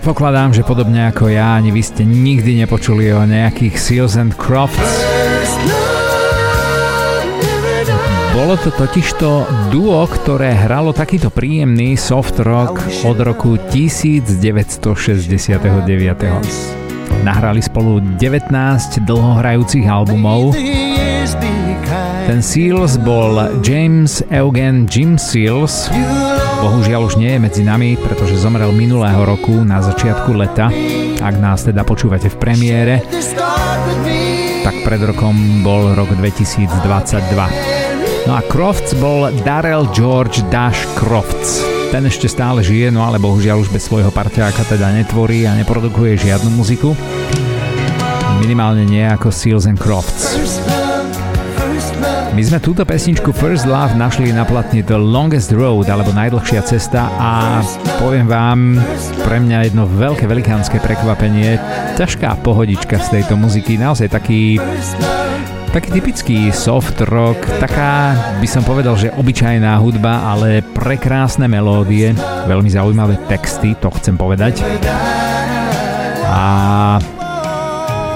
Predpokladám, 0.02 0.50
že 0.50 0.66
podobne 0.66 1.14
ako 1.14 1.30
ja, 1.30 1.54
ani 1.54 1.70
vy 1.70 1.78
ste 1.78 2.02
nikdy 2.02 2.58
nepočuli 2.58 3.14
o 3.14 3.22
nejakých 3.22 3.78
Seals 3.78 4.18
and 4.18 4.34
Crofts. 4.34 4.82
Bolo 8.34 8.58
to 8.58 8.74
totižto 8.74 9.46
duo, 9.70 10.02
ktoré 10.10 10.58
hralo 10.58 10.90
takýto 10.90 11.30
príjemný 11.30 11.94
soft 11.94 12.42
rock 12.42 12.82
od 13.06 13.14
roku 13.22 13.54
1969. 13.70 14.42
Nahrali 17.22 17.62
spolu 17.62 18.02
19 18.18 19.06
dlhohrajúcich 19.06 19.86
albumov. 19.86 20.58
Ten 22.26 22.42
Seals 22.42 22.98
bol 22.98 23.38
James 23.62 24.18
Eugen 24.34 24.90
Jim 24.90 25.14
Seals, 25.14 25.86
bohužiaľ 26.62 27.10
už 27.10 27.18
nie 27.18 27.34
je 27.34 27.43
medzi 27.43 27.62
nami, 27.66 27.98
pretože 27.98 28.39
zomrel 28.39 28.70
minulého 28.70 29.18
roku 29.26 29.66
na 29.66 29.82
začiatku 29.82 30.30
leta. 30.30 30.70
Ak 31.18 31.34
nás 31.43 31.66
teda 31.66 31.82
počúvate 31.82 32.30
v 32.30 32.39
premiére, 32.39 33.02
tak 34.62 34.86
pred 34.86 35.02
rokom 35.02 35.66
bol 35.66 35.90
rok 35.98 36.14
2022. 36.14 38.30
No 38.30 38.39
a 38.39 38.40
Crofts 38.47 38.94
bol 39.02 39.34
Darrell 39.43 39.90
George 39.90 40.47
Dash 40.55 40.86
Crofts. 40.94 41.59
Ten 41.90 42.06
ešte 42.06 42.30
stále 42.30 42.62
žije, 42.62 42.94
no 42.94 43.02
ale 43.02 43.18
bohužiaľ 43.18 43.66
už 43.66 43.74
bez 43.74 43.90
svojho 43.90 44.14
parťáka 44.14 44.62
teda 44.62 44.94
netvorí 44.94 45.43
a 45.51 45.59
neprodukuje 45.59 46.14
žiadnu 46.14 46.55
muziku. 46.55 46.94
Minimálne 48.39 48.86
nie 48.86 49.02
ako 49.02 49.34
Seals 49.34 49.66
and 49.66 49.82
Crofts. 49.82 50.39
My 52.32 52.40
sme 52.40 52.64
túto 52.64 52.88
pesničku 52.88 53.28
First 53.36 53.68
Love 53.68 53.92
našli 53.92 54.32
na 54.32 54.48
platni 54.48 54.80
The 54.80 54.96
Longest 54.96 55.52
Road, 55.52 55.92
alebo 55.92 56.16
Najdlhšia 56.16 56.64
cesta 56.64 57.12
a 57.20 57.60
poviem 58.00 58.24
vám, 58.24 58.80
pre 59.28 59.36
mňa 59.36 59.68
jedno 59.68 59.84
veľké 59.84 60.24
velikánske 60.24 60.80
prekvapenie, 60.80 61.60
ťažká 62.00 62.40
pohodička 62.40 62.96
z 63.04 63.20
tejto 63.20 63.36
muziky, 63.36 63.76
naozaj 63.76 64.09
taký 64.09 64.56
taký 65.76 65.88
typický 65.92 66.38
soft 66.56 67.04
rock, 67.12 67.36
taká 67.60 68.16
by 68.40 68.48
som 68.48 68.64
povedal, 68.64 68.96
že 68.96 69.12
obyčajná 69.12 69.76
hudba, 69.76 70.24
ale 70.32 70.64
prekrásne 70.72 71.44
melódie, 71.52 72.16
veľmi 72.48 72.72
zaujímavé 72.72 73.20
texty, 73.28 73.76
to 73.76 73.92
chcem 74.00 74.16
povedať. 74.16 74.64
A 76.32 76.44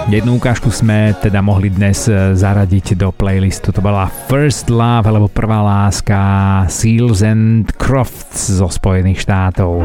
Jednu 0.07 0.39
ukážku 0.39 0.70
sme 0.70 1.19
teda 1.19 1.43
mohli 1.43 1.66
dnes 1.66 2.07
e, 2.07 2.31
zaradiť 2.31 2.95
do 2.95 3.11
playlistu. 3.11 3.74
To 3.74 3.83
bola 3.83 4.07
First 4.31 4.70
Love, 4.70 5.11
alebo 5.11 5.27
Prvá 5.27 5.66
láska 5.66 6.62
Seals 6.70 7.27
and 7.27 7.74
Crofts 7.74 8.55
zo 8.55 8.70
Spojených 8.70 9.27
štátov. 9.27 9.83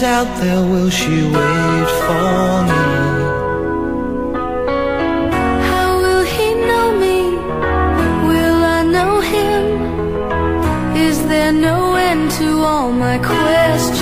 Out 0.00 0.40
there, 0.40 0.64
will 0.64 0.88
she 0.88 1.28
wait 1.28 1.88
for 2.08 2.64
me? 2.64 3.19
My 13.00 13.18
questioning. 13.18 13.99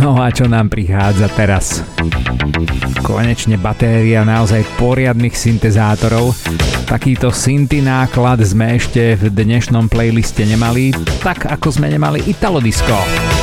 No 0.00 0.24
a 0.24 0.32
čo 0.32 0.48
nám 0.48 0.72
prichádza 0.72 1.28
teraz? 1.36 1.84
Konečne 3.04 3.60
batéria 3.60 4.24
naozaj 4.24 4.64
poriadnych 4.80 5.36
syntezátorov. 5.36 6.32
Takýto 6.88 7.28
synty 7.28 7.84
náklad 7.84 8.40
sme 8.40 8.80
ešte 8.80 9.20
v 9.20 9.28
dnešnom 9.28 9.92
playliste 9.92 10.48
nemali, 10.48 10.96
tak 11.20 11.44
ako 11.44 11.76
sme 11.76 11.92
nemali 11.92 12.24
Italo 12.24 12.56
Disco. 12.64 13.35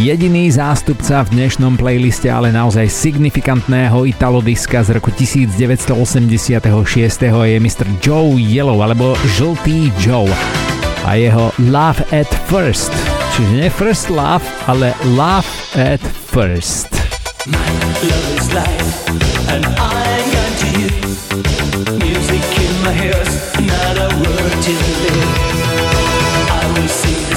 Jediný 0.00 0.48
zástupca 0.48 1.20
v 1.28 1.36
dnešnom 1.36 1.76
playliste 1.76 2.32
ale 2.32 2.48
naozaj 2.48 2.88
signifikantného 2.88 4.08
italodiska 4.08 4.80
z 4.80 4.96
roku 4.96 5.12
1986 5.12 6.24
je 7.20 7.58
Mr. 7.60 7.84
Joe 8.00 8.32
Yellow 8.40 8.80
alebo 8.80 9.12
Žltý 9.36 9.92
Joe 10.00 10.32
a 11.04 11.20
jeho 11.20 11.52
Love 11.68 12.00
at 12.16 12.32
First. 12.48 12.96
Čiže 13.36 13.52
nie 13.52 13.68
First 13.68 14.08
Love, 14.08 14.40
ale 14.64 14.96
Love 15.04 15.44
at 15.76 16.00
First. 16.32 16.88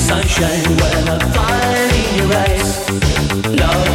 Sunshine 0.04 0.68
when 0.78 1.08
I. 1.10 1.43
Love 3.56 3.93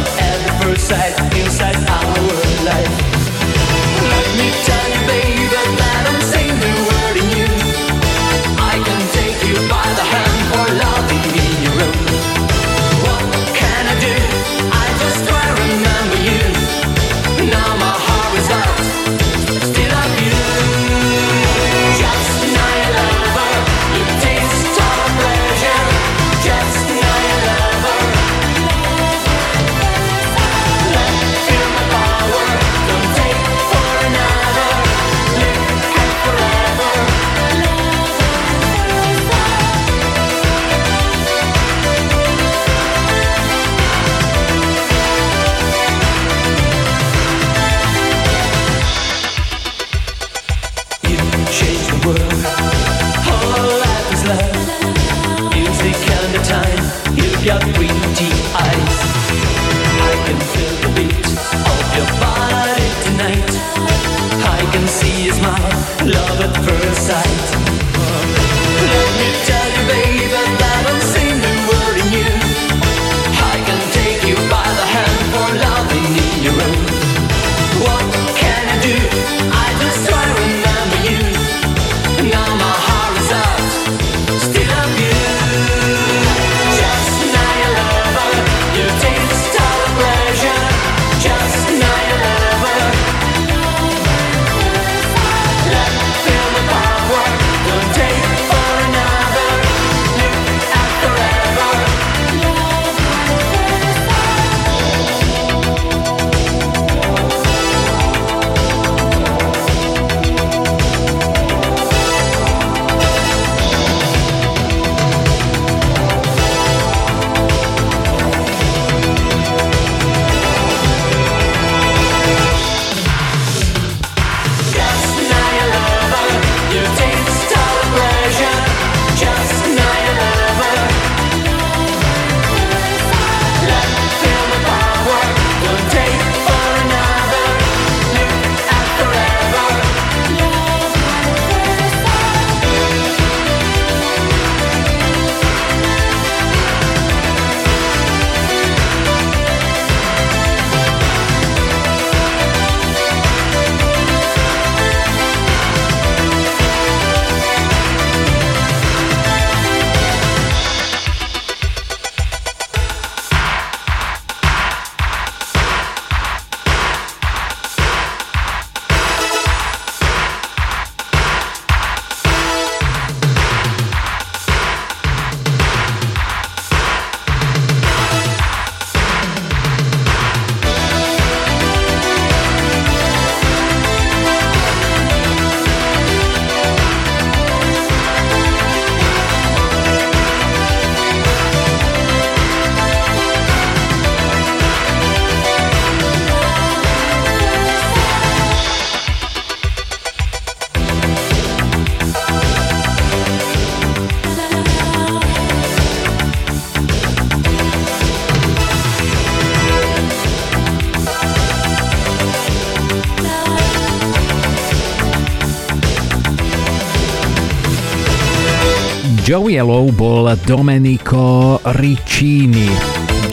Joey 219.49 219.57
Yellow 219.57 219.89
bol 219.89 220.29
Domenico 220.45 221.57
Riccini. 221.73 222.69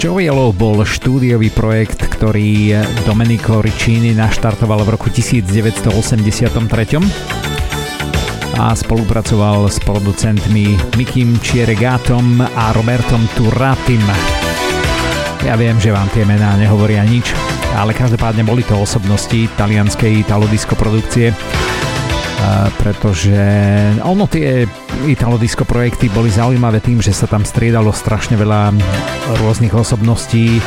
Joey 0.00 0.32
Yellow 0.32 0.48
bol 0.48 0.80
štúdiový 0.80 1.52
projekt, 1.52 2.08
ktorý 2.08 2.72
Domenico 3.04 3.60
Riccini 3.60 4.16
naštartoval 4.16 4.88
v 4.88 4.96
roku 4.96 5.12
1983 5.12 5.84
a 8.56 8.72
spolupracoval 8.72 9.68
s 9.68 9.76
producentmi 9.84 10.96
Mikim 10.96 11.36
Chieregatom 11.36 12.40
a 12.40 12.72
Robertom 12.72 13.20
Turatim. 13.36 14.00
Ja 15.44 15.52
viem, 15.60 15.76
že 15.76 15.92
vám 15.92 16.08
tie 16.16 16.24
mená 16.24 16.56
nehovoria 16.56 17.04
nič, 17.04 17.36
ale 17.76 17.92
každopádne 17.92 18.40
boli 18.40 18.64
to 18.64 18.72
osobnosti 18.80 19.52
talianskej 19.60 20.24
italodisko 20.24 20.80
produkcie 20.80 21.36
pretože 22.78 23.36
ono 24.02 24.30
tie 24.30 24.66
Italodisko 25.06 25.66
projekty 25.66 26.10
boli 26.10 26.30
zaujímavé 26.30 26.78
tým, 26.80 27.02
že 27.02 27.10
sa 27.10 27.26
tam 27.26 27.42
striedalo 27.42 27.90
strašne 27.90 28.38
veľa 28.38 28.70
rôznych 29.42 29.74
osobností, 29.74 30.62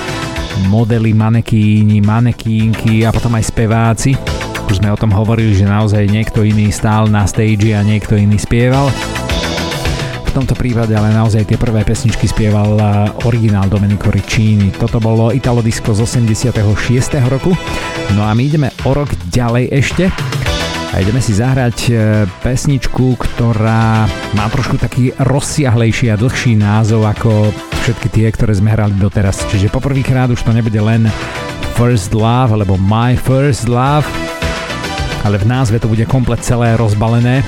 modely, 0.67 1.15
manekíni, 1.15 2.03
manekínky 2.03 3.07
a 3.07 3.15
potom 3.15 3.31
aj 3.39 3.47
speváci. 3.47 4.11
Už 4.69 4.83
sme 4.83 4.93
o 4.93 4.99
tom 4.99 5.09
hovorili, 5.15 5.55
že 5.55 5.65
naozaj 5.65 6.11
niekto 6.11 6.45
iný 6.45 6.69
stál 6.69 7.09
na 7.09 7.25
stage 7.25 7.73
a 7.73 7.81
niekto 7.81 8.19
iný 8.19 8.37
spieval. 8.37 8.91
V 10.29 10.31
tomto 10.37 10.53
prípade 10.53 10.93
ale 10.93 11.09
naozaj 11.09 11.49
tie 11.49 11.57
prvé 11.57 11.81
pesničky 11.81 12.29
spieval 12.29 12.77
originál 13.25 13.65
Domenico 13.65 14.13
Riccini. 14.13 14.69
Toto 14.69 15.01
bolo 15.01 15.33
Italo 15.33 15.65
Disco 15.65 15.89
z 15.97 16.05
86. 16.05 16.53
roku. 17.25 17.57
No 18.13 18.21
a 18.21 18.37
my 18.37 18.41
ideme 18.45 18.69
o 18.85 18.93
rok 18.93 19.09
ďalej 19.33 19.73
ešte 19.73 20.05
a 20.89 20.97
ideme 20.97 21.21
si 21.21 21.37
zahrať 21.37 21.77
e, 21.87 21.93
pesničku, 22.41 23.13
ktorá 23.13 24.09
má 24.33 24.45
trošku 24.49 24.81
taký 24.81 25.13
rozsiahlejší 25.21 26.09
a 26.09 26.17
dlhší 26.17 26.57
názov 26.57 27.05
ako 27.05 27.53
všetky 27.85 28.07
tie, 28.09 28.27
ktoré 28.33 28.57
sme 28.57 28.73
hrali 28.73 28.97
doteraz. 28.97 29.45
Čiže 29.53 29.69
poprvýkrát 29.69 30.33
už 30.33 30.41
to 30.41 30.49
nebude 30.49 30.81
len 30.81 31.05
First 31.77 32.17
Love 32.17 32.57
alebo 32.57 32.75
My 32.81 33.13
First 33.13 33.69
Love, 33.69 34.05
ale 35.21 35.37
v 35.37 35.45
názve 35.45 35.77
to 35.77 35.87
bude 35.87 36.09
komplet 36.09 36.41
celé 36.41 36.73
rozbalené 36.73 37.45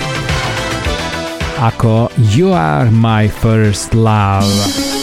ako 1.62 2.10
You 2.34 2.54
Are 2.54 2.90
My 2.90 3.30
First 3.30 3.94
Love. 3.94 5.01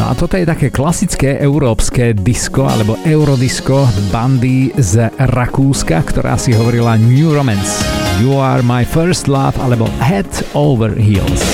No 0.00 0.08
a 0.08 0.16
toto 0.16 0.40
je 0.40 0.48
také 0.48 0.72
klasické 0.72 1.36
európske 1.44 2.16
disco 2.16 2.64
alebo 2.64 2.96
eurodisko 3.04 3.84
bandy 4.08 4.72
z 4.72 5.12
Rakúska, 5.12 6.00
ktorá 6.00 6.40
si 6.40 6.56
hovorila 6.56 6.96
New 6.96 7.28
Romance. 7.36 7.84
You 8.16 8.40
are 8.40 8.64
my 8.64 8.80
first 8.80 9.28
love 9.28 9.60
alebo 9.60 9.92
Head 10.00 10.32
over 10.56 10.96
heels. 10.96 11.44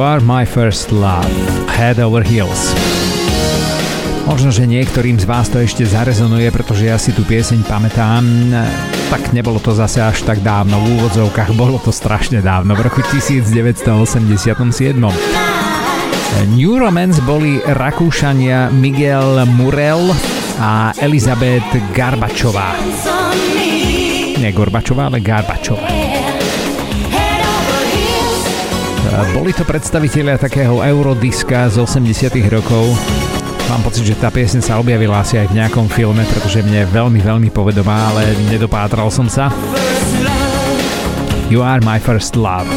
Are 0.00 0.20
my 0.20 0.44
first 0.44 0.92
love, 0.92 1.30
head 1.68 2.00
over 2.00 2.24
heels. 2.24 2.74
Možno, 4.26 4.50
že 4.50 4.66
niektorým 4.66 5.16
z 5.22 5.24
vás 5.24 5.46
to 5.46 5.62
ešte 5.62 5.86
zarezonuje, 5.86 6.50
pretože 6.50 6.90
ja 6.90 6.98
si 6.98 7.14
tú 7.14 7.22
pieseň 7.22 7.62
pamätám. 7.64 8.24
Tak 9.08 9.30
nebolo 9.30 9.62
to 9.62 9.70
zase 9.70 10.02
až 10.02 10.26
tak 10.26 10.42
dávno, 10.42 10.82
v 10.82 10.98
úvodzovkách 10.98 11.54
bolo 11.54 11.78
to 11.78 11.94
strašne 11.94 12.42
dávno, 12.42 12.74
v 12.74 12.82
roku 12.88 13.00
1987. 13.06 13.86
New 16.52 16.74
Romance 16.76 17.22
boli 17.22 17.62
Rakúšania 17.62 18.68
Miguel 18.74 19.46
Murel 19.54 20.10
a 20.58 20.90
Elizabeth 21.00 21.70
Garbačová. 21.94 22.74
Nie 24.36 24.52
Gorbačová, 24.52 25.08
ale 25.08 25.24
Garbačová. 25.24 26.05
Boli 29.16 29.56
to 29.56 29.64
predstavitelia 29.64 30.36
takého 30.36 30.84
eurodiska 30.84 31.72
z 31.72 31.80
80 31.80 32.36
rokov. 32.52 32.92
Mám 33.72 33.80
pocit, 33.88 34.04
že 34.04 34.18
tá 34.20 34.28
piesň 34.28 34.60
sa 34.60 34.76
objavila 34.76 35.24
asi 35.24 35.40
aj 35.40 35.48
v 35.48 35.56
nejakom 35.56 35.88
filme, 35.88 36.20
pretože 36.28 36.60
mne 36.60 36.84
je 36.84 36.92
veľmi, 36.92 37.20
veľmi 37.24 37.48
povedomá, 37.48 38.12
ale 38.12 38.36
nedopátral 38.52 39.08
som 39.08 39.24
sa. 39.24 39.48
You 41.48 41.64
are 41.64 41.80
my 41.80 41.96
first 41.96 42.36
love. 42.36 42.68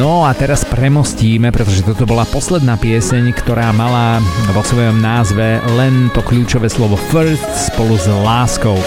No 0.00 0.24
a 0.24 0.32
teraz 0.32 0.64
premostíme, 0.64 1.52
pretože 1.52 1.84
toto 1.84 2.08
bola 2.08 2.24
posledná 2.24 2.80
pieseň, 2.80 3.36
ktorá 3.36 3.76
mala 3.76 4.16
vo 4.56 4.64
svojom 4.64 4.96
názve 4.96 5.60
len 5.76 6.08
to 6.16 6.24
kľúčové 6.24 6.72
slovo 6.72 6.96
first 7.12 7.44
spolu 7.68 8.00
s 8.00 8.08
láskou. 8.08 8.80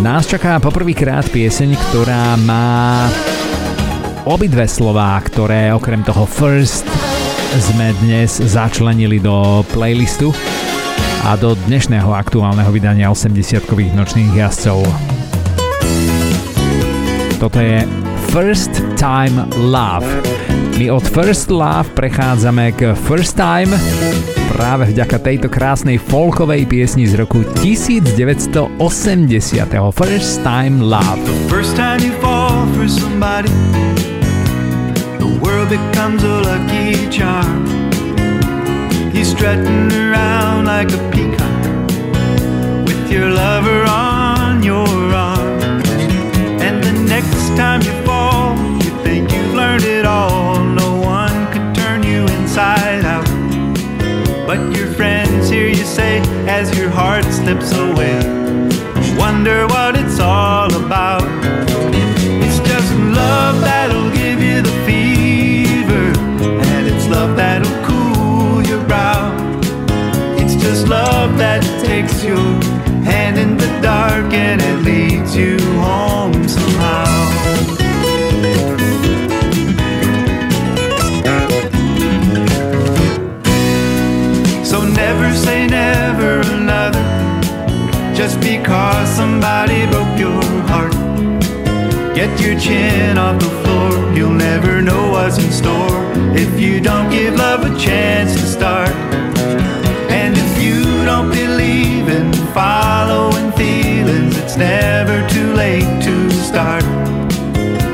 Nás 0.00 0.24
čaká 0.24 0.56
poprvýkrát 0.56 1.28
pieseň, 1.28 1.76
ktorá 1.76 2.40
má 2.40 3.04
obidve 4.28 4.68
slová, 4.68 5.16
ktoré 5.22 5.72
okrem 5.72 6.04
toho 6.04 6.28
first 6.28 6.84
sme 7.60 7.92
dnes 8.04 8.40
začlenili 8.40 9.18
do 9.18 9.64
playlistu 9.72 10.30
a 11.24 11.36
do 11.36 11.56
dnešného 11.68 12.08
aktuálneho 12.12 12.68
vydania 12.72 13.08
80-kových 13.12 13.92
nočných 13.96 14.30
jazdcov. 14.36 14.84
Toto 17.40 17.58
je 17.58 17.84
First 18.32 18.84
Time 19.00 19.48
Love. 19.58 20.06
My 20.76 20.92
od 20.92 21.04
First 21.04 21.52
Love 21.52 21.92
prechádzame 21.96 22.72
k 22.76 22.92
First 22.94 23.36
Time 23.36 23.72
práve 24.54 24.92
vďaka 24.92 25.16
tejto 25.24 25.48
krásnej 25.48 25.96
folkovej 25.96 26.68
piesni 26.68 27.08
z 27.08 27.16
roku 27.20 27.40
1980. 27.64 28.70
First 29.92 30.44
Time 30.44 30.84
Love. 30.84 31.20
First 31.48 31.74
time 31.74 32.00
you 32.04 32.12
fall 32.20 32.29
for 32.80 32.88
somebody 32.88 33.50
The 35.18 35.38
world 35.42 35.68
becomes 35.68 36.22
a 36.22 36.40
lucky 36.50 37.10
charm 37.10 37.66
You're 39.12 39.24
strutting 39.24 39.92
around 39.92 40.64
like 40.64 40.90
a 40.90 41.00
peacock 41.12 41.62
With 42.86 43.12
your 43.12 43.28
lover 43.28 43.84
on 43.86 44.62
your 44.62 44.88
arm 45.12 45.60
And 46.66 46.82
the 46.82 46.92
next 47.14 47.48
time 47.60 47.82
you 47.82 47.92
fall 48.06 48.56
You 48.84 48.92
think 49.04 49.30
you've 49.30 49.54
learned 49.54 49.84
it 49.84 50.06
all 50.06 50.64
No 50.64 50.90
one 51.00 51.52
could 51.52 51.74
turn 51.74 52.02
you 52.02 52.22
inside 52.38 53.04
out. 53.04 53.28
But 54.46 54.74
your 54.74 54.86
friends 54.94 55.50
hear 55.50 55.68
you 55.68 55.84
say 55.98 56.20
as 56.48 56.76
your 56.78 56.88
heart 56.88 57.24
slips 57.24 57.72
away. 57.72 58.18
Wonder 59.18 59.66
what 59.66 59.96
it's 59.96 60.18
all 60.18 60.72
about. 60.74 61.69
That 71.40 71.62
takes 71.82 72.22
your 72.22 72.36
hand 73.02 73.38
in 73.38 73.56
the 73.56 73.70
dark 73.80 74.30
and 74.34 74.60
it 74.60 74.76
leads 74.84 75.34
you 75.34 75.56
home 75.80 76.46
somehow. 76.46 77.06
So 84.62 84.84
never 84.84 85.34
say 85.34 85.66
never 85.66 86.40
another 86.58 87.06
just 88.14 88.38
because 88.40 89.08
somebody 89.08 89.86
broke 89.86 90.18
your 90.18 90.42
heart. 90.68 90.92
Get 92.14 92.38
your 92.38 92.60
chin 92.60 93.16
off 93.16 93.40
the 93.40 93.52
floor, 93.62 94.14
you'll 94.14 94.40
never 94.50 94.82
know 94.82 95.10
what's 95.12 95.38
in 95.38 95.50
store 95.50 96.02
if 96.36 96.60
you 96.60 96.80
don't 96.80 97.10
give 97.10 97.34
love 97.34 97.64
a 97.64 97.78
chance 97.78 98.34
to 98.34 98.46
start. 98.46 99.09
Following 102.52 103.52
feelings, 103.52 104.36
it's 104.36 104.56
never 104.56 105.26
too 105.28 105.52
late 105.54 106.02
to 106.02 106.30
start. 106.30 106.82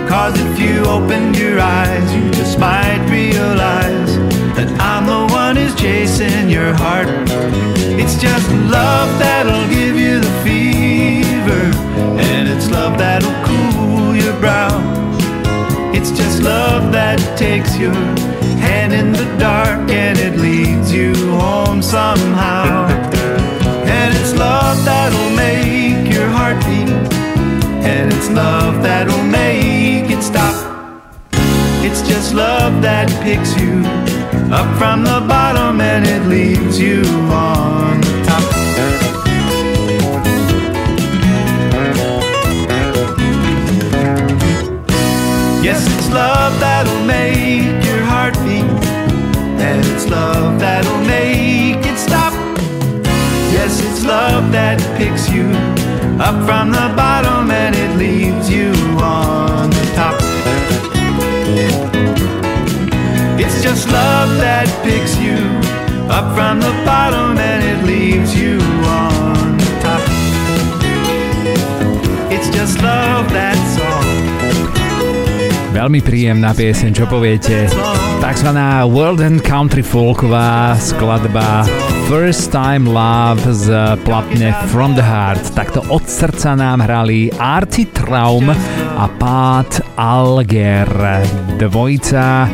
Cause 0.08 0.34
if 0.38 0.58
you 0.58 0.84
open 0.84 1.34
your 1.34 1.60
eyes, 1.60 2.14
you 2.14 2.30
just 2.30 2.58
might 2.58 3.06
realize 3.10 4.16
that 4.56 4.68
I'm 4.80 5.06
the 5.06 5.34
one 5.34 5.56
who's 5.56 5.74
chasing 5.74 6.48
your 6.48 6.72
heart. 6.74 7.08
It's 8.00 8.20
just 8.20 8.48
love 8.70 9.18
that'll 9.18 9.68
give 9.68 9.96
you 9.96 10.20
the 10.20 10.34
fever, 10.44 11.64
and 12.18 12.48
it's 12.48 12.70
love 12.70 12.96
that'll 12.98 13.36
cool 13.44 14.16
your 14.16 14.38
brow. 14.40 14.72
It's 15.92 16.10
just 16.10 16.42
love 16.42 16.92
that 16.92 17.18
takes 17.36 17.76
your 17.76 17.94
hand 18.58 18.92
in 18.92 19.12
the 19.12 19.26
dark 19.38 19.90
and 19.90 20.18
it 20.18 20.38
leads 20.38 20.92
you 20.92 21.14
home 21.32 21.82
somehow. 21.82 22.95
Love 24.36 24.84
that'll 24.84 25.30
make 25.34 26.12
your 26.12 26.28
heart 26.28 26.58
beat, 26.66 26.88
and 27.84 28.12
it's 28.12 28.28
love 28.30 28.82
that'll 28.82 29.22
make 29.24 30.10
it 30.10 30.22
stop. 30.22 30.54
It's 31.82 32.02
just 32.02 32.34
love 32.34 32.82
that 32.82 33.08
picks 33.22 33.56
you 33.60 33.82
up 34.52 34.68
from 34.78 35.04
the 35.04 35.24
bottom 35.26 35.80
and 35.80 36.06
it 36.06 36.22
leaves 36.28 36.78
you 36.78 37.02
on 37.30 38.00
the 38.00 38.22
top. 38.26 38.42
Yes, 45.64 45.86
it's 45.96 46.08
love 46.12 46.58
that'll 46.60 47.04
make 47.06 47.84
your 47.84 48.02
heart 48.04 48.34
beat, 48.44 48.64
and 49.60 49.84
it's 49.86 50.06
love 50.08 50.60
that'll 50.60 51.05
love 54.36 54.52
that 54.52 54.78
picks 54.98 55.30
you 55.30 55.46
up 56.20 56.36
from 56.44 56.70
the 56.70 56.92
bottom 56.94 57.50
and 57.50 57.74
it 57.74 57.96
leaves 57.96 58.50
you 58.50 58.68
on 59.00 59.70
the 59.70 59.86
top. 59.94 60.14
It's 63.40 63.62
just 63.62 63.88
love 63.88 64.28
that 64.38 64.68
picks 64.84 65.16
you 65.16 65.38
up 66.12 66.36
from 66.36 66.60
the 66.60 66.74
bottom 66.84 67.38
and 67.38 67.62
it 67.64 67.86
leaves 67.86 68.38
you 68.38 68.58
on 68.84 69.56
the 69.56 69.72
top. 69.80 70.02
It's 72.30 72.50
just 72.54 72.82
love, 72.82 73.30
that's. 73.30 73.75
Veľmi 75.76 76.00
príjemná 76.00 76.56
pieseň, 76.56 76.90
čo 76.96 77.04
poviete? 77.04 77.68
Takzvaná 78.24 78.88
World 78.88 79.20
and 79.20 79.44
Country 79.44 79.84
folková 79.84 80.72
skladba 80.80 81.68
First 82.08 82.48
Time 82.48 82.88
Love 82.88 83.44
z 83.44 84.00
platne 84.08 84.56
From 84.72 84.96
the 84.96 85.04
Heart. 85.04 85.52
Takto 85.52 85.84
od 85.92 86.00
srdca 86.08 86.56
nám 86.56 86.80
hrali 86.80 87.28
Artie 87.36 87.92
Traum 87.92 88.48
a 88.96 89.04
Pat 89.20 89.84
Alger. 90.00 90.88
Dvojica 91.60 92.48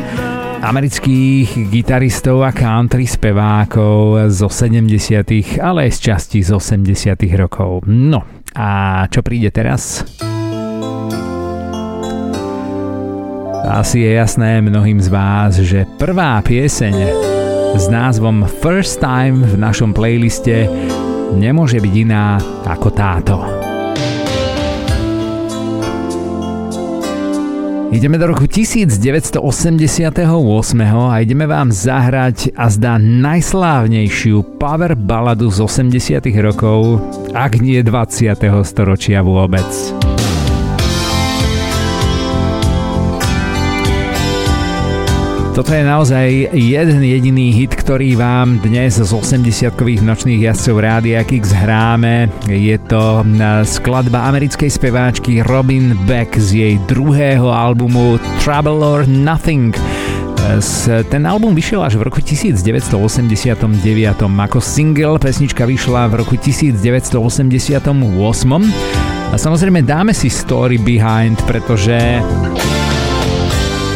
amerických 0.67 1.71
gitaristov 1.71 2.43
a 2.43 2.51
country 2.51 3.07
spevákov 3.07 4.35
zo 4.35 4.51
70. 4.51 5.63
ale 5.63 5.87
aj 5.87 5.91
z 5.95 5.99
časti 6.11 6.43
z 6.43 6.59
80. 6.59 7.15
rokov. 7.39 7.87
No 7.87 8.27
a 8.59 9.07
čo 9.07 9.23
príde 9.23 9.55
teraz? 9.55 10.03
Asi 13.63 14.03
je 14.03 14.19
jasné 14.19 14.59
mnohým 14.59 14.99
z 14.99 15.09
vás, 15.09 15.55
že 15.55 15.87
prvá 15.95 16.43
pieseň 16.43 16.95
s 17.79 17.85
názvom 17.87 18.43
First 18.59 18.99
Time 18.99 19.47
v 19.47 19.55
našom 19.55 19.95
playliste 19.95 20.67
nemôže 21.39 21.79
byť 21.79 21.95
iná 21.95 22.43
ako 22.67 22.89
táto. 22.91 23.37
Ideme 27.95 28.19
do 28.19 28.35
roku 28.35 28.51
1988 28.51 29.39
a 30.91 31.15
ideme 31.23 31.47
vám 31.47 31.71
zahrať 31.71 32.51
a 32.59 32.67
zdá 32.67 32.99
najslávnejšiu 32.99 34.59
power 34.59 34.99
baladu 34.99 35.53
z 35.55 35.63
80 35.63 36.19
rokov, 36.43 36.99
ak 37.31 37.63
nie 37.63 37.79
20. 37.79 38.43
storočia 38.67 39.23
vôbec. 39.23 40.02
Toto 45.53 45.69
je 45.77 45.85
naozaj 45.85 46.57
jeden 46.57 47.05
jediný 47.05 47.53
hit, 47.53 47.77
ktorý 47.77 48.17
vám 48.17 48.57
dnes 48.65 48.97
z 48.97 49.13
80-kových 49.13 50.01
nočných 50.01 50.49
jazdcov 50.49 50.81
Rádia 50.81 51.21
Kix 51.29 51.53
hráme. 51.53 52.33
Je 52.49 52.81
to 52.89 53.21
skladba 53.69 54.33
americkej 54.33 54.73
speváčky 54.73 55.45
Robin 55.45 55.93
Beck 56.09 56.41
z 56.41 56.49
jej 56.57 56.75
druhého 56.89 57.53
albumu 57.53 58.17
Trouble 58.41 58.81
or 58.81 59.05
Nothing. 59.05 59.77
Ten 61.13 61.29
album 61.29 61.53
vyšiel 61.53 61.85
až 61.85 62.01
v 62.01 62.09
roku 62.09 62.25
1989. 62.25 62.97
Ako 64.25 64.59
single 64.59 65.21
pesnička 65.21 65.69
vyšla 65.69 66.09
v 66.09 66.25
roku 66.25 66.41
1988. 66.41 67.13
A 69.33 69.37
samozrejme 69.37 69.85
dáme 69.85 70.17
si 70.17 70.33
story 70.33 70.81
behind, 70.81 71.37
pretože 71.45 72.25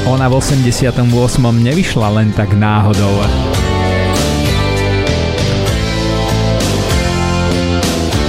ona 0.06 0.30
v 0.30 0.38
88. 0.38 1.02
nevyšla 1.62 2.08
len 2.14 2.30
tak 2.30 2.54
náhodou. 2.54 3.26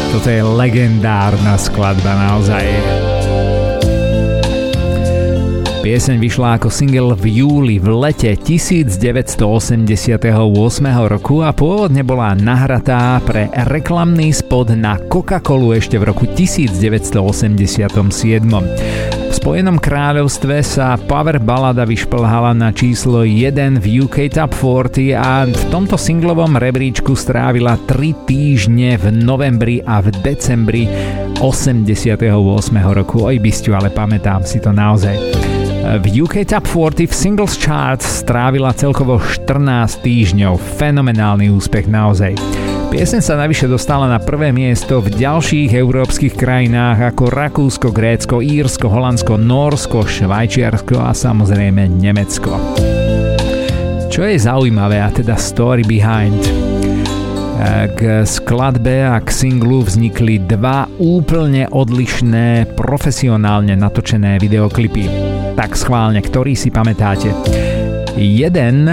Toto 0.10 0.28
je 0.34 0.42
legendárna 0.42 1.54
skladba 1.62 2.18
naozaj. 2.18 2.97
Pieseň 5.88 6.20
vyšla 6.20 6.60
ako 6.60 6.68
single 6.68 7.16
v 7.16 7.40
júli 7.40 7.80
v 7.80 7.88
lete 7.96 8.36
1988 8.36 9.88
roku 11.08 11.40
a 11.40 11.56
pôvodne 11.56 12.04
bola 12.04 12.36
nahratá 12.36 13.16
pre 13.24 13.48
reklamný 13.72 14.36
spot 14.36 14.76
na 14.76 15.00
Coca-Colu 15.00 15.80
ešte 15.80 15.96
v 15.96 16.12
roku 16.12 16.28
1987. 16.28 17.16
V 17.88 19.32
Spojenom 19.32 19.80
kráľovstve 19.80 20.60
sa 20.60 21.00
power 21.00 21.40
balada 21.40 21.88
vyšplhala 21.88 22.52
na 22.52 22.76
číslo 22.76 23.24
1 23.24 23.80
v 23.80 24.04
UK 24.04 24.28
Top 24.28 24.52
40 24.60 25.16
a 25.16 25.48
v 25.48 25.64
tomto 25.72 25.96
singlovom 25.96 26.60
rebríčku 26.60 27.16
strávila 27.16 27.80
3 27.88 28.28
týždne 28.28 29.00
v 29.00 29.24
novembri 29.24 29.80
a 29.88 30.04
v 30.04 30.12
decembri 30.20 30.84
88. 31.40 32.20
roku. 32.76 33.24
Oj, 33.24 33.40
bysťu, 33.40 33.72
ale 33.72 33.88
pamätám 33.88 34.44
si 34.44 34.60
to 34.60 34.76
naozaj. 34.76 35.47
V 35.78 36.06
UK 36.22 36.44
Top 36.44 36.66
40 36.66 37.08
v 37.08 37.14
Singles 37.14 37.56
Chart 37.56 38.02
strávila 38.02 38.74
celkovo 38.74 39.22
14 39.22 40.04
týždňov. 40.04 40.58
Fenomenálny 40.58 41.54
úspech 41.54 41.86
naozaj. 41.86 42.36
Piesen 42.92 43.22
sa 43.22 43.38
navyše 43.38 43.70
dostala 43.70 44.08
na 44.08 44.18
prvé 44.18 44.50
miesto 44.50 45.04
v 45.04 45.14
ďalších 45.14 45.76
európskych 45.76 46.34
krajinách 46.40 47.14
ako 47.14 47.30
Rakúsko, 47.30 47.88
Grécko, 47.92 48.42
Írsko, 48.42 48.90
Holandsko, 48.90 49.38
Norsko, 49.38 50.08
Švajčiarsko 50.08 50.98
a 50.98 51.14
samozrejme 51.16 51.86
Nemecko. 51.88 52.58
Čo 54.08 54.22
je 54.26 54.38
zaujímavé 54.40 54.98
a 55.04 55.14
teda 55.14 55.38
story 55.38 55.86
behind 55.86 56.42
k 57.98 58.22
skladbe 58.22 59.02
a 59.02 59.18
k 59.18 59.30
singlu 59.34 59.82
vznikli 59.82 60.46
dva 60.46 60.86
úplne 61.02 61.66
odlišné 61.70 62.78
profesionálne 62.78 63.74
natočené 63.74 64.38
videoklipy 64.38 65.37
tak 65.58 65.74
schválne, 65.74 66.22
ktorý 66.22 66.54
si 66.54 66.70
pamätáte. 66.70 67.34
Jeden 68.14 68.86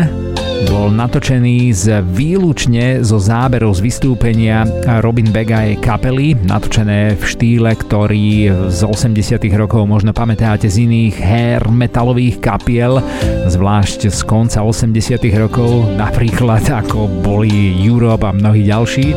bol 0.69 0.93
natočený 0.93 1.73
z 1.73 2.01
výlučne 2.05 3.01
zo 3.03 3.17
záberov 3.17 3.77
z 3.77 3.85
vystúpenia 3.85 4.65
Robin 5.03 5.29
Bega 5.29 5.65
jej 5.67 5.77
kapely, 5.81 6.39
natočené 6.47 7.17
v 7.17 7.23
štýle, 7.23 7.73
ktorý 7.75 8.53
z 8.71 8.81
80 8.85 9.41
rokov 9.57 9.85
možno 9.89 10.13
pamätáte 10.13 10.71
z 10.71 10.87
iných 10.87 11.17
hair 11.17 11.63
metalových 11.69 12.41
kapiel, 12.41 13.03
zvlášť 13.49 14.09
z 14.09 14.21
konca 14.25 14.63
80 14.63 15.21
rokov, 15.37 15.91
napríklad 15.97 16.63
ako 16.69 17.09
boli 17.21 17.81
Europe 17.85 18.25
a 18.25 18.33
mnohí 18.33 18.65
ďalší. 18.65 19.13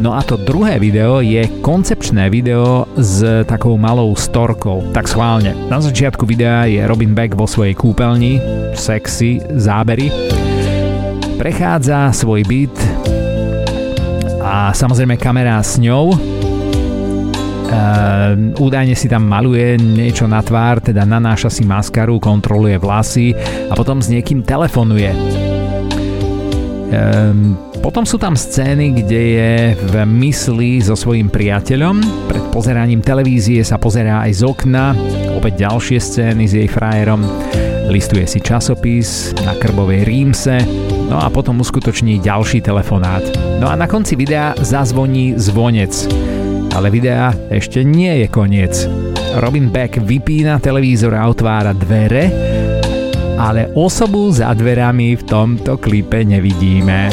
No 0.00 0.16
a 0.16 0.24
to 0.24 0.40
druhé 0.40 0.80
video 0.80 1.20
je 1.20 1.44
koncepčné 1.60 2.32
video 2.32 2.88
s 2.96 3.44
takou 3.44 3.76
malou 3.76 4.16
storkou, 4.16 4.80
tak 4.96 5.06
schválne. 5.06 5.52
Na 5.68 5.78
začiatku 5.78 6.24
videa 6.24 6.64
je 6.66 6.80
Robin 6.88 7.12
Beck 7.12 7.36
vo 7.36 7.44
svojej 7.44 7.76
kúpeľni, 7.76 8.40
sexy 8.72 9.44
zábery, 9.60 10.08
prechádza 11.40 12.12
svoj 12.12 12.44
byt 12.44 12.76
a 14.44 14.76
samozrejme 14.76 15.16
kamera 15.16 15.64
s 15.64 15.80
ňou 15.80 16.12
Uh, 17.70 18.34
údajne 18.58 18.98
si 18.98 19.06
tam 19.06 19.30
maluje 19.30 19.78
niečo 19.78 20.26
na 20.26 20.42
tvár, 20.42 20.82
teda 20.82 21.06
nanáša 21.06 21.46
si 21.54 21.62
maskaru, 21.62 22.18
kontroluje 22.18 22.74
vlasy 22.82 23.30
a 23.70 23.78
potom 23.78 24.02
s 24.02 24.10
niekým 24.10 24.42
telefonuje. 24.42 25.14
Um, 26.90 27.54
potom 27.78 28.02
sú 28.02 28.18
tam 28.18 28.34
scény, 28.34 28.98
kde 28.98 29.22
je 29.22 29.54
v 29.86 29.94
mysli 30.02 30.82
so 30.82 30.98
svojím 30.98 31.30
priateľom. 31.30 32.02
Pred 32.26 32.50
pozeraním 32.50 33.06
televízie 33.06 33.62
sa 33.62 33.78
pozerá 33.78 34.26
aj 34.26 34.42
z 34.42 34.42
okna. 34.50 34.90
Opäť 35.38 35.62
ďalšie 35.62 36.02
scény 36.02 36.50
s 36.50 36.58
jej 36.58 36.66
frajerom. 36.66 37.22
Listuje 37.86 38.26
si 38.26 38.42
časopis 38.42 39.30
na 39.46 39.54
krbovej 39.54 40.02
rímse. 40.02 40.89
No 41.10 41.18
a 41.18 41.26
potom 41.26 41.58
uskutoční 41.58 42.22
ďalší 42.22 42.62
telefonát. 42.62 43.22
No 43.58 43.66
a 43.66 43.74
na 43.74 43.90
konci 43.90 44.14
videa 44.14 44.54
zazvoní 44.62 45.34
zvonec. 45.34 46.06
Ale 46.70 46.86
videa 46.86 47.34
ešte 47.50 47.82
nie 47.82 48.22
je 48.22 48.26
koniec. 48.30 48.86
Robin 49.42 49.74
Beck 49.74 49.98
vypína 49.98 50.62
televízor 50.62 51.18
a 51.18 51.26
otvára 51.26 51.74
dvere, 51.74 52.30
ale 53.34 53.74
osobu 53.74 54.30
za 54.30 54.54
dverami 54.54 55.18
v 55.18 55.22
tomto 55.26 55.82
klipe 55.82 56.22
nevidíme. 56.22 57.10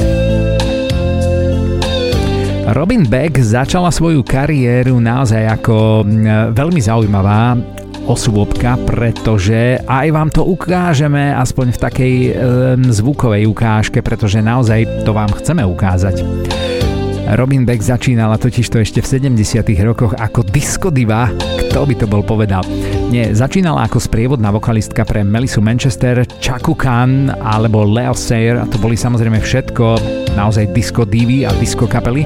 Robin 2.69 3.01
Beck 3.09 3.41
začala 3.41 3.89
svoju 3.89 4.21
kariéru 4.21 5.01
naozaj 5.01 5.57
ako 5.57 6.05
veľmi 6.53 6.81
zaujímavá 6.83 7.57
osôbka, 8.07 8.79
pretože 8.87 9.77
aj 9.83 10.07
vám 10.15 10.31
to 10.31 10.47
ukážeme 10.47 11.35
aspoň 11.35 11.75
v 11.75 11.77
takej 11.77 12.13
e, 12.15 12.31
zvukovej 12.95 13.43
ukážke, 13.45 13.99
pretože 13.99 14.39
naozaj 14.39 15.03
to 15.03 15.11
vám 15.11 15.29
chceme 15.35 15.61
ukázať. 15.67 16.23
Robin 17.35 17.67
Beck 17.67 17.83
začínala 17.83 18.39
totiž 18.39 18.71
to 18.71 18.79
ešte 18.79 19.03
v 19.03 19.35
70 19.35 19.59
rokoch 19.83 20.15
ako 20.15 20.47
disco 20.47 20.87
diva, 20.87 21.27
kto 21.67 21.83
by 21.83 21.95
to 21.99 22.07
bol 22.07 22.23
povedal. 22.23 22.63
Nie, 23.11 23.35
začínala 23.35 23.83
ako 23.83 23.99
sprievodná 23.99 24.47
vokalistka 24.55 25.03
pre 25.03 25.27
Melisu 25.27 25.59
Manchester, 25.59 26.23
Chaku 26.39 26.71
Khan 26.71 27.27
alebo 27.43 27.83
Leo 27.83 28.15
Sayer 28.15 28.63
to 28.71 28.79
boli 28.79 28.95
samozrejme 28.95 29.43
všetko 29.43 29.99
naozaj 30.39 30.71
disco 30.71 31.03
divy 31.03 31.43
a 31.43 31.51
disco 31.59 31.83
kapely 31.83 32.23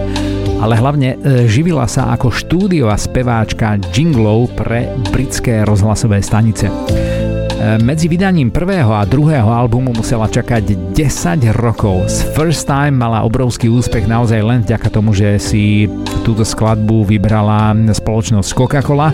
ale 0.61 0.77
hlavne 0.77 1.17
e, 1.17 1.49
živila 1.49 1.89
sa 1.89 2.13
ako 2.13 2.29
štúdiová 2.29 2.93
speváčka 2.95 3.81
jinglov 3.89 4.53
pre 4.53 4.85
britské 5.09 5.65
rozhlasové 5.65 6.21
stanice. 6.21 6.69
E, 6.69 7.77
medzi 7.81 8.05
vydaním 8.09 8.53
prvého 8.53 8.89
a 8.93 9.05
druhého 9.05 9.49
albumu 9.49 9.93
musela 9.93 10.29
čakať 10.29 10.93
10 10.93 11.61
rokov. 11.61 12.09
Z 12.09 12.37
First 12.37 12.69
Time 12.69 12.97
mala 12.97 13.25
obrovský 13.25 13.69
úspech 13.69 14.05
naozaj 14.05 14.41
len 14.41 14.61
vďaka 14.61 14.89
tomu, 14.89 15.13
že 15.13 15.41
si 15.41 15.89
túto 16.21 16.41
skladbu 16.41 17.09
vybrala 17.09 17.73
spoločnosť 17.93 18.49
Coca-Cola 18.53 19.09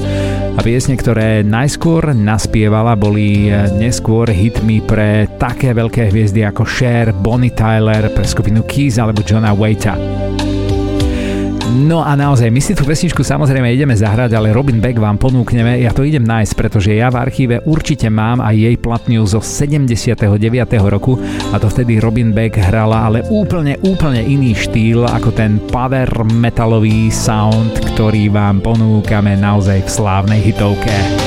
a 0.56 0.60
piesne, 0.64 0.96
ktoré 0.96 1.44
najskôr 1.44 2.16
naspievala, 2.16 2.96
boli 2.96 3.52
e, 3.52 3.68
neskôr 3.76 4.32
hitmi 4.32 4.80
pre 4.84 5.28
také 5.40 5.76
veľké 5.76 6.08
hviezdy 6.08 6.48
ako 6.48 6.64
Cher, 6.64 7.12
Bonnie 7.12 7.52
Tyler, 7.52 8.12
pre 8.16 8.24
skupinu 8.24 8.64
Keys 8.64 8.96
alebo 8.96 9.24
Johna 9.28 9.52
Waita. 9.52 9.96
No 11.78 12.02
a 12.02 12.18
naozaj, 12.18 12.50
my 12.50 12.58
si 12.58 12.74
tú 12.74 12.82
pesničku 12.90 13.22
samozrejme 13.22 13.70
ideme 13.70 13.94
zahrať, 13.94 14.34
ale 14.34 14.50
Robin 14.50 14.82
Beck 14.82 14.98
vám 14.98 15.22
ponúkneme, 15.22 15.78
ja 15.78 15.94
to 15.94 16.02
idem 16.02 16.26
nájsť, 16.26 16.54
pretože 16.58 16.90
ja 16.90 17.14
v 17.14 17.22
archíve 17.22 17.62
určite 17.70 18.10
mám 18.10 18.42
aj 18.42 18.56
jej 18.58 18.76
platňu 18.82 19.22
zo 19.30 19.38
79. 19.46 20.18
roku 20.90 21.22
a 21.54 21.56
to 21.62 21.70
vtedy 21.70 22.02
Robin 22.02 22.34
Beck 22.34 22.58
hrala, 22.58 23.06
ale 23.06 23.22
úplne, 23.30 23.78
úplne 23.86 24.26
iný 24.26 24.58
štýl 24.58 25.06
ako 25.06 25.30
ten 25.38 25.62
power 25.70 26.10
metalový 26.26 27.14
sound, 27.14 27.78
ktorý 27.94 28.34
vám 28.34 28.66
ponúkame 28.66 29.38
naozaj 29.38 29.86
v 29.86 29.90
slávnej 29.94 30.42
hitovke. 30.42 31.27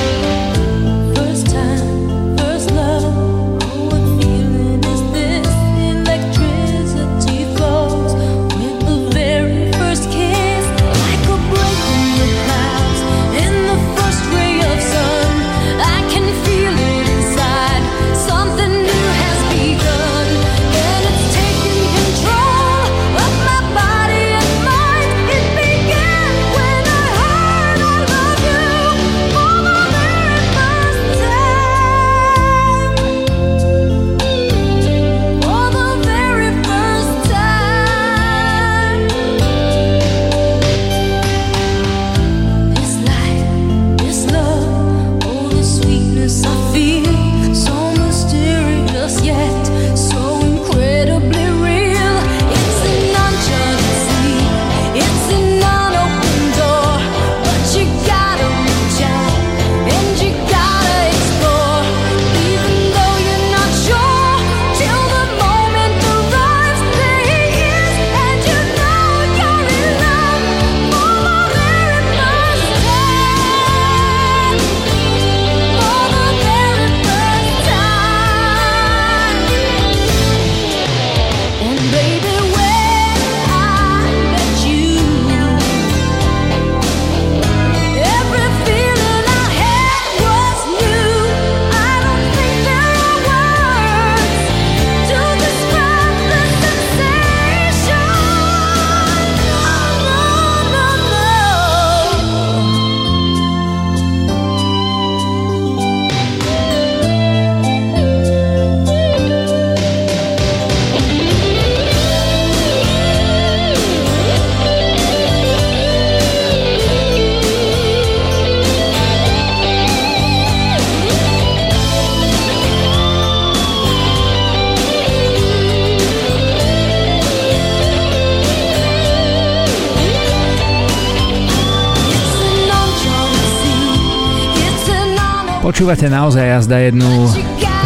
Počúvate 135.81 136.13
naozaj 136.13 136.45
jazda 136.45 136.77
jednu 136.77 137.25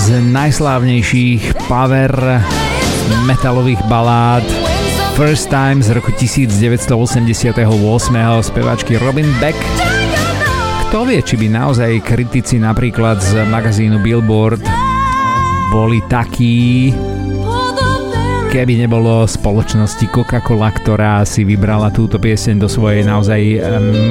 z 0.04 0.20
najslávnejších 0.28 1.64
power 1.72 2.12
metalových 3.24 3.80
balád 3.88 4.44
First 5.16 5.48
Time 5.48 5.80
z 5.80 5.96
roku 5.96 6.12
1988. 6.12 6.92
speváčky 8.44 9.00
Robin 9.00 9.32
Beck. 9.40 9.56
Kto 10.92 11.08
vie, 11.08 11.24
či 11.24 11.40
by 11.40 11.48
naozaj 11.48 12.04
kritici 12.04 12.60
napríklad 12.60 13.24
z 13.24 13.48
magazínu 13.48 14.04
Billboard 14.04 14.68
boli 15.72 16.04
takí, 16.12 16.92
keby 18.52 18.76
nebolo 18.76 19.24
spoločnosti 19.24 20.04
Coca-Cola, 20.12 20.68
ktorá 20.84 21.24
si 21.24 21.48
vybrala 21.48 21.96
túto 21.96 22.20
pieseň 22.20 22.60
do 22.60 22.68
svojej 22.68 23.08
naozaj 23.08 23.40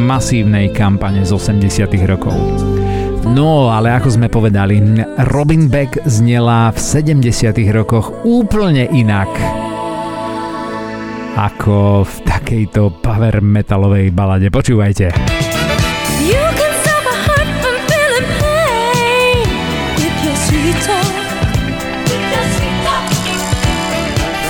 masívnej 0.00 0.72
kampane 0.72 1.20
z 1.20 1.36
80 1.36 1.84
rokov. 2.08 2.73
No, 3.24 3.72
ale 3.72 3.88
ako 3.96 4.20
sme 4.20 4.28
povedali, 4.28 4.84
Robin 5.32 5.72
Beck 5.72 5.96
znela 6.04 6.68
v 6.72 6.78
70 6.78 7.56
rokoch 7.72 8.12
úplne 8.28 8.84
inak 8.92 9.32
ako 11.34 12.06
v 12.06 12.14
takejto 12.28 13.02
power 13.02 13.42
metalovej 13.42 14.14
balade. 14.14 14.52
Počúvajte. 14.52 15.10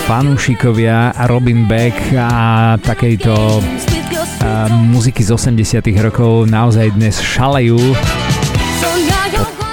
Fanúšikovia 0.05 1.17
Robin 1.25 1.65
Beck 1.65 1.97
a 2.13 2.77
takejto 2.77 3.33
a 4.45 4.69
muziky 4.69 5.25
z 5.25 5.33
80 5.33 5.81
rokov 6.05 6.45
naozaj 6.45 6.93
dnes 6.93 7.17
šalejú 7.17 7.81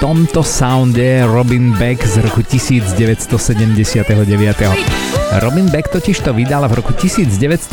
tomto 0.03 0.43
sounde 0.43 1.23
Robin 1.23 1.71
Beck 1.79 2.03
z 2.03 2.19
roku 2.19 2.43
1979. 2.43 3.87
Robin 5.39 5.71
Beck 5.71 5.87
totiž 5.87 6.19
to 6.19 6.35
vydala 6.35 6.67
v 6.67 6.83
roku 6.83 6.91
1979 6.91 7.71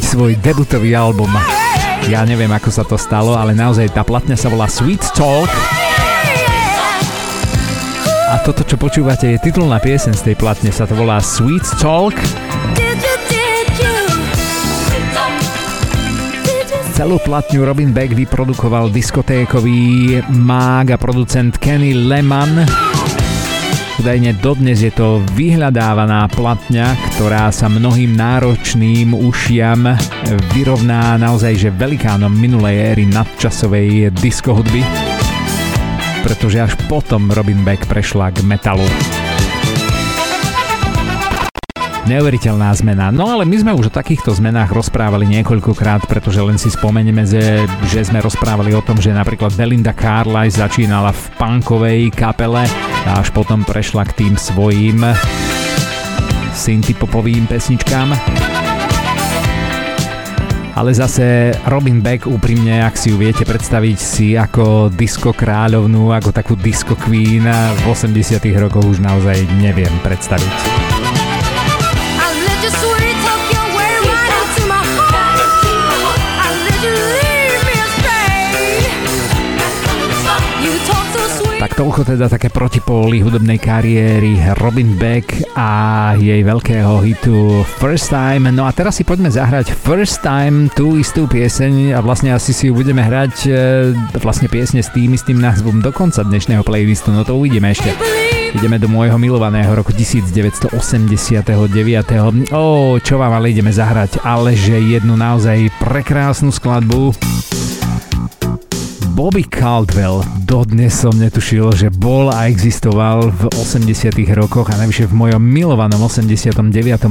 svoj 0.00 0.32
debutový 0.40 0.96
album. 0.96 1.28
Ja 2.08 2.24
neviem, 2.24 2.48
ako 2.48 2.72
sa 2.72 2.88
to 2.88 2.96
stalo, 2.96 3.36
ale 3.36 3.52
naozaj 3.52 3.92
tá 3.92 4.00
platňa 4.00 4.40
sa 4.40 4.48
volá 4.48 4.64
Sweet 4.64 5.12
Talk. 5.12 5.52
A 8.32 8.40
toto, 8.40 8.64
čo 8.64 8.80
počúvate, 8.80 9.28
je 9.36 9.44
titulná 9.44 9.76
piesen 9.84 10.16
z 10.16 10.32
tej 10.32 10.40
platne, 10.40 10.72
sa 10.72 10.88
to 10.88 10.96
volá 10.96 11.20
Sweet 11.20 11.68
Talk. 11.84 12.16
Celú 16.98 17.14
platňu 17.22 17.62
Robin 17.62 17.94
Beck 17.94 18.10
vyprodukoval 18.10 18.90
diskotékový 18.90 20.18
mág 20.34 20.90
a 20.90 20.98
producent 20.98 21.54
Kenny 21.54 21.94
Lehman. 21.94 22.66
Údajne 24.02 24.34
dodnes 24.42 24.82
je 24.82 24.90
to 24.90 25.22
vyhľadávaná 25.38 26.26
platňa, 26.26 26.98
ktorá 27.14 27.54
sa 27.54 27.70
mnohým 27.70 28.18
náročným 28.18 29.14
ušiam 29.14 29.94
vyrovná 30.50 31.14
naozaj 31.22 31.70
že 31.70 31.70
velikánom 31.70 32.34
minulej 32.34 32.98
éry 32.98 33.06
nadčasovej 33.06 34.10
disco 34.18 34.58
hudby, 34.58 34.82
pretože 36.26 36.58
až 36.58 36.74
potom 36.90 37.30
Robin 37.30 37.62
Beck 37.62 37.86
prešla 37.86 38.34
k 38.34 38.42
metalu. 38.42 39.17
Neuveriteľná 42.06 42.70
zmena. 42.78 43.10
No 43.10 43.26
ale 43.26 43.42
my 43.42 43.56
sme 43.58 43.72
už 43.74 43.90
o 43.90 43.96
takýchto 43.96 44.30
zmenách 44.36 44.70
rozprávali 44.70 45.26
niekoľkokrát, 45.26 46.06
pretože 46.06 46.38
len 46.38 46.54
si 46.54 46.70
spomenieme, 46.70 47.26
že, 47.26 47.66
že 47.90 48.06
sme 48.06 48.22
rozprávali 48.22 48.70
o 48.76 48.84
tom, 48.84 49.02
že 49.02 49.10
napríklad 49.10 49.56
Belinda 49.58 49.90
Carlisle 49.90 50.62
začínala 50.62 51.10
v 51.10 51.22
punkovej 51.34 52.00
kapele 52.14 52.68
a 53.08 53.18
až 53.18 53.34
potom 53.34 53.66
prešla 53.66 54.06
k 54.06 54.24
tým 54.24 54.34
svojím 54.38 55.02
synthpopovým 56.54 57.50
pesničkám. 57.50 58.14
Ale 60.78 60.94
zase 60.94 61.58
Robin 61.66 61.98
Beck 61.98 62.30
úprimne, 62.30 62.86
ak 62.86 62.94
si 62.94 63.10
ju 63.10 63.18
viete 63.18 63.42
predstaviť 63.42 63.98
si 63.98 64.38
ako 64.38 64.94
disco 64.94 65.34
kráľovnú, 65.34 66.14
ako 66.14 66.30
takú 66.30 66.54
disco 66.54 66.94
queen 66.94 67.50
v 67.50 67.82
80 67.82 68.38
rokoch 68.62 68.86
už 68.86 69.02
naozaj 69.02 69.42
neviem 69.58 69.90
predstaviť. 70.06 70.87
Toľko 81.78 82.10
teda 82.10 82.26
také 82.26 82.50
protipóly 82.50 83.22
hudobnej 83.22 83.62
kariéry 83.62 84.34
Robin 84.58 84.98
Beck 84.98 85.46
a 85.54 86.10
jej 86.18 86.42
veľkého 86.42 86.98
hitu 87.06 87.62
First 87.78 88.10
Time. 88.10 88.50
No 88.50 88.66
a 88.66 88.74
teraz 88.74 88.98
si 88.98 89.06
poďme 89.06 89.30
zahrať 89.30 89.70
First 89.70 90.26
Time, 90.26 90.66
tú 90.74 90.98
istú 90.98 91.30
pieseň 91.30 91.94
a 91.94 92.02
vlastne 92.02 92.34
asi 92.34 92.50
si 92.50 92.66
ju 92.66 92.74
budeme 92.74 92.98
hrať 92.98 93.34
e, 93.46 93.50
vlastne 94.18 94.50
piesne 94.50 94.82
s 94.82 94.90
tým 94.90 95.14
istým 95.14 95.38
názvom 95.38 95.78
do 95.78 95.94
konca 95.94 96.26
dnešného 96.26 96.66
playlistu, 96.66 97.14
no 97.14 97.22
to 97.22 97.38
uvidíme 97.38 97.70
ešte. 97.70 97.94
Ideme 98.58 98.82
do 98.82 98.90
môjho 98.90 99.14
milovaného 99.14 99.70
roku 99.70 99.94
1989. 99.94 100.74
Ó, 102.50 102.98
čo 102.98 103.14
vám 103.22 103.38
ale 103.38 103.54
ideme 103.54 103.70
zahrať, 103.70 104.18
ale 104.26 104.58
že 104.58 104.82
jednu 104.82 105.14
naozaj 105.14 105.70
prekrásnu 105.78 106.50
skladbu 106.50 107.14
Bobby 109.18 109.42
Caldwell. 109.42 110.22
Dodnes 110.46 110.94
som 110.94 111.10
netušil, 111.10 111.74
že 111.74 111.90
bol 111.90 112.30
a 112.30 112.46
existoval 112.46 113.34
v 113.34 113.50
80 113.50 114.14
rokoch 114.38 114.70
a 114.70 114.78
najvyššie 114.78 115.10
v 115.10 115.14
mojom 115.18 115.42
milovanom 115.42 116.06
89. 116.06 116.62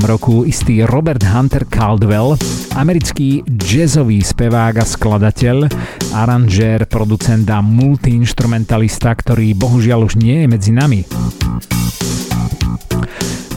roku 0.08 0.48
istý 0.48 0.88
Robert 0.88 1.20
Hunter 1.20 1.68
Caldwell, 1.68 2.40
americký 2.80 3.44
jazzový 3.44 4.24
spevák 4.24 4.80
a 4.80 4.86
skladateľ, 4.88 5.68
aranžér, 6.16 6.88
producent 6.88 7.44
a 7.52 7.60
multiinstrumentalista, 7.60 9.12
ktorý 9.12 9.52
bohužiaľ 9.60 10.08
už 10.08 10.16
nie 10.16 10.40
je 10.40 10.48
medzi 10.48 10.72
nami. 10.72 11.04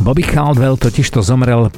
Bobby 0.03 0.27
Caldwell 0.27 0.75
totiž 0.75 1.07
to 1.07 1.23
zomrel 1.23 1.71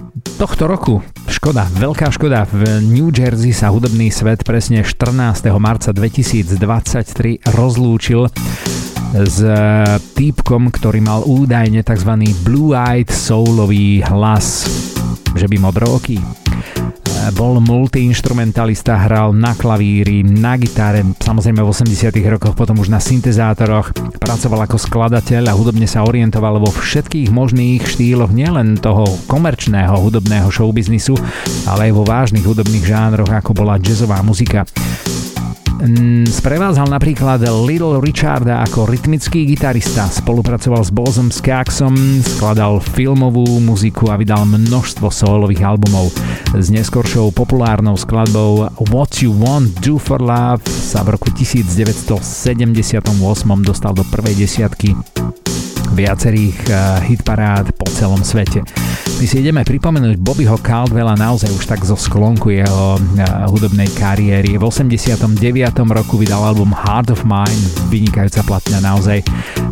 tohto 0.43 0.67
roku. 0.67 0.99
Škoda, 1.31 1.71
veľká 1.71 2.11
škoda. 2.11 2.43
V 2.51 2.83
New 2.83 3.15
Jersey 3.15 3.55
sa 3.55 3.71
hudobný 3.71 4.11
svet 4.11 4.43
presne 4.43 4.83
14. 4.83 5.47
marca 5.63 5.95
2023 5.95 7.47
rozlúčil 7.55 8.27
s 9.23 9.39
týpkom, 10.19 10.75
ktorý 10.75 10.99
mal 10.99 11.23
údajne 11.23 11.87
tzv. 11.87 12.35
blue-eyed 12.43 13.07
soulový 13.07 14.03
hlas, 14.03 14.67
že 15.39 15.47
by 15.47 15.63
modrooký. 15.63 16.42
Bol 17.31 17.63
multiinstrumentalista, 17.63 18.99
hral 19.07 19.31
na 19.31 19.55
klavíri, 19.55 20.27
na 20.27 20.59
gitare, 20.59 21.07
samozrejme 21.23 21.63
v 21.63 21.71
80 21.71 22.11
rokoch, 22.27 22.59
potom 22.59 22.83
už 22.83 22.91
na 22.91 22.99
syntezátoroch. 22.99 23.95
Pracoval 24.19 24.67
ako 24.67 24.83
skladateľ 24.83 25.47
a 25.47 25.55
hudobne 25.55 25.87
sa 25.87 26.03
orientoval 26.03 26.59
vo 26.59 26.75
všetkých 26.75 27.31
možných 27.31 27.87
štýloch 27.87 28.35
nielen 28.35 28.75
toho 28.83 29.07
komerčného 29.31 29.95
hudobného 29.95 30.51
showbiznisu, 30.51 31.15
ale 31.71 31.89
aj 31.89 31.93
vo 31.95 32.03
vážnych 32.03 32.43
hudobných 32.43 32.91
žánroch, 32.91 33.31
ako 33.31 33.55
bola 33.55 33.79
jazzová 33.79 34.19
muzika. 34.27 34.67
Mm, 35.81 36.29
sprevádzal 36.29 36.91
napríklad 36.91 37.41
Little 37.65 38.03
Richarda 38.03 38.61
ako 38.67 38.85
rytmický 38.91 39.47
gitarista, 39.49 40.11
spolupracoval 40.11 40.83
s 40.85 40.91
Bozom 40.91 41.31
Skagsom, 41.31 41.95
skladal 42.21 42.83
filmovú 42.83 43.47
muziku 43.63 44.11
a 44.13 44.19
vydal 44.21 44.45
množstvo 44.45 45.09
solových 45.09 45.65
albumov. 45.65 46.11
S 46.53 46.69
neskoršou 46.69 47.33
populárnou 47.33 47.97
skladbou 47.97 48.69
What 48.93 49.23
You 49.25 49.33
Want 49.33 49.81
Do 49.81 49.97
For 49.97 50.21
Love 50.21 50.67
sa 50.69 51.07
v 51.07 51.15
roku 51.15 51.31
1978 51.31 52.19
dostal 53.63 53.93
do 53.97 54.05
prvej 54.11 54.35
desiatky 54.37 55.12
viacerých 55.93 56.59
eh, 56.67 56.77
hitparád 57.13 57.77
po 57.77 57.87
celom 57.93 58.21
svete. 58.25 58.65
My 59.21 59.27
si 59.29 59.39
ideme 59.39 59.63
pripomenúť 59.63 60.19
Bobbyho 60.19 60.59
Caldwella 60.59 61.15
naozaj 61.15 61.53
už 61.53 61.65
tak 61.69 61.85
zo 61.85 61.95
sklonku 61.95 62.51
jeho 62.51 62.97
eh, 62.97 63.23
hudobnej 63.53 63.87
kariéry. 63.95 64.57
V 64.57 64.65
89. 64.65 65.39
roku 65.93 66.17
vydal 66.19 66.43
album 66.43 66.73
Heart 66.73 67.15
of 67.15 67.23
Mine, 67.29 67.65
vynikajúca 67.93 68.43
platňa 68.43 68.81
naozaj. 68.81 69.23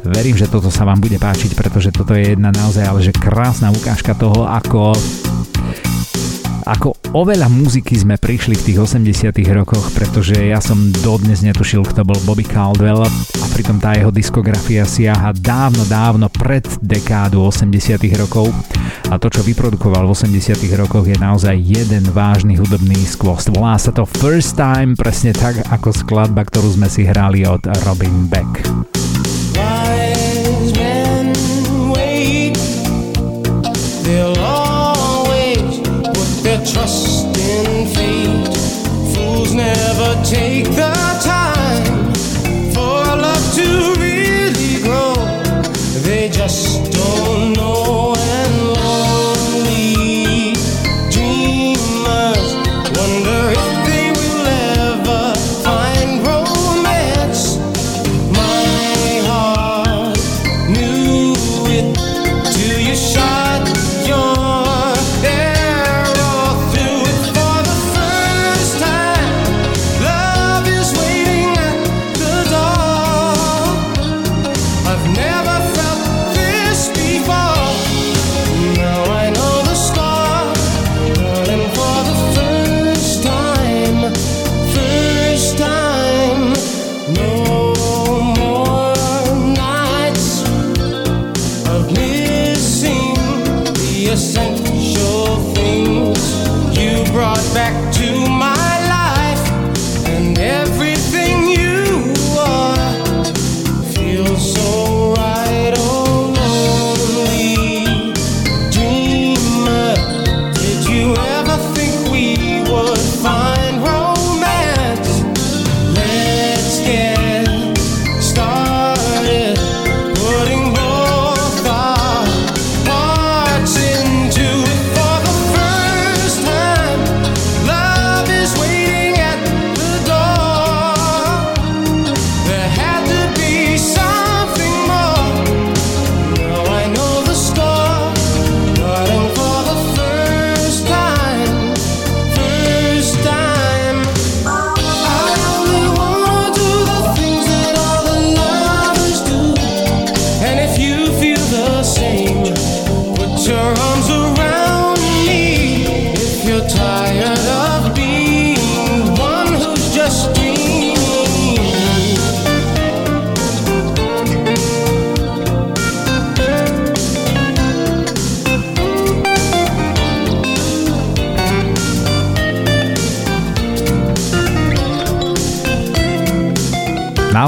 Verím, 0.06 0.36
že 0.36 0.48
toto 0.48 0.68
sa 0.68 0.86
vám 0.86 1.00
bude 1.00 1.16
páčiť, 1.16 1.56
pretože 1.56 1.90
toto 1.90 2.14
je 2.14 2.36
jedna 2.36 2.52
naozaj 2.52 2.84
ale 2.84 3.00
že 3.02 3.12
krásna 3.16 3.72
ukážka 3.72 4.16
toho, 4.16 4.46
ako 4.46 4.94
ako 6.64 6.96
oveľa 7.16 7.48
muziky 7.48 7.96
sme 7.96 8.20
prišli 8.20 8.56
v 8.56 8.64
tých 8.72 8.78
80 8.80 9.32
rokoch, 9.56 9.92
pretože 9.96 10.36
ja 10.36 10.60
som 10.60 10.90
dodnes 11.04 11.40
netušil, 11.40 11.84
kto 11.86 12.04
bol 12.04 12.18
Bobby 12.26 12.44
Caldwell 12.44 13.04
a 13.06 13.46
pritom 13.52 13.80
tá 13.82 13.96
jeho 13.96 14.12
diskografia 14.12 14.84
siaha 14.84 15.32
dávno, 15.36 15.84
dávno 15.88 16.28
pred 16.28 16.64
dekádu 16.80 17.44
80 17.44 18.00
rokov 18.20 18.52
a 19.10 19.18
to, 19.18 19.26
čo 19.26 19.42
vyprodukoval 19.42 20.06
v 20.06 20.14
80 20.14 20.54
rokoch 20.78 21.06
je 21.08 21.18
naozaj 21.18 21.56
jeden 21.58 22.04
vážny 22.14 22.54
hudobný 22.54 22.98
skvost. 23.02 23.50
Volá 23.50 23.74
sa 23.74 23.90
to 23.90 24.06
First 24.06 24.54
Time, 24.54 24.94
presne 24.94 25.34
tak 25.34 25.58
ako 25.66 25.90
skladba, 25.90 26.46
ktorú 26.46 26.78
sme 26.78 26.86
si 26.86 27.02
hrali 27.02 27.42
od 27.42 27.66
Robin 27.82 28.30
Beck. 28.30 29.29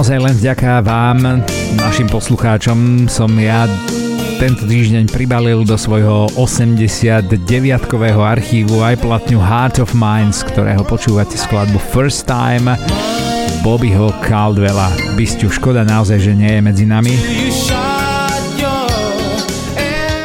Naozaj 0.02 0.18
len 0.18 0.34
vďaka 0.34 0.82
vám, 0.82 1.46
našim 1.78 2.10
poslucháčom, 2.10 3.06
som 3.06 3.30
ja 3.38 3.70
tento 4.42 4.66
týždeň 4.66 5.06
pribalil 5.06 5.62
do 5.62 5.78
svojho 5.78 6.26
89-kového 6.34 8.18
archívu 8.18 8.82
aj 8.82 8.98
platňu 8.98 9.38
Heart 9.38 9.78
of 9.78 9.94
Mine, 9.94 10.34
z 10.34 10.42
ktorého 10.50 10.82
počúvate 10.82 11.38
skladbu 11.38 11.78
First 11.94 12.26
Time 12.26 12.74
Bobbyho 13.62 14.10
Caldwella. 14.26 14.90
Bysťu, 15.14 15.46
škoda 15.54 15.86
naozaj, 15.86 16.18
že 16.18 16.34
nie 16.34 16.50
je 16.50 16.60
medzi 16.66 16.82
nami. 16.82 17.14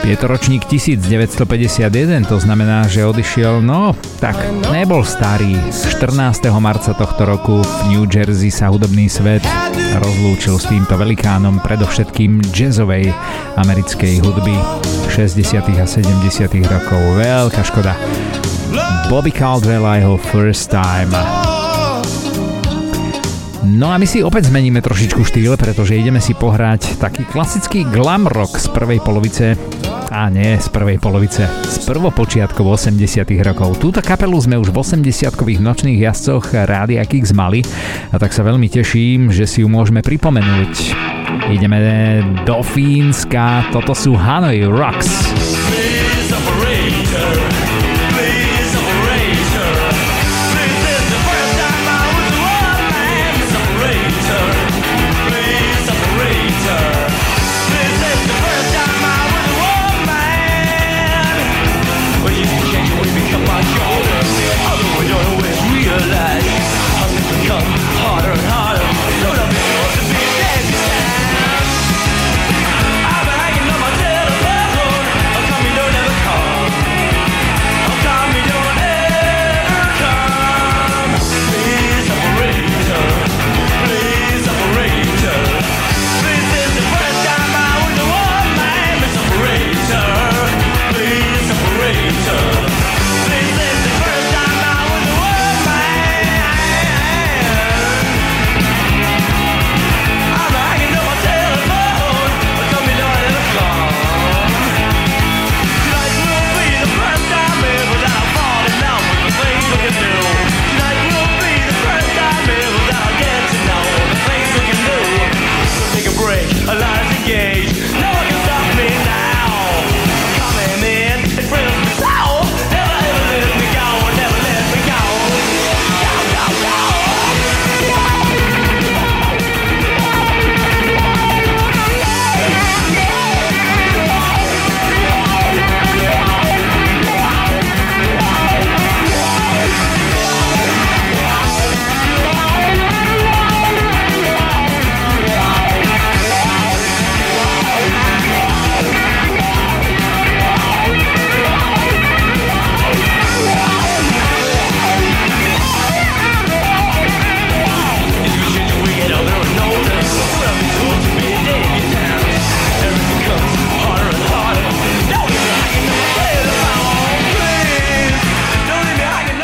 Je 0.08 0.16
to 0.16 0.32
ročník 0.32 0.64
1951, 0.72 2.32
to 2.32 2.40
znamená, 2.40 2.88
že 2.88 3.04
odišiel, 3.04 3.60
no, 3.60 3.92
tak 4.24 4.40
nebol 4.72 5.04
starý. 5.04 5.60
14. 5.68 6.48
marca 6.64 6.96
tohto 6.96 7.28
roku 7.28 7.60
v 7.60 7.74
New 7.92 8.08
Jersey 8.08 8.48
sa 8.48 8.72
hudobný 8.72 9.12
svet 9.12 9.44
rozlúčil 10.00 10.56
s 10.56 10.72
týmto 10.72 10.96
velikánom 10.96 11.60
predovšetkým 11.60 12.40
jazzovej 12.56 13.12
americkej 13.60 14.24
hudby 14.24 14.56
60. 15.12 15.76
a 15.76 15.84
70. 15.84 16.24
rokov. 16.72 17.02
Veľká 17.20 17.68
škoda. 17.68 17.92
Bobby 19.12 19.36
Caldwell 19.36 19.84
a 19.84 20.00
jeho 20.00 20.16
First 20.16 20.72
Time. 20.72 21.12
No 23.68 23.92
a 23.92 24.00
my 24.00 24.08
si 24.08 24.24
opäť 24.24 24.48
zmeníme 24.48 24.80
trošičku 24.80 25.28
štýl, 25.28 25.60
pretože 25.60 26.00
ideme 26.00 26.24
si 26.24 26.32
pohrať 26.32 26.96
taký 26.96 27.28
klasický 27.28 27.84
glam 27.84 28.24
rock 28.24 28.56
z 28.56 28.72
prvej 28.72 29.04
polovice 29.04 29.60
a 30.12 30.28
nie 30.28 30.60
z 30.60 30.68
prvej 30.70 31.00
polovice, 31.00 31.48
z 31.48 31.78
prvopočiatkov 31.88 32.76
80 32.76 33.28
rokov. 33.44 33.80
Túto 33.80 34.00
kapelu 34.04 34.36
sme 34.40 34.60
už 34.60 34.72
v 34.72 34.80
80-kových 34.84 35.64
nočných 35.64 36.00
jazdcoch 36.04 36.54
Rádia 36.54 37.04
Kix 37.08 37.32
mali 37.32 37.64
a 38.12 38.16
tak 38.20 38.36
sa 38.36 38.44
veľmi 38.44 38.68
teším, 38.68 39.32
že 39.32 39.48
si 39.48 39.64
ju 39.64 39.68
môžeme 39.72 40.04
pripomenúť. 40.04 40.74
Ideme 41.48 41.80
do 42.44 42.60
Fínska, 42.60 43.68
toto 43.72 43.96
sú 43.96 44.16
Hanoi 44.16 44.68
Rocks. 44.68 45.47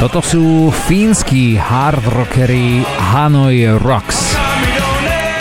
Toto 0.04 0.20
sú 0.20 0.68
fínsky 0.68 1.56
hard 1.56 2.04
rockery 2.12 2.84
Hanoi 2.84 3.72
Rocks. 3.80 4.36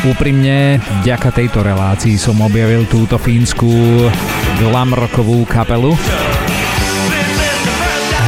Úprimne, 0.06 0.78
vďaka 1.02 1.34
tejto 1.34 1.66
relácii 1.66 2.14
som 2.14 2.38
objavil 2.38 2.86
túto 2.86 3.18
fínsku 3.18 3.66
glam 4.62 4.94
rockovú 4.94 5.42
kapelu. 5.50 5.98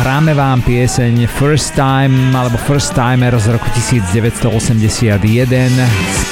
Hráme 0.03 0.35
vám 0.35 0.59
pieseň 0.67 1.31
First 1.31 1.79
Time 1.79 2.35
alebo 2.35 2.59
First 2.67 2.99
Timer 2.99 3.31
z 3.39 3.55
roku 3.55 3.71
1981 3.71 5.15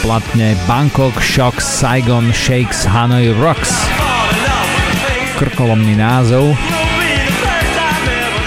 splatne 0.02 0.58
Bangkok 0.66 1.14
Shocks 1.22 1.62
Saigon 1.62 2.34
Shakes 2.34 2.90
Hanoi 2.90 3.30
Rocks. 3.38 3.70
Krkolomný 5.38 5.94
názov, 5.94 6.58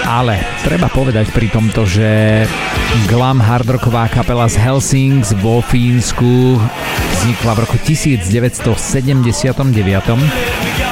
ale 0.06 0.38
treba 0.62 0.86
povedať 0.86 1.34
pri 1.34 1.50
tomto, 1.50 1.82
že 1.82 2.42
glam 3.10 3.42
hardrocková 3.42 4.06
kapela 4.06 4.46
z 4.46 4.56
Helsings 4.62 5.34
vo 5.42 5.58
Fínsku 5.58 6.56
vznikla 7.20 7.52
v 7.58 7.62
roku 7.66 7.76
1979 7.82 8.70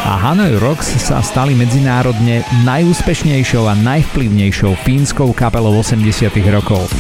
a 0.05 0.13
Hanoi 0.19 0.59
Rocks 0.59 0.99
sa 0.99 1.23
stali 1.23 1.55
medzinárodne 1.55 2.43
najúspešnejšou 2.67 3.71
a 3.71 3.79
najvplyvnejšou 3.79 4.75
fínskou 4.83 5.31
kapelou 5.33 5.81
80 5.81 6.35
rokov. 6.51 6.91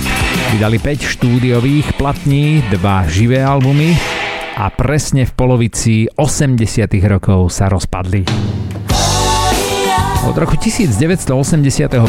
Vydali 0.54 0.78
5 0.78 1.18
štúdiových 1.18 1.98
platní, 1.98 2.62
2 2.70 2.78
živé 3.10 3.42
albumy 3.42 3.98
a 4.54 4.70
presne 4.70 5.26
v 5.26 5.32
polovici 5.34 6.06
80 6.14 6.62
rokov 7.10 7.50
sa 7.50 7.66
rozpadli. 7.66 8.22
Od 10.24 10.36
roku 10.40 10.56
1985. 10.56 12.00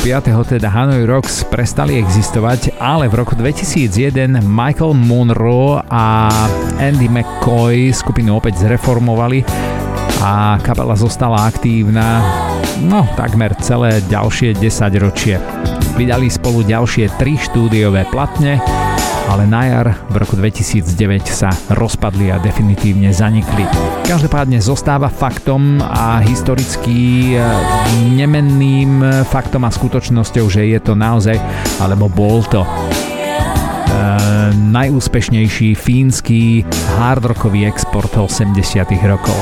teda 0.48 0.68
Hanoi 0.72 1.04
Rocks 1.04 1.44
prestali 1.52 2.00
existovať, 2.00 2.80
ale 2.80 3.12
v 3.12 3.20
roku 3.20 3.36
2001 3.36 4.40
Michael 4.40 4.96
Monroe 4.96 5.84
a 5.92 6.32
Andy 6.80 7.12
McCoy 7.12 7.92
skupinu 7.92 8.40
opäť 8.40 8.64
zreformovali 8.64 9.44
a 10.24 10.56
kapela 10.64 10.96
zostala 10.96 11.44
aktívna 11.44 12.24
no 12.84 13.08
takmer 13.16 13.56
celé 13.64 14.04
ďalšie 14.12 14.56
10 14.60 15.04
ročie. 15.04 15.36
Vydali 15.96 16.28
spolu 16.28 16.64
ďalšie 16.64 17.16
3 17.20 17.48
štúdiové 17.52 18.08
platne 18.12 18.60
ale 19.30 19.50
na 19.50 19.66
jar 19.66 19.88
v 20.10 20.16
roku 20.22 20.38
2009 20.38 21.26
sa 21.28 21.50
rozpadli 21.74 22.30
a 22.30 22.38
definitívne 22.38 23.10
zanikli. 23.10 23.66
Každopádne 24.06 24.62
zostáva 24.62 25.10
faktom 25.10 25.82
a 25.82 26.22
historicky 26.22 27.34
e, 27.34 27.42
nemenným 28.14 29.26
faktom 29.26 29.66
a 29.66 29.74
skutočnosťou, 29.74 30.46
že 30.48 30.70
je 30.70 30.80
to 30.82 30.94
naozaj, 30.94 31.38
alebo 31.82 32.10
bol 32.12 32.46
to 32.46 32.62
Uh, 33.96 34.52
najúspešnejší 34.76 35.72
fínsky 35.78 36.68
hardrockový 37.00 37.64
export 37.64 38.12
80 38.12 38.60
rokov. 39.08 39.38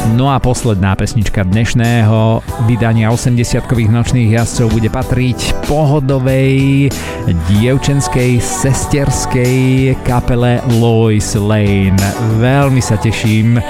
No 0.00 0.32
a 0.32 0.40
posledná 0.40 0.96
pesnička 0.96 1.44
dnešného 1.44 2.40
vydania 2.64 3.12
80-kových 3.12 3.92
nočných 3.92 4.32
jazdcov 4.32 4.72
bude 4.72 4.88
patriť 4.88 5.68
pohodovej 5.68 6.88
dievčenskej 7.28 8.40
sesterskej 8.40 9.92
kapele 10.00 10.64
Lois 10.80 11.36
Lane. 11.36 12.00
Veľmi 12.40 12.80
sa 12.80 12.96
teším, 12.96 13.60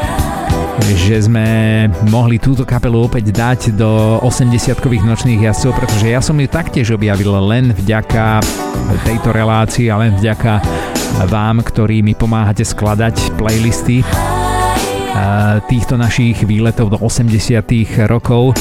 že 0.95 1.27
sme 1.27 1.91
mohli 2.15 2.39
túto 2.39 2.63
kapelu 2.63 3.11
opäť 3.11 3.35
dať 3.35 3.61
do 3.75 4.23
80-kových 4.23 5.03
nočných 5.03 5.51
jazdcov, 5.51 5.83
pretože 5.83 6.15
ja 6.15 6.23
som 6.23 6.39
ju 6.39 6.47
taktiež 6.47 6.95
objavil 6.95 7.35
len 7.43 7.75
vďaka 7.75 8.39
tejto 9.03 9.35
relácii 9.35 9.91
a 9.91 9.99
len 9.99 10.15
vďaka 10.15 10.63
vám, 11.27 11.61
ktorí 11.67 12.07
mi 12.07 12.15
pomáhate 12.15 12.63
skladať 12.63 13.35
playlisty 13.35 14.07
týchto 15.67 15.99
našich 15.99 16.47
výletov 16.47 16.95
do 16.95 16.99
80 17.03 17.63
rokov. 18.07 18.55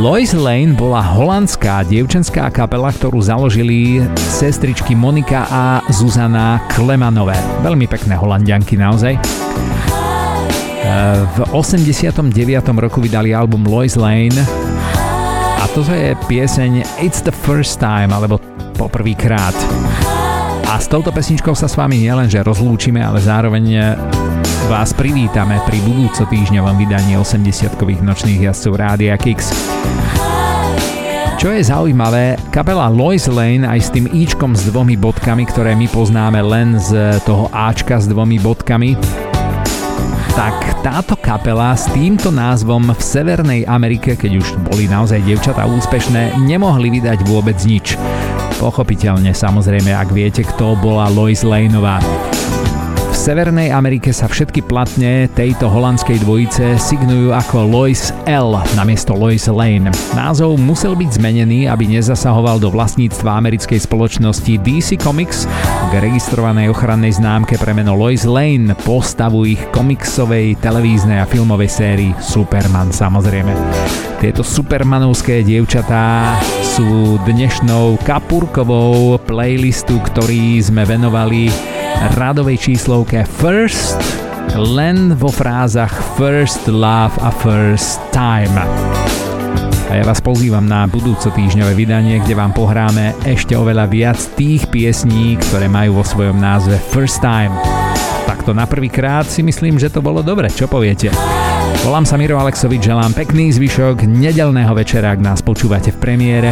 Lois 0.00 0.32
Lane 0.32 0.72
bola 0.72 1.04
holandská 1.04 1.84
dievčenská 1.84 2.48
kapela, 2.48 2.88
ktorú 2.88 3.20
založili 3.20 4.00
sestričky 4.16 4.96
Monika 4.96 5.44
a 5.48 5.84
Zuzana 5.92 6.60
Klemanové. 6.72 7.36
Veľmi 7.60 7.84
pekné 7.84 8.16
holandianky 8.16 8.80
naozaj. 8.80 9.20
V 11.36 11.38
89. 11.52 12.32
roku 12.76 13.00
vydali 13.00 13.32
album 13.32 13.64
Lois 13.68 13.96
Lane 13.96 14.36
a 15.60 15.64
toto 15.72 15.92
je 15.92 16.12
pieseň 16.28 17.00
It's 17.00 17.24
the 17.24 17.32
First 17.32 17.80
Time, 17.80 18.12
alebo 18.12 18.36
poprvýkrát. 18.76 19.56
A 20.68 20.76
s 20.76 20.88
touto 20.88 21.08
pesničkou 21.08 21.56
sa 21.56 21.68
s 21.70 21.76
vami 21.76 22.00
nielenže 22.04 22.40
rozlúčime, 22.44 23.00
ale 23.00 23.20
zároveň 23.20 23.64
vás 24.70 24.96
privítame 24.96 25.60
pri 25.68 25.76
budúco 25.84 26.24
týždňovom 26.24 26.80
vydaní 26.80 27.20
80-kových 27.20 28.00
nočných 28.00 28.48
jazdcov 28.48 28.72
Rádia 28.80 29.16
Kix. 29.20 29.52
Čo 31.36 31.52
je 31.52 31.60
zaujímavé, 31.60 32.40
kapela 32.48 32.88
Lois 32.88 33.28
Lane 33.28 33.68
aj 33.68 33.80
s 33.84 33.92
tým 33.92 34.08
Ičkom 34.08 34.56
s 34.56 34.64
dvomi 34.70 34.96
bodkami, 34.96 35.44
ktoré 35.44 35.76
my 35.76 35.84
poznáme 35.92 36.40
len 36.40 36.80
z 36.80 37.20
toho 37.28 37.52
Ačka 37.52 38.00
s 38.00 38.08
dvomi 38.08 38.40
bodkami, 38.40 38.96
tak 40.32 40.56
táto 40.80 41.14
kapela 41.20 41.76
s 41.76 41.84
týmto 41.92 42.32
názvom 42.32 42.96
v 42.96 43.00
Severnej 43.04 43.62
Amerike, 43.68 44.16
keď 44.16 44.40
už 44.40 44.48
boli 44.64 44.88
naozaj 44.88 45.20
dievčatá 45.28 45.68
úspešné, 45.68 46.40
nemohli 46.40 46.88
vydať 46.88 47.20
vôbec 47.28 47.60
nič. 47.68 48.00
Pochopiteľne 48.56 49.36
samozrejme, 49.36 49.92
ak 49.92 50.08
viete, 50.14 50.40
kto 50.40 50.78
bola 50.80 51.12
Lois 51.12 51.44
Laneová. 51.44 52.00
Severnej 53.24 53.72
Amerike 53.72 54.12
sa 54.12 54.28
všetky 54.28 54.68
platne 54.68 55.32
tejto 55.32 55.64
holandskej 55.72 56.20
dvojice 56.20 56.76
signujú 56.76 57.32
ako 57.32 57.64
Lois 57.72 58.12
L 58.28 58.60
namiesto 58.76 59.16
Lois 59.16 59.48
Lane. 59.48 59.88
Názov 60.12 60.60
musel 60.60 60.92
byť 60.92 61.16
zmenený, 61.16 61.64
aby 61.64 61.88
nezasahoval 61.88 62.60
do 62.60 62.68
vlastníctva 62.68 63.40
americkej 63.40 63.80
spoločnosti 63.80 64.60
DC 64.60 65.00
Comics 65.00 65.48
k 65.88 65.92
registrovanej 66.04 66.68
ochrannej 66.68 67.16
známke 67.16 67.56
pre 67.56 67.72
meno 67.72 67.96
Lois 67.96 68.28
Lane, 68.28 68.76
postavu 68.84 69.48
ich 69.48 69.62
komiksovej, 69.72 70.60
televíznej 70.60 71.24
a 71.24 71.24
filmovej 71.24 71.70
sérii 71.72 72.12
Superman 72.20 72.92
samozrejme. 72.92 73.56
Tieto 74.20 74.44
supermanovské 74.44 75.40
dievčatá 75.40 76.36
sú 76.60 77.16
dnešnou 77.24 78.04
kapurkovou 78.04 79.16
playlistu, 79.24 79.96
ktorý 80.12 80.60
sme 80.60 80.84
venovali 80.84 81.48
radovej 82.14 82.56
číslovke 82.70 83.26
First 83.38 83.98
len 84.54 85.18
vo 85.18 85.30
frázach 85.30 85.90
First 86.14 86.70
Love 86.70 87.14
a 87.22 87.30
First 87.30 87.98
Time. 88.14 88.54
A 89.90 89.92
ja 89.98 90.04
vás 90.06 90.18
pozývam 90.18 90.66
na 90.66 90.86
budúco 90.90 91.30
týždňové 91.30 91.74
vydanie, 91.74 92.18
kde 92.18 92.34
vám 92.34 92.54
pohráme 92.54 93.14
ešte 93.22 93.54
oveľa 93.54 93.86
viac 93.90 94.18
tých 94.34 94.66
piesní, 94.70 95.38
ktoré 95.38 95.70
majú 95.70 96.02
vo 96.02 96.04
svojom 96.06 96.38
názve 96.38 96.78
First 96.90 97.22
Time. 97.22 97.54
Takto 98.26 98.50
na 98.50 98.66
prvý 98.66 98.90
krát 98.90 99.30
si 99.30 99.46
myslím, 99.46 99.78
že 99.78 99.92
to 99.92 100.02
bolo 100.02 100.22
dobre, 100.22 100.50
čo 100.50 100.66
poviete? 100.66 101.14
Volám 101.84 102.08
sa 102.08 102.16
Miro 102.16 102.40
Alexovič, 102.40 102.80
želám 102.80 103.12
pekný 103.12 103.52
zvyšok 103.52 104.08
nedelného 104.08 104.72
večera, 104.72 105.12
ak 105.12 105.20
nás 105.20 105.44
počúvate 105.44 105.92
v 105.92 106.00
premiére 106.00 106.48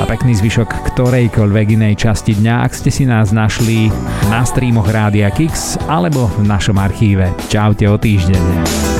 a 0.00 0.04
pekný 0.08 0.32
zvyšok 0.40 0.96
ktorejkoľvek 0.96 1.76
inej 1.76 2.00
časti 2.00 2.32
dňa, 2.40 2.64
ak 2.64 2.72
ste 2.72 2.88
si 2.88 3.04
nás 3.04 3.28
našli 3.28 3.92
na 4.32 4.40
streamoch 4.40 4.88
Rádia 4.88 5.28
Kix 5.36 5.76
alebo 5.84 6.32
v 6.40 6.48
našom 6.48 6.80
archíve. 6.80 7.28
Čaute 7.52 7.84
o 7.92 8.00
týždeň. 8.00 8.99